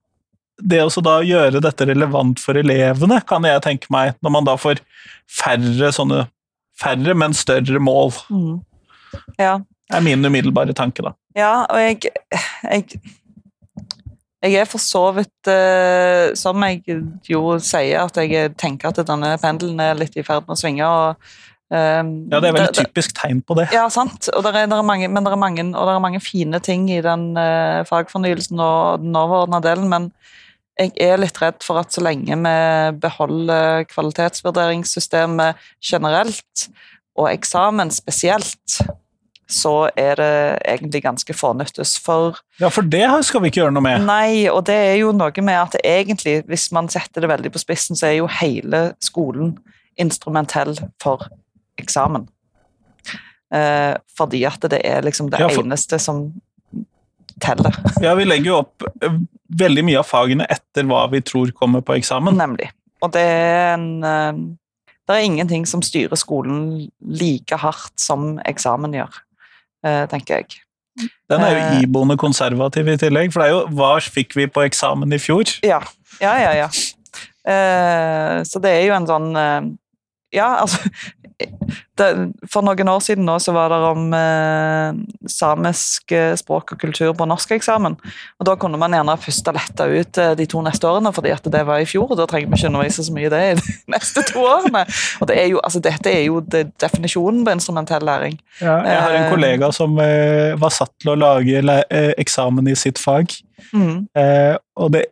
det 0.57 0.79
også 0.81 1.01
da 1.03 1.19
gjøre 1.21 1.61
dette 1.61 1.85
relevant 1.85 2.39
for 2.39 2.53
elevene, 2.57 3.21
kan 3.25 3.43
jeg 3.43 3.61
tenke 3.61 3.85
meg, 3.91 4.15
når 4.23 4.31
man 4.31 4.43
da 4.45 4.55
får 4.55 4.79
færre 5.29 5.91
sånne 5.93 6.27
Færre, 6.75 7.13
men 7.15 7.33
større 7.33 7.77
mål, 7.79 8.11
Mm. 8.31 8.61
Ja. 9.37 9.59
er 9.91 10.01
min 10.01 10.25
umiddelbare 10.25 10.73
tanke, 10.73 11.03
da. 11.03 11.11
Ja, 11.35 11.65
og 11.69 11.77
jeg, 11.77 12.01
jeg 12.63 12.99
Jeg 14.43 14.59
er 14.59 14.67
for 14.67 14.81
så 14.83 15.05
vidt 15.15 15.47
eh, 15.47 16.33
Som 16.35 16.63
jeg 16.67 16.83
jo 17.29 17.55
sier, 17.63 18.03
at 18.03 18.17
jeg 18.19 18.51
tenker 18.59 18.91
at 18.91 18.99
denne 19.07 19.37
pendelen 19.41 19.79
er 19.79 19.95
litt 19.95 20.17
i 20.19 20.25
ferd 20.25 20.47
med 20.47 20.57
å 20.57 20.59
svinge. 20.59 20.87
og 20.89 21.33
Um, 21.73 22.29
Ja, 22.29 22.37
det 22.37 22.51
er 22.51 22.53
vel 22.53 22.67
et 22.67 22.75
typisk 22.77 23.15
tegn 23.17 23.39
på 23.41 23.55
det. 23.57 23.63
Ja, 23.73 23.87
sant. 23.89 24.27
Og 24.35 24.43
der 24.45 24.59
er, 24.59 24.67
der 24.69 24.77
er 24.83 24.85
mange, 24.85 25.07
men 25.09 25.25
det 25.25 25.31
er 25.33 25.39
mange, 25.41 25.63
og 25.71 25.89
er 25.89 26.03
mange 26.03 26.19
fine 26.21 26.59
ting 26.61 26.85
i 26.91 26.99
den 27.01 27.31
uh, 27.33 27.81
fagfornyelsen 27.89 28.61
og 28.61 29.01
den 29.01 29.17
overordna 29.17 29.57
delen, 29.63 29.87
men 29.89 30.11
jeg 30.77 30.93
er 31.01 31.17
litt 31.21 31.39
redd 31.41 31.61
for 31.65 31.81
at 31.81 31.93
så 31.93 32.03
lenge 32.05 32.37
vi 32.37 32.53
beholder 33.01 33.87
kvalitetsvurderingssystemet 33.89 35.65
generelt, 35.81 36.67
og 37.17 37.31
eksamen 37.31 37.93
spesielt, 37.93 38.79
så 39.49 39.89
er 39.99 40.15
det 40.15 40.29
egentlig 40.65 41.01
ganske 41.03 41.33
fornyttes. 41.35 41.97
For 41.99 42.37
Ja, 42.59 42.69
for 42.69 42.81
det 42.81 43.05
skal 43.25 43.41
vi 43.43 43.49
ikke 43.51 43.61
gjøre 43.63 43.73
noe 43.75 43.83
med. 43.83 44.05
Nei, 44.07 44.47
og 44.49 44.63
det 44.65 44.75
er 44.75 44.95
jo 45.01 45.11
noe 45.11 45.43
med 45.43 45.59
at 45.59 45.75
egentlig, 45.83 46.43
hvis 46.47 46.71
man 46.71 46.87
setter 46.89 47.21
det 47.21 47.29
veldig 47.29 47.51
på 47.53 47.59
spissen, 47.61 47.95
så 47.99 48.07
er 48.07 48.17
jo 48.21 48.27
hele 48.27 48.93
skolen 49.03 49.57
instrumentell 49.99 50.75
for 51.03 51.27
eksamen. 51.77 52.27
Eh, 53.53 53.93
fordi 54.17 54.43
at 54.49 54.61
det 54.71 54.79
er 54.85 55.01
liksom 55.05 55.29
det 55.29 55.39
Ja, 55.39 55.47
for- 55.49 55.63
eneste 55.63 55.99
som 55.99 56.33
teller, 57.41 57.75
Ja, 58.01 58.15
vi 58.15 58.25
legger 58.25 58.45
jo 58.45 58.57
opp 58.63 58.83
eh, 59.01 59.19
veldig 59.59 59.83
mye 59.85 59.99
av 59.99 60.05
fagene 60.07 60.45
etter 60.49 60.83
hva 60.89 61.03
vi 61.11 61.19
tror 61.21 61.51
kommer 61.51 61.81
på 61.81 61.95
eksamen. 61.99 62.33
nemlig. 62.37 62.69
Og 63.01 63.11
det 63.11 63.21
er 63.21 63.73
en 63.73 64.03
eh, 64.03 64.33
Det 65.05 65.15
er 65.17 65.25
ingenting 65.27 65.65
som 65.67 65.81
styrer 65.81 66.15
skolen 66.15 66.89
like 67.03 67.51
hardt 67.57 67.99
som 67.99 68.39
eksamen 68.47 68.93
gjør, 68.93 69.11
tenker 70.11 70.39
jeg. 70.41 70.59
Den 71.29 71.41
er 71.41 71.49
jo 71.51 71.61
Eh. 71.63 71.81
iboende 71.83 72.15
konservativ 72.21 72.87
i 72.87 72.97
tillegg, 73.01 73.31
for 73.33 73.41
det 73.41 73.49
er 73.49 73.53
jo 73.55 73.63
hva 73.73 73.95
fikk 73.99 74.35
vi 74.37 74.45
på 74.47 74.61
eksamen 74.67 75.11
i 75.13 75.17
fjor? 75.19 75.49
Ja, 75.65 75.79
ja, 76.21 76.33
ja. 76.37 76.51
ja. 76.63 76.67
Eh, 77.43 78.43
så 78.47 78.61
det 78.63 78.71
er 78.71 78.85
jo 78.87 78.93
en 78.95 79.07
sånn 79.09 79.33
eh, 79.35 79.65
Ja, 80.37 80.61
altså 80.63 80.77
For 82.49 82.65
noen 82.65 82.89
år 82.89 83.01
siden 83.05 83.25
nå 83.27 83.35
så 83.43 83.53
var 83.53 83.69
det 83.69 83.77
om 83.85 84.07
eh, 84.17 84.95
samisk 85.29 86.11
eh, 86.15 86.33
språk 86.39 86.73
og 86.73 86.79
kultur 86.81 87.11
på 87.17 87.27
norskeksamen. 87.29 87.95
Og 88.41 88.47
da 88.47 88.55
kunne 88.59 88.79
man 88.81 88.95
gjerne 88.95 89.15
først 89.21 89.49
ha 89.49 89.53
letta 89.55 89.85
ut 89.91 90.19
eh, 90.21 90.33
de 90.39 90.47
to 90.49 90.61
neste 90.65 90.89
årene, 90.89 91.11
fordi 91.15 91.33
at 91.35 91.45
det 91.53 91.63
var 91.69 91.83
i 91.83 91.87
fjor. 91.89 92.07
og 92.11 92.17
Da 92.19 92.25
trenger 92.29 92.49
vi 92.51 92.59
ikke 92.59 92.71
undervise 92.71 93.05
så 93.05 93.13
mye 93.15 93.29
i 93.29 93.33
det 93.33 93.41
i 93.51 93.53
de 93.61 93.75
neste 93.95 94.25
to 94.31 94.43
årene. 94.49 94.83
Og 95.21 95.29
det 95.29 95.37
er 95.43 95.47
jo, 95.53 95.61
altså 95.63 95.83
Dette 95.85 96.11
er 96.13 96.25
jo 96.27 96.41
det, 96.41 96.65
definisjonen 96.81 97.43
på 97.45 97.55
instrumentell 97.57 98.05
læring. 98.07 98.39
Ja, 98.61 98.79
jeg 98.87 99.01
har 99.05 99.17
en 99.17 99.23
Eh. 99.23 99.31
kollega 99.31 99.71
som 99.71 99.97
eh, 100.01 100.53
var 100.59 100.73
satt 100.73 100.91
til 101.01 101.13
å 101.13 101.19
lage 101.19 101.61
eksamen 102.19 102.67
i 102.67 102.75
sitt 102.79 102.99
fag, 103.01 103.31
Mm. 103.73 104.07
eh, 104.19 104.57
og 104.75 104.91
det 104.91 105.05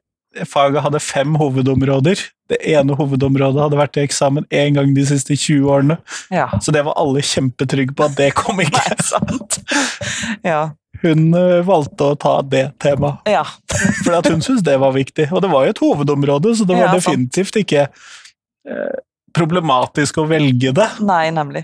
faget 0.48 0.82
hadde 0.86 1.00
fem 1.04 1.34
hovedområder. 1.40 2.22
Det 2.52 2.58
ene 2.72 2.96
hovedområdet 2.96 3.62
hadde 3.66 3.80
vært 3.80 3.98
i 4.00 4.04
eksamen 4.06 4.46
én 4.52 4.76
gang 4.78 4.94
de 4.96 5.04
siste 5.08 5.36
20 5.36 5.68
årene, 5.72 5.98
Ja. 6.32 6.48
så 6.60 6.72
det 6.76 6.84
var 6.88 6.96
alle 7.00 7.24
kjempetrygge 7.24 7.96
på 7.96 8.06
at 8.08 8.16
det 8.20 8.30
kom 8.40 8.60
ikke. 8.64 8.80
Nei, 8.80 8.96
sant. 9.08 9.60
Ja. 10.48 10.62
Hun 11.02 11.32
eh, 11.34 11.62
valgte 11.66 12.12
å 12.12 12.18
ta 12.20 12.34
det 12.46 12.66
temaet, 12.84 13.24
ja. 13.32 13.44
for 14.04 14.20
hun 14.30 14.44
syntes 14.44 14.62
det 14.68 14.76
var 14.80 14.92
viktig. 14.94 15.30
Og 15.34 15.42
det 15.42 15.50
var 15.52 15.66
jo 15.66 15.74
et 15.74 15.82
hovedområde, 15.82 16.56
så 16.60 16.68
det 16.70 16.78
var 16.78 16.92
definitivt 16.94 17.56
ikke 17.64 17.88
eh, 17.88 19.00
problematisk 19.34 20.20
å 20.22 20.28
velge 20.30 20.74
det, 20.76 20.90
Nei, 21.08 21.30
nemlig. 21.34 21.64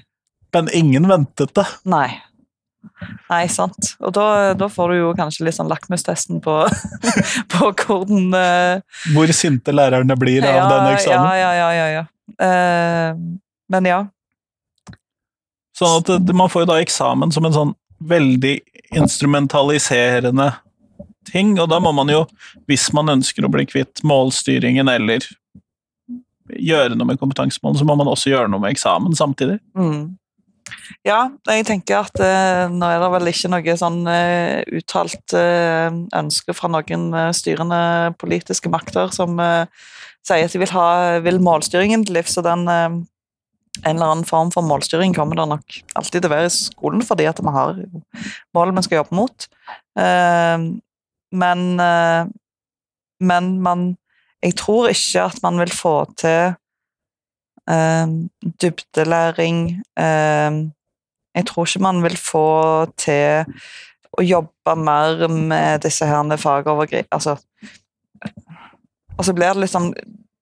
men 0.55 0.69
ingen 0.73 1.05
ventet 1.11 1.53
det. 1.59 1.65
Nei. 1.85 2.07
Nei, 3.27 3.43
sant. 3.51 3.93
Og 3.99 4.13
da, 4.15 4.27
da 4.57 4.67
får 4.71 4.93
du 4.93 4.99
jo 4.99 5.09
kanskje 5.17 5.47
litt 5.47 5.57
sånn 5.57 5.69
lakmustesten 5.71 6.41
på, 6.43 6.59
på 7.53 7.71
hvordan 7.83 8.29
uh... 8.33 9.01
Hvor 9.15 9.33
sinte 9.35 9.75
lærerne 9.75 10.17
blir 10.19 10.45
av 10.45 10.55
ja, 10.55 10.67
denne 10.71 10.93
eksamen. 10.95 11.27
Ja, 11.27 11.35
ja, 11.41 11.51
ja. 11.57 11.71
ja, 11.77 11.87
ja. 11.97 12.05
Uh, 12.37 13.37
men 13.73 13.89
ja. 13.89 13.99
Sånn 15.77 15.99
at 16.01 16.31
man 16.33 16.49
får 16.49 16.65
jo 16.65 16.71
da 16.71 16.79
eksamen 16.81 17.33
som 17.33 17.45
en 17.47 17.55
sånn 17.55 17.75
veldig 18.07 18.55
instrumentaliserende 18.97 20.51
ting, 21.27 21.57
og 21.59 21.67
da 21.69 21.79
må 21.83 21.91
man 21.95 22.09
jo, 22.11 22.23
hvis 22.69 22.87
man 22.95 23.11
ønsker 23.17 23.45
å 23.45 23.51
bli 23.51 23.65
kvitt 23.67 24.03
målstyringen 24.07 24.89
eller 24.89 25.25
gjøre 26.47 26.95
noe 26.95 27.09
med 27.09 27.19
kompetansemålene, 27.19 27.81
så 27.81 27.87
må 27.87 27.97
man 27.99 28.09
også 28.11 28.31
gjøre 28.31 28.51
noe 28.51 28.63
med 28.63 28.75
eksamen 28.75 29.17
samtidig. 29.17 29.59
Mm. 29.77 30.15
Ja, 31.07 31.29
jeg 31.49 31.65
tenker 31.67 32.05
at 32.05 32.19
eh, 32.23 32.67
nå 32.71 32.87
er 32.87 33.01
det 33.01 33.09
vel 33.13 33.29
ikke 33.31 33.51
noe 33.51 33.75
sånn 33.79 33.99
eh, 34.11 34.63
uttalt 34.77 35.35
eh, 35.35 35.89
ønske 36.15 36.55
fra 36.55 36.69
noen 36.71 37.07
eh, 37.11 37.31
styrende 37.35 37.79
politiske 38.21 38.71
makter 38.71 39.11
som 39.15 39.39
eh, 39.43 39.67
sier 40.27 40.47
at 40.47 40.55
de 40.55 40.61
vil 40.61 40.73
ha 40.75 40.87
vil 41.23 41.39
målstyringen 41.43 42.05
til 42.07 42.19
livs, 42.19 42.37
og 42.39 42.47
den 42.47 42.65
eh, 42.71 42.97
en 43.83 43.93
eller 43.93 44.11
annen 44.11 44.27
form 44.27 44.49
for 44.53 44.65
målstyring 44.65 45.13
kommer 45.15 45.37
det 45.37 45.47
nok 45.51 45.79
alltid 45.99 46.23
til 46.23 46.29
å 46.31 46.33
være 46.33 46.49
i 46.49 46.55
skolen, 46.55 47.03
fordi 47.05 47.27
at 47.29 47.41
vi 47.43 47.53
har 47.53 47.81
mål 48.57 48.73
vi 48.73 48.83
skal 48.87 49.03
jobbe 49.03 49.17
mot. 49.19 49.45
Men, 51.37 51.61
men 53.21 53.49
man 53.61 53.83
Jeg 54.41 54.55
tror 54.57 54.89
ikke 54.89 55.27
at 55.29 55.37
man 55.45 55.61
vil 55.61 55.73
få 55.77 55.93
til 56.17 56.55
dybdelæring 58.63 59.61
eh, 59.99 60.51
Jeg 61.37 61.47
tror 61.49 61.67
ikke 61.69 61.85
man 61.85 62.03
vil 62.03 62.17
få 62.19 62.47
til 62.97 63.45
å 64.17 64.25
jobbe 64.25 64.77
mer 64.81 65.27
med 65.29 65.85
disse 65.85 66.07
her 66.09 66.37
fagovergrip... 66.41 67.07
Altså, 67.13 67.37
og 69.17 69.25
så 69.25 69.33
blir 69.33 69.57
det 69.57 69.69
sånn 69.69 69.91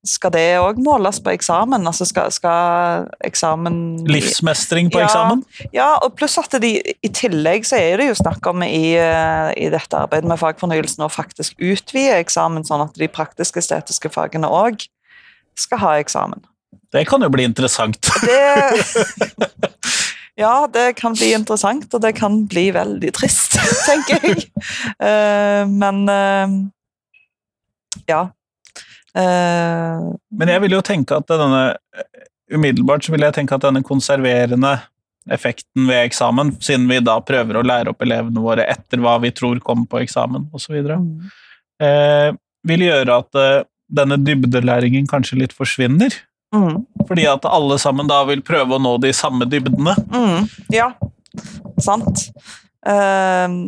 skal 0.06 0.32
det 0.36 0.44
òg 0.62 0.80
måles 0.86 1.18
på 1.24 1.32
eksamen? 1.34 1.86
Altså 1.90 2.06
skal, 2.06 2.30
skal 2.34 3.08
eksamen 3.26 4.06
Livsmestring 4.06 4.92
på 4.94 5.02
Ja. 5.02 5.08
eksamen? 5.08 5.42
Ja, 5.74 5.88
og 6.04 6.14
pluss 6.20 6.38
at 6.38 6.54
de, 6.62 6.78
i 6.78 7.10
tillegg 7.10 7.66
så 7.66 7.80
er 7.82 7.98
det 7.98 8.10
jo 8.12 8.18
snakk 8.20 8.46
om 8.52 8.62
i, 8.64 8.94
eh, 9.02 9.50
i 9.58 9.70
dette 9.74 9.98
arbeidet 9.98 10.30
med 10.30 10.40
fagfornyelsen 10.42 11.06
å 11.06 11.10
faktisk 11.12 11.58
utvide 11.58 12.20
eksamen, 12.22 12.66
sånn 12.68 12.86
at 12.86 12.94
de 13.00 13.10
praktiske 13.10 13.64
estetiske 13.64 14.12
fagene 14.14 14.48
òg 14.48 14.86
skal 15.58 15.82
ha 15.82 15.96
eksamen. 16.04 16.46
Det 16.94 17.08
kan 17.08 17.22
jo 17.22 17.30
bli 17.30 17.44
interessant. 17.44 17.98
Det 18.22 19.26
Ja, 20.36 20.68
det 20.68 20.98
kan 21.00 21.14
bli 21.16 21.32
interessant, 21.34 21.88
og 21.96 22.02
det 22.04 22.16
kan 22.18 22.42
bli 22.52 22.68
veldig 22.76 23.12
trist, 23.16 23.56
tenker 23.88 24.26
jeg. 24.28 24.48
Eh, 25.00 25.62
men 25.72 26.02
eh, 26.12 26.56
ja. 28.12 28.26
Eh, 29.16 30.10
Men 30.36 30.52
jeg 30.52 30.66
vil 30.66 30.76
jo 30.76 30.82
tenke 30.84 31.16
at 31.16 31.32
denne 31.32 31.70
Umiddelbart 32.52 33.08
så 33.08 33.14
vil 33.16 33.24
jeg 33.26 33.34
tenke 33.34 33.56
at 33.56 33.64
denne 33.64 33.82
konserverende 33.82 34.76
effekten 35.34 35.88
ved 35.88 36.04
eksamen, 36.12 36.52
siden 36.62 36.84
vi 36.92 37.00
da 37.02 37.16
prøver 37.26 37.58
å 37.58 37.64
lære 37.66 37.90
opp 37.90 38.04
elevene 38.06 38.44
våre 38.44 38.68
etter 38.70 39.02
hva 39.02 39.16
vi 39.24 39.32
tror 39.34 39.58
kommer 39.66 39.88
på 39.90 40.04
eksamen 40.04 40.44
osv., 40.54 40.76
mm, 40.86 42.38
vil 42.70 42.84
gjøre 42.86 43.16
at 43.24 43.40
denne 43.98 44.20
dybdelæringen 44.22 45.10
kanskje 45.10 45.40
litt 45.42 45.58
forsvinner. 45.58 46.14
Mm, 46.56 47.08
Fordi 47.10 47.28
at 47.30 47.48
alle 47.50 47.78
sammen 47.82 48.10
da 48.10 48.22
vil 48.30 48.44
prøve 48.46 48.78
å 48.78 48.82
nå 48.82 48.96
de 49.04 49.12
samme 49.16 49.48
dybdene. 49.50 49.96
mm, 50.12 50.48
ja, 50.74 50.92
sant. 51.82 52.30
Eh, 52.86 53.60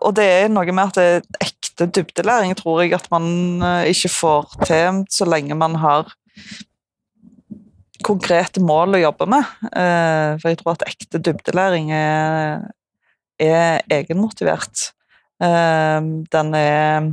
og 0.00 0.16
det 0.16 0.26
er 0.26 0.50
noe 0.52 0.72
med 0.72 0.90
at 0.90 0.98
det 0.98 1.06
er 1.10 1.46
ekte 1.48 1.88
dybdelæring 1.98 2.54
tror 2.58 2.82
jeg 2.82 2.94
at 2.96 3.08
man 3.12 3.26
eh, 3.64 3.90
ikke 3.92 4.12
får 4.12 4.58
til 4.64 5.04
så 5.12 5.28
lenge 5.28 5.56
man 5.58 5.78
har 5.80 6.12
konkrete 8.06 8.62
mål 8.64 8.96
å 8.96 9.02
jobbe 9.02 9.28
med. 9.30 9.48
Uh, 9.74 10.36
for 10.40 10.50
jeg 10.50 10.60
tror 10.60 10.76
at 10.76 10.86
ekte 10.88 11.20
dybdelæring 11.20 11.90
er, 11.92 12.62
er 13.40 13.82
egenmotivert. 13.92 14.90
Uh, 15.40 16.24
den 16.32 16.54
er 16.56 17.10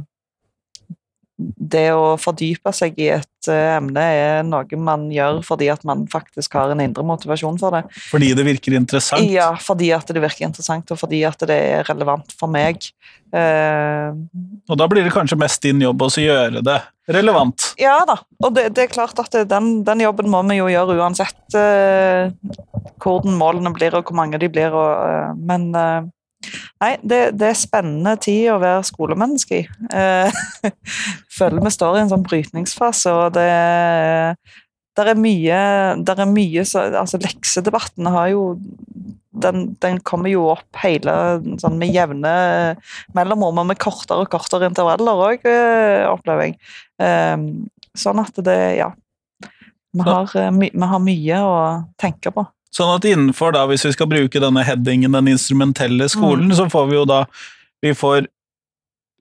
Det 1.37 1.91
å 1.93 2.15
fordype 2.17 2.71
seg 2.73 2.95
i 2.97 3.11
et 3.13 3.49
eh, 3.51 3.75
emne 3.77 4.01
er 4.01 4.39
noe 4.47 4.79
man 4.81 5.03
gjør 5.13 5.43
fordi 5.45 5.67
at 5.69 5.83
man 5.85 6.07
faktisk 6.09 6.57
har 6.57 6.73
en 6.73 6.81
indre 6.81 7.05
motivasjon 7.05 7.59
for 7.61 7.75
det. 7.77 7.83
Fordi 8.09 8.31
det 8.33 8.45
virker 8.47 8.73
interessant. 8.79 9.29
Ja, 9.29 9.51
fordi 9.61 9.91
at 9.93 10.09
det 10.09 10.23
virker 10.23 10.47
interessant, 10.49 10.89
og 10.89 10.97
fordi 10.97 11.21
at 11.29 11.45
det 11.45 11.59
er 11.77 11.85
relevant 11.91 12.33
for 12.39 12.49
meg. 12.49 12.89
Eh, 13.29 14.09
Og 14.65 14.79
da 14.81 14.89
blir 14.89 15.05
det 15.05 15.13
kanskje 15.13 15.37
mest 15.37 15.61
din 15.61 15.85
jobb 15.85 16.07
å 16.07 16.09
gjøre 16.09 16.65
det 16.65 16.79
relevant. 17.13 17.69
Ja 17.79 17.99
da, 18.07 18.17
og 18.43 18.57
det, 18.57 18.71
det 18.75 18.87
er 18.87 18.93
klart 18.97 19.19
at 19.21 19.37
den, 19.47 19.83
den 19.87 20.01
jobben 20.03 20.31
må 20.33 20.41
vi 20.49 20.57
jo 20.57 20.71
gjøre 20.73 20.97
uansett 20.97 21.55
eh, 21.55 22.33
hvordan 22.97 23.37
målene 23.37 23.71
blir 23.77 23.93
og 23.95 24.09
hvor 24.09 24.17
mange 24.17 24.41
de 24.41 24.49
blir. 24.51 24.73
Og, 24.73 25.37
men 25.37 25.69
nei, 26.83 26.93
det, 27.03 27.21
det 27.39 27.51
er 27.51 27.59
spennende 27.59 28.15
tid 28.23 28.51
å 28.53 28.61
være 28.61 28.85
skolemenneske 28.87 29.61
i. 29.61 29.65
Jeg 29.91 30.73
føler 31.37 31.65
vi 31.65 31.73
står 31.73 31.97
i 31.97 32.05
en 32.05 32.13
sånn 32.13 32.25
brytningsfase, 32.27 33.13
og 33.13 33.35
det 33.37 33.51
der 34.97 35.11
er 35.11 35.19
mye, 35.19 35.57
der 36.01 36.21
er 36.23 36.29
mye 36.29 36.63
så, 36.65 36.87
altså 36.97 37.19
Leksedebatten 37.21 38.07
har 38.09 38.31
jo 38.31 38.43
den, 39.37 39.75
den 39.83 39.99
kommer 40.01 40.31
jo 40.31 40.47
opp 40.55 40.79
hele 40.81 41.13
sånn 41.61 41.77
med 41.77 41.93
jevne 41.93 42.31
mellomrom, 43.13 43.61
og 43.61 43.67
med 43.69 43.77
kortere 43.81 44.25
og 44.25 44.31
kortere 44.33 44.69
intervaller 44.71 45.21
òg, 45.27 45.45
opplever 46.09 46.47
jeg. 46.47 46.57
Um, 46.97 47.67
sånn 47.97 48.23
at 48.23 48.41
det 48.45 48.61
Ja. 48.79 48.93
Vi 49.97 50.03
har, 50.03 50.29
eh, 50.35 50.51
vi 50.51 50.87
har 50.91 50.99
mye 51.01 51.37
å 51.41 51.53
tenke 51.97 52.29
på. 52.29 52.43
Sånn 52.77 52.91
at 52.93 53.05
innenfor 53.09 53.53
da, 53.55 53.63
hvis 53.71 53.85
vi 53.87 53.91
skal 53.95 54.09
bruke 54.11 54.41
denne 54.43 54.61
headingen, 54.67 55.15
den 55.17 55.31
instrumentelle 55.31 56.05
skolen, 56.13 56.51
så 56.53 56.67
får 56.69 56.89
vi 56.91 56.97
jo 56.99 57.05
da 57.09 57.23
Vi 57.81 57.93
får 57.97 58.27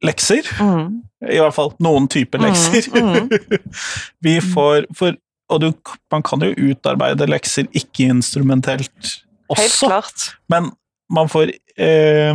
lekser. 0.05 0.49
Mm. 0.61 1.03
I 1.33 1.39
hvert 1.41 1.55
fall 1.57 1.71
noen 1.83 2.05
typer 2.13 2.39
Mm, 2.43 2.45
lekser. 2.45 2.89
mm. 2.93 3.63
vi 4.27 4.35
får 4.45 4.85
for, 4.97 5.17
Og 5.49 5.61
du, 5.63 5.69
man 6.13 6.23
kan 6.27 6.43
jo 6.43 6.51
utarbeide 6.73 7.29
lekser 7.31 7.69
ikke-instrumentelt 7.73 9.13
også. 9.49 9.63
Helt 9.63 9.77
klart. 9.79 10.25
men 10.51 10.73
man 11.09 11.29
får 11.31 11.53
eh, 11.79 12.35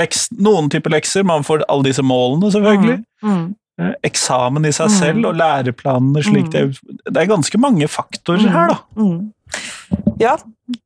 leks, 0.00 0.30
noen 0.32 0.70
typer 0.72 0.90
lekser. 0.94 1.26
Man 1.28 1.44
får 1.44 1.62
alle 1.68 1.84
disse 1.90 2.00
målene, 2.02 2.48
selvfølgelig. 2.54 3.02
Mm. 3.22 3.42
Mm. 3.80 3.86
Eh, 3.88 3.94
eksamen 4.10 4.64
i 4.68 4.72
seg 4.76 4.90
Mm. 4.90 4.96
selv 4.98 5.26
og 5.30 5.34
læreplanene 5.40 6.22
slik 6.22 6.46
Mm. 6.46 6.50
det 6.52 6.78
Det 7.14 7.16
er 7.22 7.26
ganske 7.34 7.58
mange 7.58 7.88
faktorer 7.88 8.48
her, 8.50 8.68
da. 8.68 8.76
Mm. 8.96 9.32
Ja, 10.20 10.36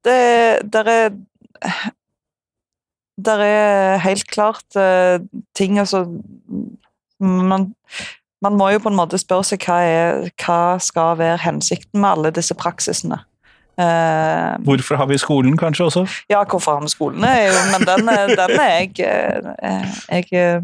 det 0.05 0.73
der 0.73 0.85
er 0.89 1.11
Der 3.25 3.39
er 3.39 3.99
helt 3.99 4.27
klart 4.27 4.65
uh, 4.77 5.21
ting 5.55 5.79
altså 5.79 6.05
man, 7.21 7.75
man 8.43 8.57
må 8.59 8.69
jo 8.73 8.79
på 8.83 8.89
en 8.91 8.97
måte 8.99 9.19
spørre 9.23 9.45
seg 9.45 9.63
hva, 9.65 9.77
er, 9.87 10.31
hva 10.45 10.79
skal 10.83 11.15
være 11.19 11.39
hensikten 11.45 12.01
med 12.01 12.09
alle 12.11 12.31
disse 12.35 12.55
praksisene. 12.55 13.21
Uh, 13.79 14.59
Hvorfor 14.67 14.97
har 14.97 15.07
vi 15.07 15.17
skolen, 15.19 15.57
kanskje, 15.57 15.85
også? 15.87 16.03
ja, 16.31 16.43
hvorfor 16.45 16.75
har 16.75 16.81
vi 16.83 16.89
skolene? 16.89 17.27
er 17.27 17.53
Men 17.73 17.87
den, 17.87 18.07
den 18.37 18.61
er 18.61 18.67
jeg, 18.83 18.99
jeg 20.33 20.63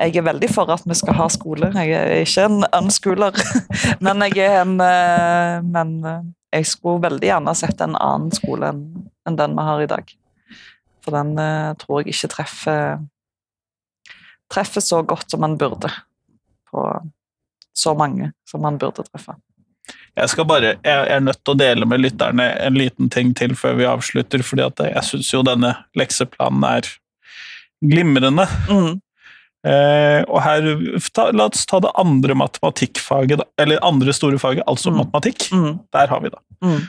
Jeg 0.00 0.16
er 0.16 0.24
veldig 0.24 0.48
for 0.48 0.70
at 0.72 0.86
vi 0.88 0.96
skal 0.96 1.16
ha 1.18 1.26
skole. 1.28 1.68
Jeg 1.76 1.92
er 1.92 2.22
ikke 2.22 2.46
en 2.48 2.64
unschooler, 2.78 3.36
men 4.04 4.24
jeg 4.30 4.46
er 4.46 4.62
en 4.62 4.78
eh, 4.80 5.56
Men 5.66 5.96
eh, 6.08 6.22
jeg 6.56 6.66
skulle 6.66 7.04
veldig 7.04 7.28
gjerne 7.28 7.54
sett 7.54 7.82
en 7.84 7.98
annen 8.00 8.32
skole 8.34 8.72
enn 8.72 8.84
enn 9.28 9.36
den 9.36 9.52
vi 9.54 9.64
har 9.66 9.82
i 9.82 9.88
dag. 9.90 10.12
For 11.04 11.14
den 11.14 11.34
eh, 11.38 11.72
tror 11.80 12.00
jeg 12.00 12.14
ikke 12.14 12.30
treffer 12.34 13.02
treffer 14.50 14.82
så 14.82 15.02
godt 15.06 15.30
som 15.30 15.44
man 15.44 15.58
burde. 15.60 15.92
På 16.70 16.88
så 17.76 17.94
mange 17.94 18.32
som 18.48 18.64
man 18.64 18.78
burde 18.80 19.04
treffe. 19.06 19.36
Jeg 20.18 20.32
skal 20.32 20.46
bare, 20.46 20.74
jeg 20.82 21.04
er 21.14 21.20
nødt 21.22 21.38
til 21.44 21.54
å 21.54 21.58
dele 21.58 21.86
med 21.86 22.02
lytterne 22.02 22.48
en 22.64 22.76
liten 22.78 23.10
ting 23.12 23.30
til 23.36 23.54
før 23.58 23.76
vi 23.78 23.86
avslutter, 23.88 24.42
fordi 24.42 24.66
jeg 24.90 25.06
syns 25.06 25.30
jo 25.32 25.44
denne 25.46 25.70
lekseplanen 25.98 26.66
er 26.66 26.90
glimrende. 27.80 28.46
Mm. 28.68 28.98
Eh, 29.66 30.22
og 30.28 30.40
her, 30.40 30.62
ta, 31.12 31.26
La 31.36 31.44
oss 31.50 31.66
ta 31.68 31.80
det 31.84 31.90
andre 32.00 32.34
matematikkfaget, 32.34 33.38
da, 33.42 33.44
eller 33.60 33.78
andre 33.84 34.12
store 34.16 34.38
faget, 34.40 34.62
altså 34.66 34.90
Mm. 34.90 34.96
matematikk. 35.02 35.50
Mm. 35.52 35.80
Der 35.92 36.06
har 36.08 36.20
vi 36.20 36.30
det. 36.30 36.40
Mm. 36.64 36.80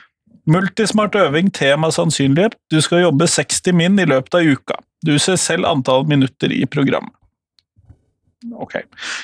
Multismart 0.48 1.14
øving, 1.16 1.52
tema 1.54 1.92
sannsynlighet. 1.92 2.56
Du 2.72 2.80
skal 2.82 3.02
jobbe 3.04 3.28
60 3.28 3.74
min 3.74 4.00
i 4.00 4.06
løpet 4.06 4.34
av 4.40 4.42
uka. 4.48 4.80
Du 5.06 5.18
ser 5.20 5.36
selv 5.36 5.66
antall 5.66 6.08
minutter 6.08 6.52
i 6.52 6.66
programmet. 6.66 7.12
Ok. 8.58 8.80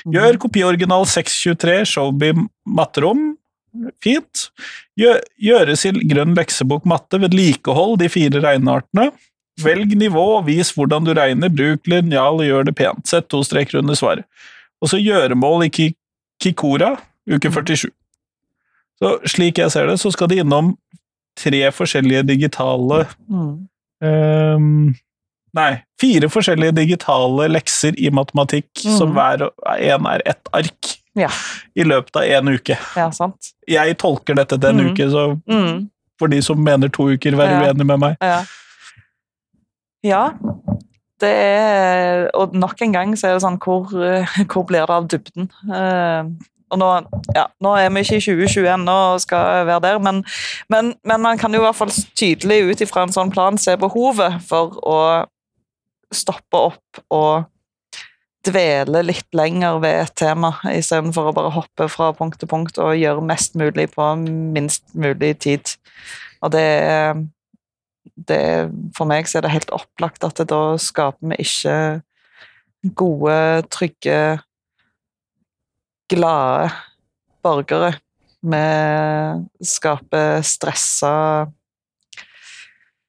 Gjør 0.06 0.36
kopioriginal 0.38 1.04
623, 1.06 1.84
Showby 1.90 2.32
matterom. 2.66 3.36
Fint. 4.02 4.50
Gjø- 4.98 5.20
Gjøres 5.42 5.84
i 5.88 5.90
grønn 6.08 6.34
leksebok 6.36 6.84
matte, 6.86 7.18
vedlikehold 7.18 7.98
de 7.98 8.08
fire 8.08 8.40
regneartene. 8.42 9.10
Velg 9.62 9.94
nivå, 9.98 10.44
vis 10.46 10.72
hvordan 10.76 11.04
du 11.04 11.12
regner, 11.14 11.48
bruk 11.50 11.86
linjal 11.90 12.38
og 12.40 12.46
gjør 12.46 12.64
det 12.68 12.76
pent. 12.78 13.06
Sett 13.06 13.28
to 13.28 13.40
streker 13.42 13.78
under 13.80 13.94
svaret. 13.98 14.24
Og 14.82 14.88
så 14.92 15.00
gjøremål 15.02 15.66
i 15.66 15.94
Kikora, 16.42 16.92
uke 17.28 17.50
47. 17.50 17.90
Så 19.02 19.12
slik 19.30 19.58
jeg 19.58 19.70
ser 19.74 19.86
det, 19.86 19.98
så 19.98 20.10
skal 20.14 20.28
de 20.30 20.40
innom 20.42 20.76
tre 21.38 21.64
forskjellige 21.70 22.24
digitale 22.26 23.04
Mm. 23.30 23.68
um, 24.02 24.94
nei, 25.54 25.82
fire 26.00 26.28
forskjellige 26.30 26.74
digitale 26.74 27.48
lekser 27.50 27.94
i 27.98 28.10
matematikk, 28.10 28.68
Mm. 28.84 28.96
som 28.98 29.12
hver 29.14 29.48
en 29.78 30.06
er 30.06 30.22
ett 30.26 30.48
ark, 30.52 30.98
Ja. 31.16 31.28
i 31.76 31.82
løpet 31.84 32.16
av 32.16 32.22
én 32.22 32.48
uke. 32.54 32.76
Ja, 32.96 33.10
sant. 33.10 33.52
Jeg 33.66 33.98
tolker 33.98 34.34
dette 34.36 34.58
til 34.60 34.68
en 34.70 34.76
Mm. 34.76 34.92
uke, 34.94 35.10
så 35.10 35.40
Mm. 35.48 35.90
for 36.18 36.28
de 36.28 36.40
som 36.42 36.62
mener 36.62 36.88
to 36.88 37.04
uker, 37.10 37.32
vær 37.32 37.48
Ja. 37.50 37.72
uenig 37.72 37.86
med 37.86 37.98
meg. 38.00 38.16
Ja. 38.20 38.44
Ja. 40.06 40.24
Det 41.18 41.30
er 41.34 42.28
Og 42.38 42.52
nok 42.54 42.78
en 42.82 42.92
gang 42.94 43.16
så 43.18 43.26
er 43.26 43.32
det 43.34 43.42
sånn 43.42 43.56
Hvor, 43.58 43.90
hvor 44.52 44.62
blir 44.68 44.86
det 44.86 44.94
av 44.94 45.08
dybden? 45.10 45.48
Eh, 45.66 46.30
og 46.68 46.80
nå, 46.80 46.88
ja, 47.32 47.46
nå 47.64 47.74
er 47.80 47.88
vi 47.94 48.02
ikke 48.04 48.18
i 48.18 48.24
2020 48.26 48.66
ennå 48.74 48.96
og 49.14 49.22
skal 49.24 49.64
være 49.68 49.80
der, 49.86 50.00
men, 50.04 50.18
men, 50.68 50.90
men 51.00 51.22
man 51.24 51.40
kan 51.40 51.54
jo 51.56 51.62
i 51.62 51.64
hvert 51.64 51.78
fall 51.78 51.92
tydelig 52.18 52.58
ut 52.68 52.82
ifra 52.84 53.06
en 53.06 53.14
sånn 53.14 53.32
plan 53.32 53.56
se 53.60 53.72
behovet 53.80 54.36
for 54.48 54.76
å 54.84 54.98
stoppe 56.12 56.60
opp 56.68 57.00
og 57.14 57.48
dvele 58.48 59.02
litt 59.04 59.34
lenger 59.36 59.80
ved 59.82 60.02
et 60.04 60.14
tema, 60.20 60.52
istedenfor 60.70 61.30
å 61.30 61.34
bare 61.36 61.54
hoppe 61.56 61.88
fra 61.90 62.12
punkt 62.16 62.38
til 62.40 62.50
punkt 62.50 62.78
og 62.80 62.96
gjøre 62.96 63.24
mest 63.26 63.56
mulig 63.58 63.88
på 63.96 64.12
minst 64.18 64.84
mulig 64.92 65.34
tid. 65.44 65.74
Og 66.44 66.52
det 66.54 66.64
er 66.64 67.24
det, 68.14 68.70
for 68.96 69.08
meg 69.10 69.28
så 69.28 69.38
er 69.38 69.46
det 69.46 69.54
helt 69.54 69.72
opplagt 69.74 70.24
at 70.26 70.40
det 70.40 70.48
da 70.50 70.62
skaper 70.80 71.32
vi 71.32 71.38
ikke 71.44 71.76
gode, 72.98 73.38
trygge, 73.74 74.20
glade 76.08 76.70
borgere. 77.44 77.94
Vi 78.38 78.64
skaper 79.66 80.42
stressa 80.46 81.14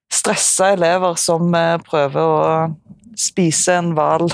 Stressa 0.09 0.71
elever 0.73 1.13
som 1.21 1.53
prøver 1.85 2.17
å 2.17 2.53
spise 3.19 3.73
en 3.75 3.89
hval 3.97 4.29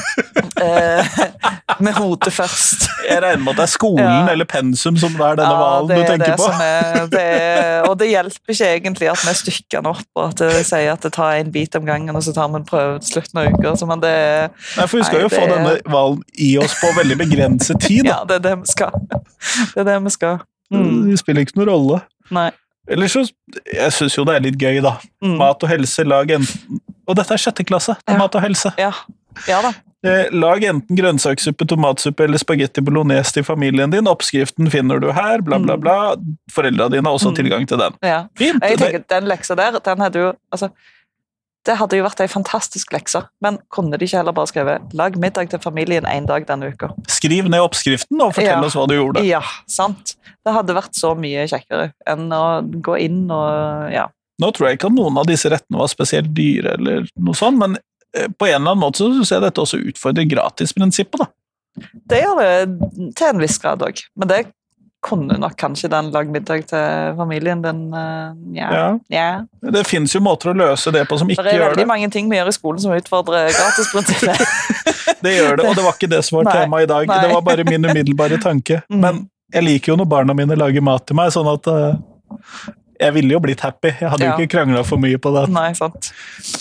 eh, 0.62 1.04
med 1.78 1.92
hodet 1.94 2.32
først. 2.34 2.86
Jeg 3.08 3.20
regner 3.22 3.42
med 3.44 3.52
at 3.52 3.58
det 3.60 3.64
er 3.66 3.70
skolen 3.72 4.02
Ja. 4.06 4.32
eller 4.32 4.48
pensum 4.50 4.96
som 4.98 5.14
er 5.20 5.36
denne 5.38 5.54
hvalen 5.60 5.90
ja, 5.92 5.96
du 5.96 6.02
er 6.02 6.10
tenker 6.10 6.32
det 6.32 6.36
på. 6.40 6.48
som 6.48 6.60
er- 6.64 7.06
det 7.12 7.20
er- 7.22 7.88
og 7.88 7.98
det 8.00 8.08
hjelper 8.10 8.52
ikke 8.54 8.70
egentlig 8.80 9.10
at 9.12 9.22
vi 9.28 9.34
stykker 9.34 9.78
den 9.80 9.86
opp 9.86 10.06
og 10.16 10.28
at 10.30 10.36
det 10.42 10.66
sier 10.66 10.92
at 10.92 11.00
det 11.02 11.12
tar 11.12 11.32
en 11.38 11.50
bit 11.52 11.76
om 11.76 11.84
gangen, 11.86 12.16
og 12.16 12.22
så 12.22 12.34
tar 12.34 12.48
vi 12.48 12.56
en 12.56 12.64
prøve 12.64 12.98
til 13.00 13.12
slutten 13.14 13.38
av 13.38 13.52
uka. 13.54 13.76
Så, 13.76 13.86
men 13.86 14.00
det 14.00 14.50
Nei, 14.76 14.86
for 14.86 14.96
vi 14.98 15.04
skal 15.04 15.18
Nei, 15.20 15.22
jo 15.22 15.28
få 15.28 15.46
denne 15.54 15.76
hvalen 15.86 16.22
i 16.38 16.56
oss 16.58 16.74
på 16.80 16.92
veldig 16.96 17.18
begrenset 17.18 17.80
tid. 17.80 18.04
Da. 18.04 18.08
Ja, 18.10 18.24
det 18.24 18.34
er 18.40 18.44
det 18.50 18.58
vi 18.64 18.66
skal. 18.66 18.90
Det 19.74 19.80
er 19.80 19.84
det 19.84 20.02
vi 20.04 20.10
skal. 20.10 20.38
Mm. 20.72 21.10
Det 21.10 21.18
spiller 21.20 21.40
ikke 21.46 21.56
noen 21.60 21.68
rolle. 21.70 22.00
Nei. 22.30 22.50
Ellers 22.88 23.12
så 23.16 23.24
Jeg 23.74 23.92
syns 23.92 24.14
jo 24.16 24.24
det 24.24 24.34
er 24.36 24.40
litt 24.44 24.58
gøy, 24.58 24.80
da. 24.82 24.96
Mm. 25.22 25.36
Mat 25.38 25.62
og 25.62 25.68
helse, 25.70 26.04
lag 26.06 26.30
enten 26.30 26.75
Og 27.08 27.16
dette 27.16 27.32
er 27.32 27.38
sjette 27.38 27.64
klasse. 27.64 27.96
Er 28.08 28.12
Ja. 28.14 28.18
mat 28.18 28.34
og 28.34 28.42
helse. 28.42 28.72
Ja. 28.78 28.92
ja 29.48 29.62
da. 29.62 29.72
Eh, 30.04 30.28
Lag 30.30 30.62
enten 30.62 30.96
grønnsakssuppe, 30.96 31.66
tomatsuppe 31.66 32.24
eller 32.24 32.38
spagetti 32.38 32.82
bolognese 32.84 33.32
til 33.32 33.42
familien 33.44 33.90
din. 33.90 34.06
Oppskriften 34.06 34.70
finner 34.70 35.00
du 35.00 35.10
her, 35.10 35.40
bla, 35.42 35.58
bla, 35.58 35.74
Mm. 35.76 35.80
bla. 35.80 36.14
Foreldra 36.52 36.88
dine 36.90 37.02
har 37.08 37.14
også 37.16 37.30
Mm. 37.32 37.36
tilgang 37.36 37.66
til 37.66 37.78
den. 37.78 37.92
Ja. 38.02 38.26
Fint. 38.36 38.62
Jeg 38.62 38.78
tenker, 38.78 39.04
Den 39.08 39.24
leksa 39.24 39.56
der, 39.56 39.78
den 39.80 39.98
hadde 39.98 40.14
jo 40.18 40.32
altså, 40.52 40.70
Det 41.66 41.76
hadde 41.78 41.96
jo 41.96 42.04
vært 42.04 42.20
ei 42.20 42.28
fantastisk 42.28 42.92
lekse, 42.92 43.24
men 43.42 43.58
kunne 43.74 43.98
de 43.98 44.04
ikke 44.06 44.18
heller 44.18 44.30
bare 44.32 44.46
skrevet 44.46 44.92
'lag 44.94 45.16
middag 45.18 45.48
til 45.50 45.58
familien 45.58 46.04
én 46.04 46.24
dag 46.24 46.46
denne 46.46 46.70
uka'? 46.72 46.94
Skriv 47.08 47.48
ned 47.48 47.58
oppskriften 47.58 48.20
og 48.22 48.34
fortell 48.34 48.44
Ja. 48.46 48.64
oss 48.64 48.74
hva 48.76 48.86
du 48.86 48.94
gjorde. 48.94 49.24
Ja, 49.26 49.40
sant. 49.66 50.14
Det 50.46 50.54
hadde 50.54 50.68
vært 50.76 50.94
så 50.94 51.16
mye 51.18 51.42
kjekkere 51.48 51.92
enn 52.06 52.28
å 52.30 52.62
gå 52.80 53.00
inn 53.00 53.28
og 53.32 53.90
Ja. 53.92 54.06
Nå 54.42 54.52
tror 54.52 54.68
jeg 54.68 54.78
ikke 54.78 54.90
at 54.90 54.96
noen 54.98 55.20
av 55.20 55.28
disse 55.28 55.50
rettene 55.52 55.80
var 55.80 55.88
spesielt 55.92 56.32
dyre, 56.36 56.76
eller 56.76 57.06
noe 57.16 57.36
sånt, 57.38 57.60
men 57.60 57.78
eh, 58.16 58.28
på 58.28 58.48
en 58.50 58.58
eller 58.58 58.74
annen 58.74 58.84
måte 58.84 59.00
så 59.04 59.10
syns 59.14 59.32
jeg 59.32 59.44
dette 59.44 59.62
også 59.62 59.80
utfordrer 59.92 60.28
gratisprinsippet. 60.28 61.24
da. 61.24 61.30
Det 62.08 62.22
gjør 62.22 62.38
det 62.40 63.10
til 63.16 63.30
en 63.30 63.42
viss 63.42 63.58
grad 63.60 63.84
òg, 63.84 64.00
men 64.16 64.30
det 64.32 64.44
kunne 65.06 65.36
nok 65.38 65.54
kanskje 65.60 65.90
den 65.92 66.08
lag 66.10 66.30
middag 66.32 66.64
til 66.70 67.16
familien 67.18 67.60
din 67.62 67.82
eh, 67.94 68.30
ja. 68.58 68.70
Ja. 68.74 68.86
ja. 69.12 69.26
Det 69.72 69.84
fins 69.86 70.16
jo 70.16 70.22
måter 70.24 70.50
å 70.50 70.56
løse 70.56 70.90
det 70.94 71.04
på 71.06 71.18
som 71.20 71.30
ikke 71.30 71.44
gjør 71.44 71.50
Det 71.50 71.58
Det 71.58 71.66
er 71.66 71.74
veldig 71.74 71.88
mange 71.92 72.08
ting 72.10 72.30
vi 72.32 72.40
gjør 72.40 72.50
i 72.50 72.56
skolen 72.56 72.82
som 72.82 72.96
utfordrer 72.96 73.52
gratisprinsippet. 73.60 75.14
Det 75.22 75.36
gjør 75.36 75.60
det, 75.60 75.68
og 75.68 75.78
det 75.78 75.84
var 75.86 75.94
ikke 75.96 76.10
det 76.10 76.22
som 76.26 76.40
var 76.40 76.50
temaet 76.50 76.88
i 76.88 76.90
dag. 76.90 77.06
nei. 77.12 77.20
Det 77.22 77.30
var 77.34 77.44
bare 77.46 77.68
min 77.68 77.88
umiddelbare 77.90 78.42
tanke. 78.42 78.82
Mm. 78.96 79.00
Men 79.02 79.18
jeg 79.52 79.64
liker 79.66 79.92
jo 79.92 79.96
når 80.00 80.06
barna 80.08 80.34
mine 80.36 80.56
lager 80.58 80.82
mat 80.84 81.04
til 81.06 81.16
meg, 81.18 81.30
sånn 81.34 81.48
at 81.50 81.66
eh, 81.70 81.98
jeg 83.00 83.14
ville 83.14 83.30
jo 83.32 83.40
blitt 83.40 83.60
happy. 83.60 83.88
Jeg 84.00 84.10
hadde 84.10 84.24
Ja. 84.24 84.36
jo 84.36 84.42
ikke 84.44 84.56
krangla 84.58 84.84
for 84.84 84.96
mye 84.98 85.18
på 85.18 85.32
det. 85.34 85.48
Nei, 85.52 85.72
sant. 85.72 86.12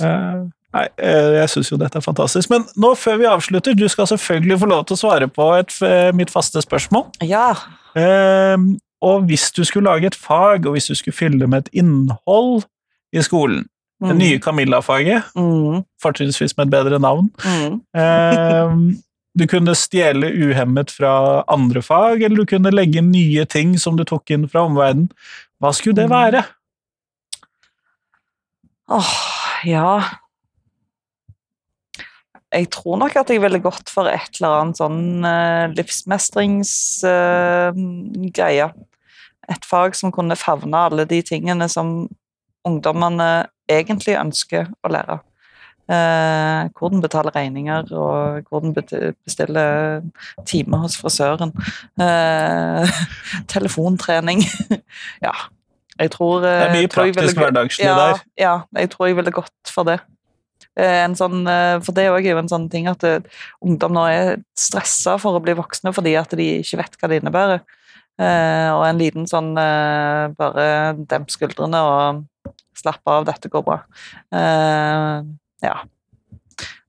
Uh, 0.01 0.47
Nei, 0.75 0.87
eh, 0.99 1.33
jeg 1.39 1.47
syns 1.53 1.69
jo 1.71 1.77
dette 1.77 1.95
er 1.95 2.01
fantastisk. 2.03 2.49
Men 2.49 2.65
nå 2.75 2.89
før 2.99 3.17
vi 3.21 3.25
avslutter, 3.31 3.73
du 3.79 3.87
skal 3.87 4.05
selvfølgelig 4.11 4.59
få 4.59 4.67
lov 4.67 4.85
til 4.85 4.95
å 4.97 4.99
svare 4.99 5.27
på 5.31 5.45
et, 5.59 5.69
f- 5.71 6.13
mitt 6.13 6.29
faste 6.29 6.59
spørsmål. 6.61 7.05
Ja. 7.23 7.53
Uh, 7.95 8.75
og 9.01 9.23
hvis 9.29 9.51
du 9.55 9.63
skulle 9.63 9.87
lage 9.87 10.05
et 10.07 10.15
fag, 10.15 10.65
og 10.65 10.73
hvis 10.75 10.87
du 10.87 10.95
skulle 10.95 11.15
fylle 11.15 11.39
det 11.39 11.47
med 11.49 11.63
et 11.67 11.69
innhold 11.83 12.65
i 13.13 13.21
skolen, 13.23 13.63
det 14.03 14.11
Mm. 14.11 14.17
nye 14.19 14.39
Camilla-faget, 14.39 15.23
Mm. 15.37 15.85
fortrinnsvis 16.03 16.57
med 16.57 16.67
et 16.67 16.71
bedre 16.71 16.99
navn 16.99 17.29
Mm. 17.39 17.81
eh, 17.95 18.95
Du 19.37 19.45
kunne 19.47 19.75
stjele 19.75 20.29
uhemmet 20.31 20.89
fra 20.91 21.43
andre 21.49 21.81
fag, 21.81 22.21
eller 22.23 22.37
du 22.37 22.45
kunne 22.45 22.71
legge 22.71 22.97
inn 23.01 23.11
nye 23.11 23.43
ting 23.45 23.77
som 23.77 23.97
du 23.97 24.03
tok 24.05 24.31
inn 24.31 24.47
fra 24.47 24.61
omverdenen. 24.65 25.09
Hva 25.61 25.71
skulle 25.75 25.97
det 25.97 26.09
være? 26.11 26.41
Åh, 28.91 29.13
ja 29.65 30.03
Jeg 32.53 32.69
tror 32.75 32.97
nok 33.01 33.15
at 33.17 33.29
jeg 33.33 33.41
ville 33.41 33.59
gått 33.63 33.89
for 33.91 34.05
et 34.07 34.37
eller 34.37 34.51
annet 34.61 34.77
sånn 34.79 35.25
uh, 35.25 35.65
livsmestringsgreie. 35.73 38.67
et 39.49 39.65
fag 39.65 39.95
som 39.95 40.11
kunne 40.11 40.35
favne 40.35 40.77
alle 40.77 41.05
de 41.05 41.21
tingene 41.21 41.69
som 41.69 42.09
ungdommene 42.65 43.47
egentlig 43.69 44.15
ønsker 44.17 44.67
å 44.81 44.87
lære. 44.89 45.19
Eh, 45.85 46.69
hvordan 46.73 47.01
betaler 47.01 47.35
regninger, 47.35 47.91
og 47.93 48.41
hvordan 48.49 48.73
den 48.73 49.13
bestiller 49.23 50.01
time 50.45 50.77
hos 50.81 50.97
frisøren. 50.97 51.53
Eh, 52.01 52.89
telefontrening. 53.53 54.41
ja. 55.27 55.35
Jeg 55.99 56.11
tror 56.11 56.41
Det 56.41 56.49
er 56.51 56.65
eh, 56.65 56.73
mye 56.73 56.89
praktisk 56.91 57.37
hverdagslig 57.37 57.85
ja, 57.85 57.95
der. 57.99 58.23
Ja, 58.37 58.55
jeg 58.75 58.89
tror 58.91 59.07
jeg 59.07 59.15
ville 59.15 59.31
gått 59.31 59.71
for 59.71 59.87
det. 59.87 59.99
Eh, 60.75 61.05
En 61.05 61.15
sånn, 61.15 61.45
eh, 61.47 61.77
for 61.85 61.95
det 61.95 62.07
er 62.09 62.17
jo 62.17 62.41
en 62.41 62.51
sånn 62.51 62.67
ting 62.71 62.89
at 62.91 63.05
ungdom 63.61 63.93
nå 63.95 64.09
er 64.09 64.33
stressa 64.57 65.19
for 65.21 65.37
å 65.37 65.43
bli 65.43 65.55
voksne 65.55 65.93
fordi 65.95 66.17
at 66.19 66.33
de 66.35 66.49
ikke 66.65 66.81
vet 66.81 66.97
hva 66.99 67.11
det 67.11 67.21
innebærer. 67.21 67.65
Og 68.15 68.81
en 68.87 68.99
liten 68.99 69.25
sånn 69.27 69.49
bare 69.55 70.67
demp 70.95 71.27
skuldrene 71.27 71.81
og 71.83 72.21
slapp 72.79 73.03
av, 73.11 73.25
dette 73.27 73.51
går 73.51 73.65
bra. 73.67 73.81
Ja. 75.65 75.81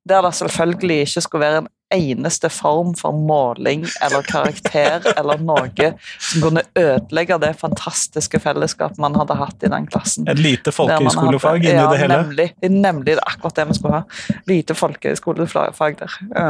Der 0.06 0.22
det 0.22 0.36
selvfølgelig 0.38 1.00
ikke 1.02 1.20
skulle 1.24 1.42
være 1.42 1.64
en 1.64 1.72
eneste 1.94 2.48
form 2.50 2.94
for 2.98 3.14
måling 3.14 3.84
eller 4.02 4.22
karakter 4.26 5.04
eller 5.18 5.38
noe 5.42 5.90
som 6.18 6.42
kunne 6.42 6.62
ødelegge 6.78 7.38
det 7.42 7.52
fantastiske 7.60 8.40
fellesskapet 8.42 8.98
man 9.02 9.14
hadde 9.18 9.36
hatt 9.38 9.66
i 9.66 9.70
den 9.70 9.86
klassen. 9.90 10.26
Et 10.30 10.38
lite 10.38 10.74
folkehøyskolefag 10.74 11.62
inni 11.62 11.74
ja, 11.78 11.90
det 11.90 12.00
hele? 12.02 12.20
Nemlig, 12.22 12.48
nemlig 12.62 13.12
det 13.14 13.20
er 13.20 13.34
akkurat 13.34 13.60
det 13.60 13.68
vi 13.70 13.78
skulle 13.78 14.00
ha. 14.00 14.38
Lite 14.50 14.78
folkehøyskolefag 14.78 16.00
der. 16.02 16.18
Ja. 16.34 16.48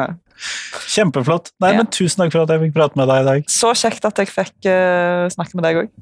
Kjempeflott. 0.92 1.52
Nei, 1.60 1.72
Ja. 1.72 1.82
men 1.82 1.92
Tusen 1.92 2.24
takk 2.24 2.32
for 2.32 2.44
at 2.44 2.54
jeg 2.54 2.66
fikk 2.66 2.76
prate 2.76 3.00
med 3.00 3.08
deg 3.12 3.24
i 3.24 3.28
dag. 3.30 3.50
Så 3.50 3.72
kjekt 3.76 4.08
at 4.08 4.20
jeg 4.20 4.32
fikk 4.32 4.68
uh, 4.68 5.28
snakke 5.32 5.56
med 5.56 5.68
deg 5.68 5.84
òg. 5.84 5.92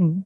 Mm. 0.00 0.20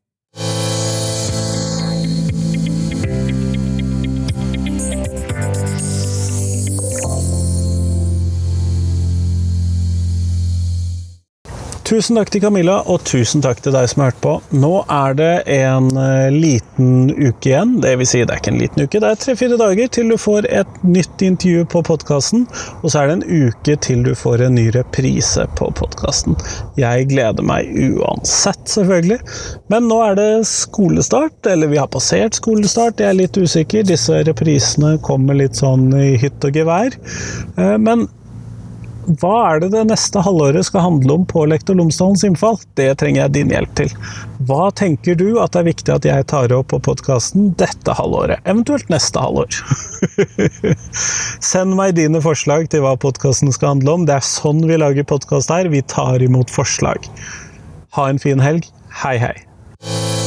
Tusen 11.86 12.16
takk 12.18 12.32
til 12.34 12.40
Camilla, 12.42 12.80
og 12.90 13.04
tusen 13.06 13.42
takk 13.44 13.60
til 13.62 13.70
deg 13.70 13.84
som 13.86 14.00
har 14.02 14.08
hørt 14.10 14.22
på. 14.24 14.30
Nå 14.58 14.70
er 14.90 15.12
det 15.14 15.34
en 15.54 15.92
eh, 15.94 16.32
liten 16.34 17.12
uke 17.14 17.52
igjen. 17.52 17.76
Det 17.84 17.92
vil 18.00 18.08
si, 18.10 18.24
det 18.26 18.34
er 18.34 18.40
ikke 18.40 18.50
en 18.56 18.58
liten 18.58 18.82
uke, 18.82 19.00
det 19.04 19.12
er 19.12 19.20
tre-fire 19.22 19.58
dager 19.60 19.92
til 19.94 20.10
du 20.10 20.16
får 20.18 20.48
et 20.50 20.80
nytt 20.82 21.22
intervju 21.22 21.62
på 21.76 21.84
podkasten. 21.86 22.42
Og 22.80 22.90
så 22.90 23.04
er 23.04 23.12
det 23.12 23.16
en 23.20 23.46
uke 23.46 23.78
til 23.86 24.02
du 24.02 24.16
får 24.18 24.42
en 24.48 24.58
ny 24.58 24.66
reprise 24.74 25.46
på 25.60 25.70
podkasten. 25.78 26.34
Jeg 26.74 27.06
gleder 27.14 27.46
meg 27.46 27.70
uansett, 27.70 28.66
selvfølgelig. 28.74 29.20
Men 29.70 29.86
nå 29.86 30.02
er 30.08 30.18
det 30.18 30.28
skolestart, 30.50 31.38
eller 31.46 31.70
vi 31.70 31.78
har 31.78 31.90
passert 31.94 32.42
skolestart, 32.42 32.98
jeg 32.98 33.14
er 33.14 33.20
litt 33.22 33.38
usikker. 33.38 33.86
Disse 33.86 34.24
reprisene 34.26 34.96
kommer 35.06 35.38
litt 35.38 35.62
sånn 35.62 35.92
i 35.94 36.16
hytt 36.18 36.50
og 36.50 36.62
gevær. 36.64 36.98
Eh, 37.54 37.76
Men 37.78 38.08
hva 39.06 39.34
er 39.52 39.60
det 39.62 39.68
det 39.70 39.84
neste 39.86 40.18
halvåret 40.24 40.66
skal 40.66 40.82
handle 40.82 41.20
om 41.20 41.26
på 41.30 41.44
Lektor 41.46 41.76
Lomsdalens 41.78 42.24
innfall? 42.26 42.58
Det 42.78 42.88
trenger 42.98 43.22
jeg 43.22 43.34
din 43.36 43.52
hjelp 43.54 43.76
til. 43.78 43.92
Hva 44.48 44.68
tenker 44.74 45.14
du 45.18 45.38
at 45.42 45.54
det 45.54 45.62
er 45.62 45.68
viktig 45.68 45.94
at 45.94 46.08
jeg 46.08 46.26
tar 46.32 46.54
opp 46.56 46.72
på 46.72 46.80
podkasten 46.88 47.52
dette 47.60 47.94
halvåret, 47.94 48.42
eventuelt 48.44 48.90
neste 48.90 49.22
halvår? 49.22 49.60
Send 51.52 51.78
meg 51.78 51.94
dine 52.00 52.22
forslag 52.24 52.66
til 52.72 52.82
hva 52.82 52.96
podkasten 52.98 53.54
skal 53.54 53.76
handle 53.76 53.94
om. 54.00 54.10
Det 54.10 54.18
er 54.18 54.26
sånn 54.26 54.64
vi 54.66 54.80
lager 54.82 55.06
podkast 55.06 55.54
her. 55.54 55.70
Vi 55.70 55.84
tar 55.86 56.24
imot 56.26 56.50
forslag. 56.50 57.06
Ha 57.94 58.10
en 58.10 58.22
fin 58.22 58.42
helg. 58.42 58.66
Hei, 59.04 59.18
hei. 59.22 60.25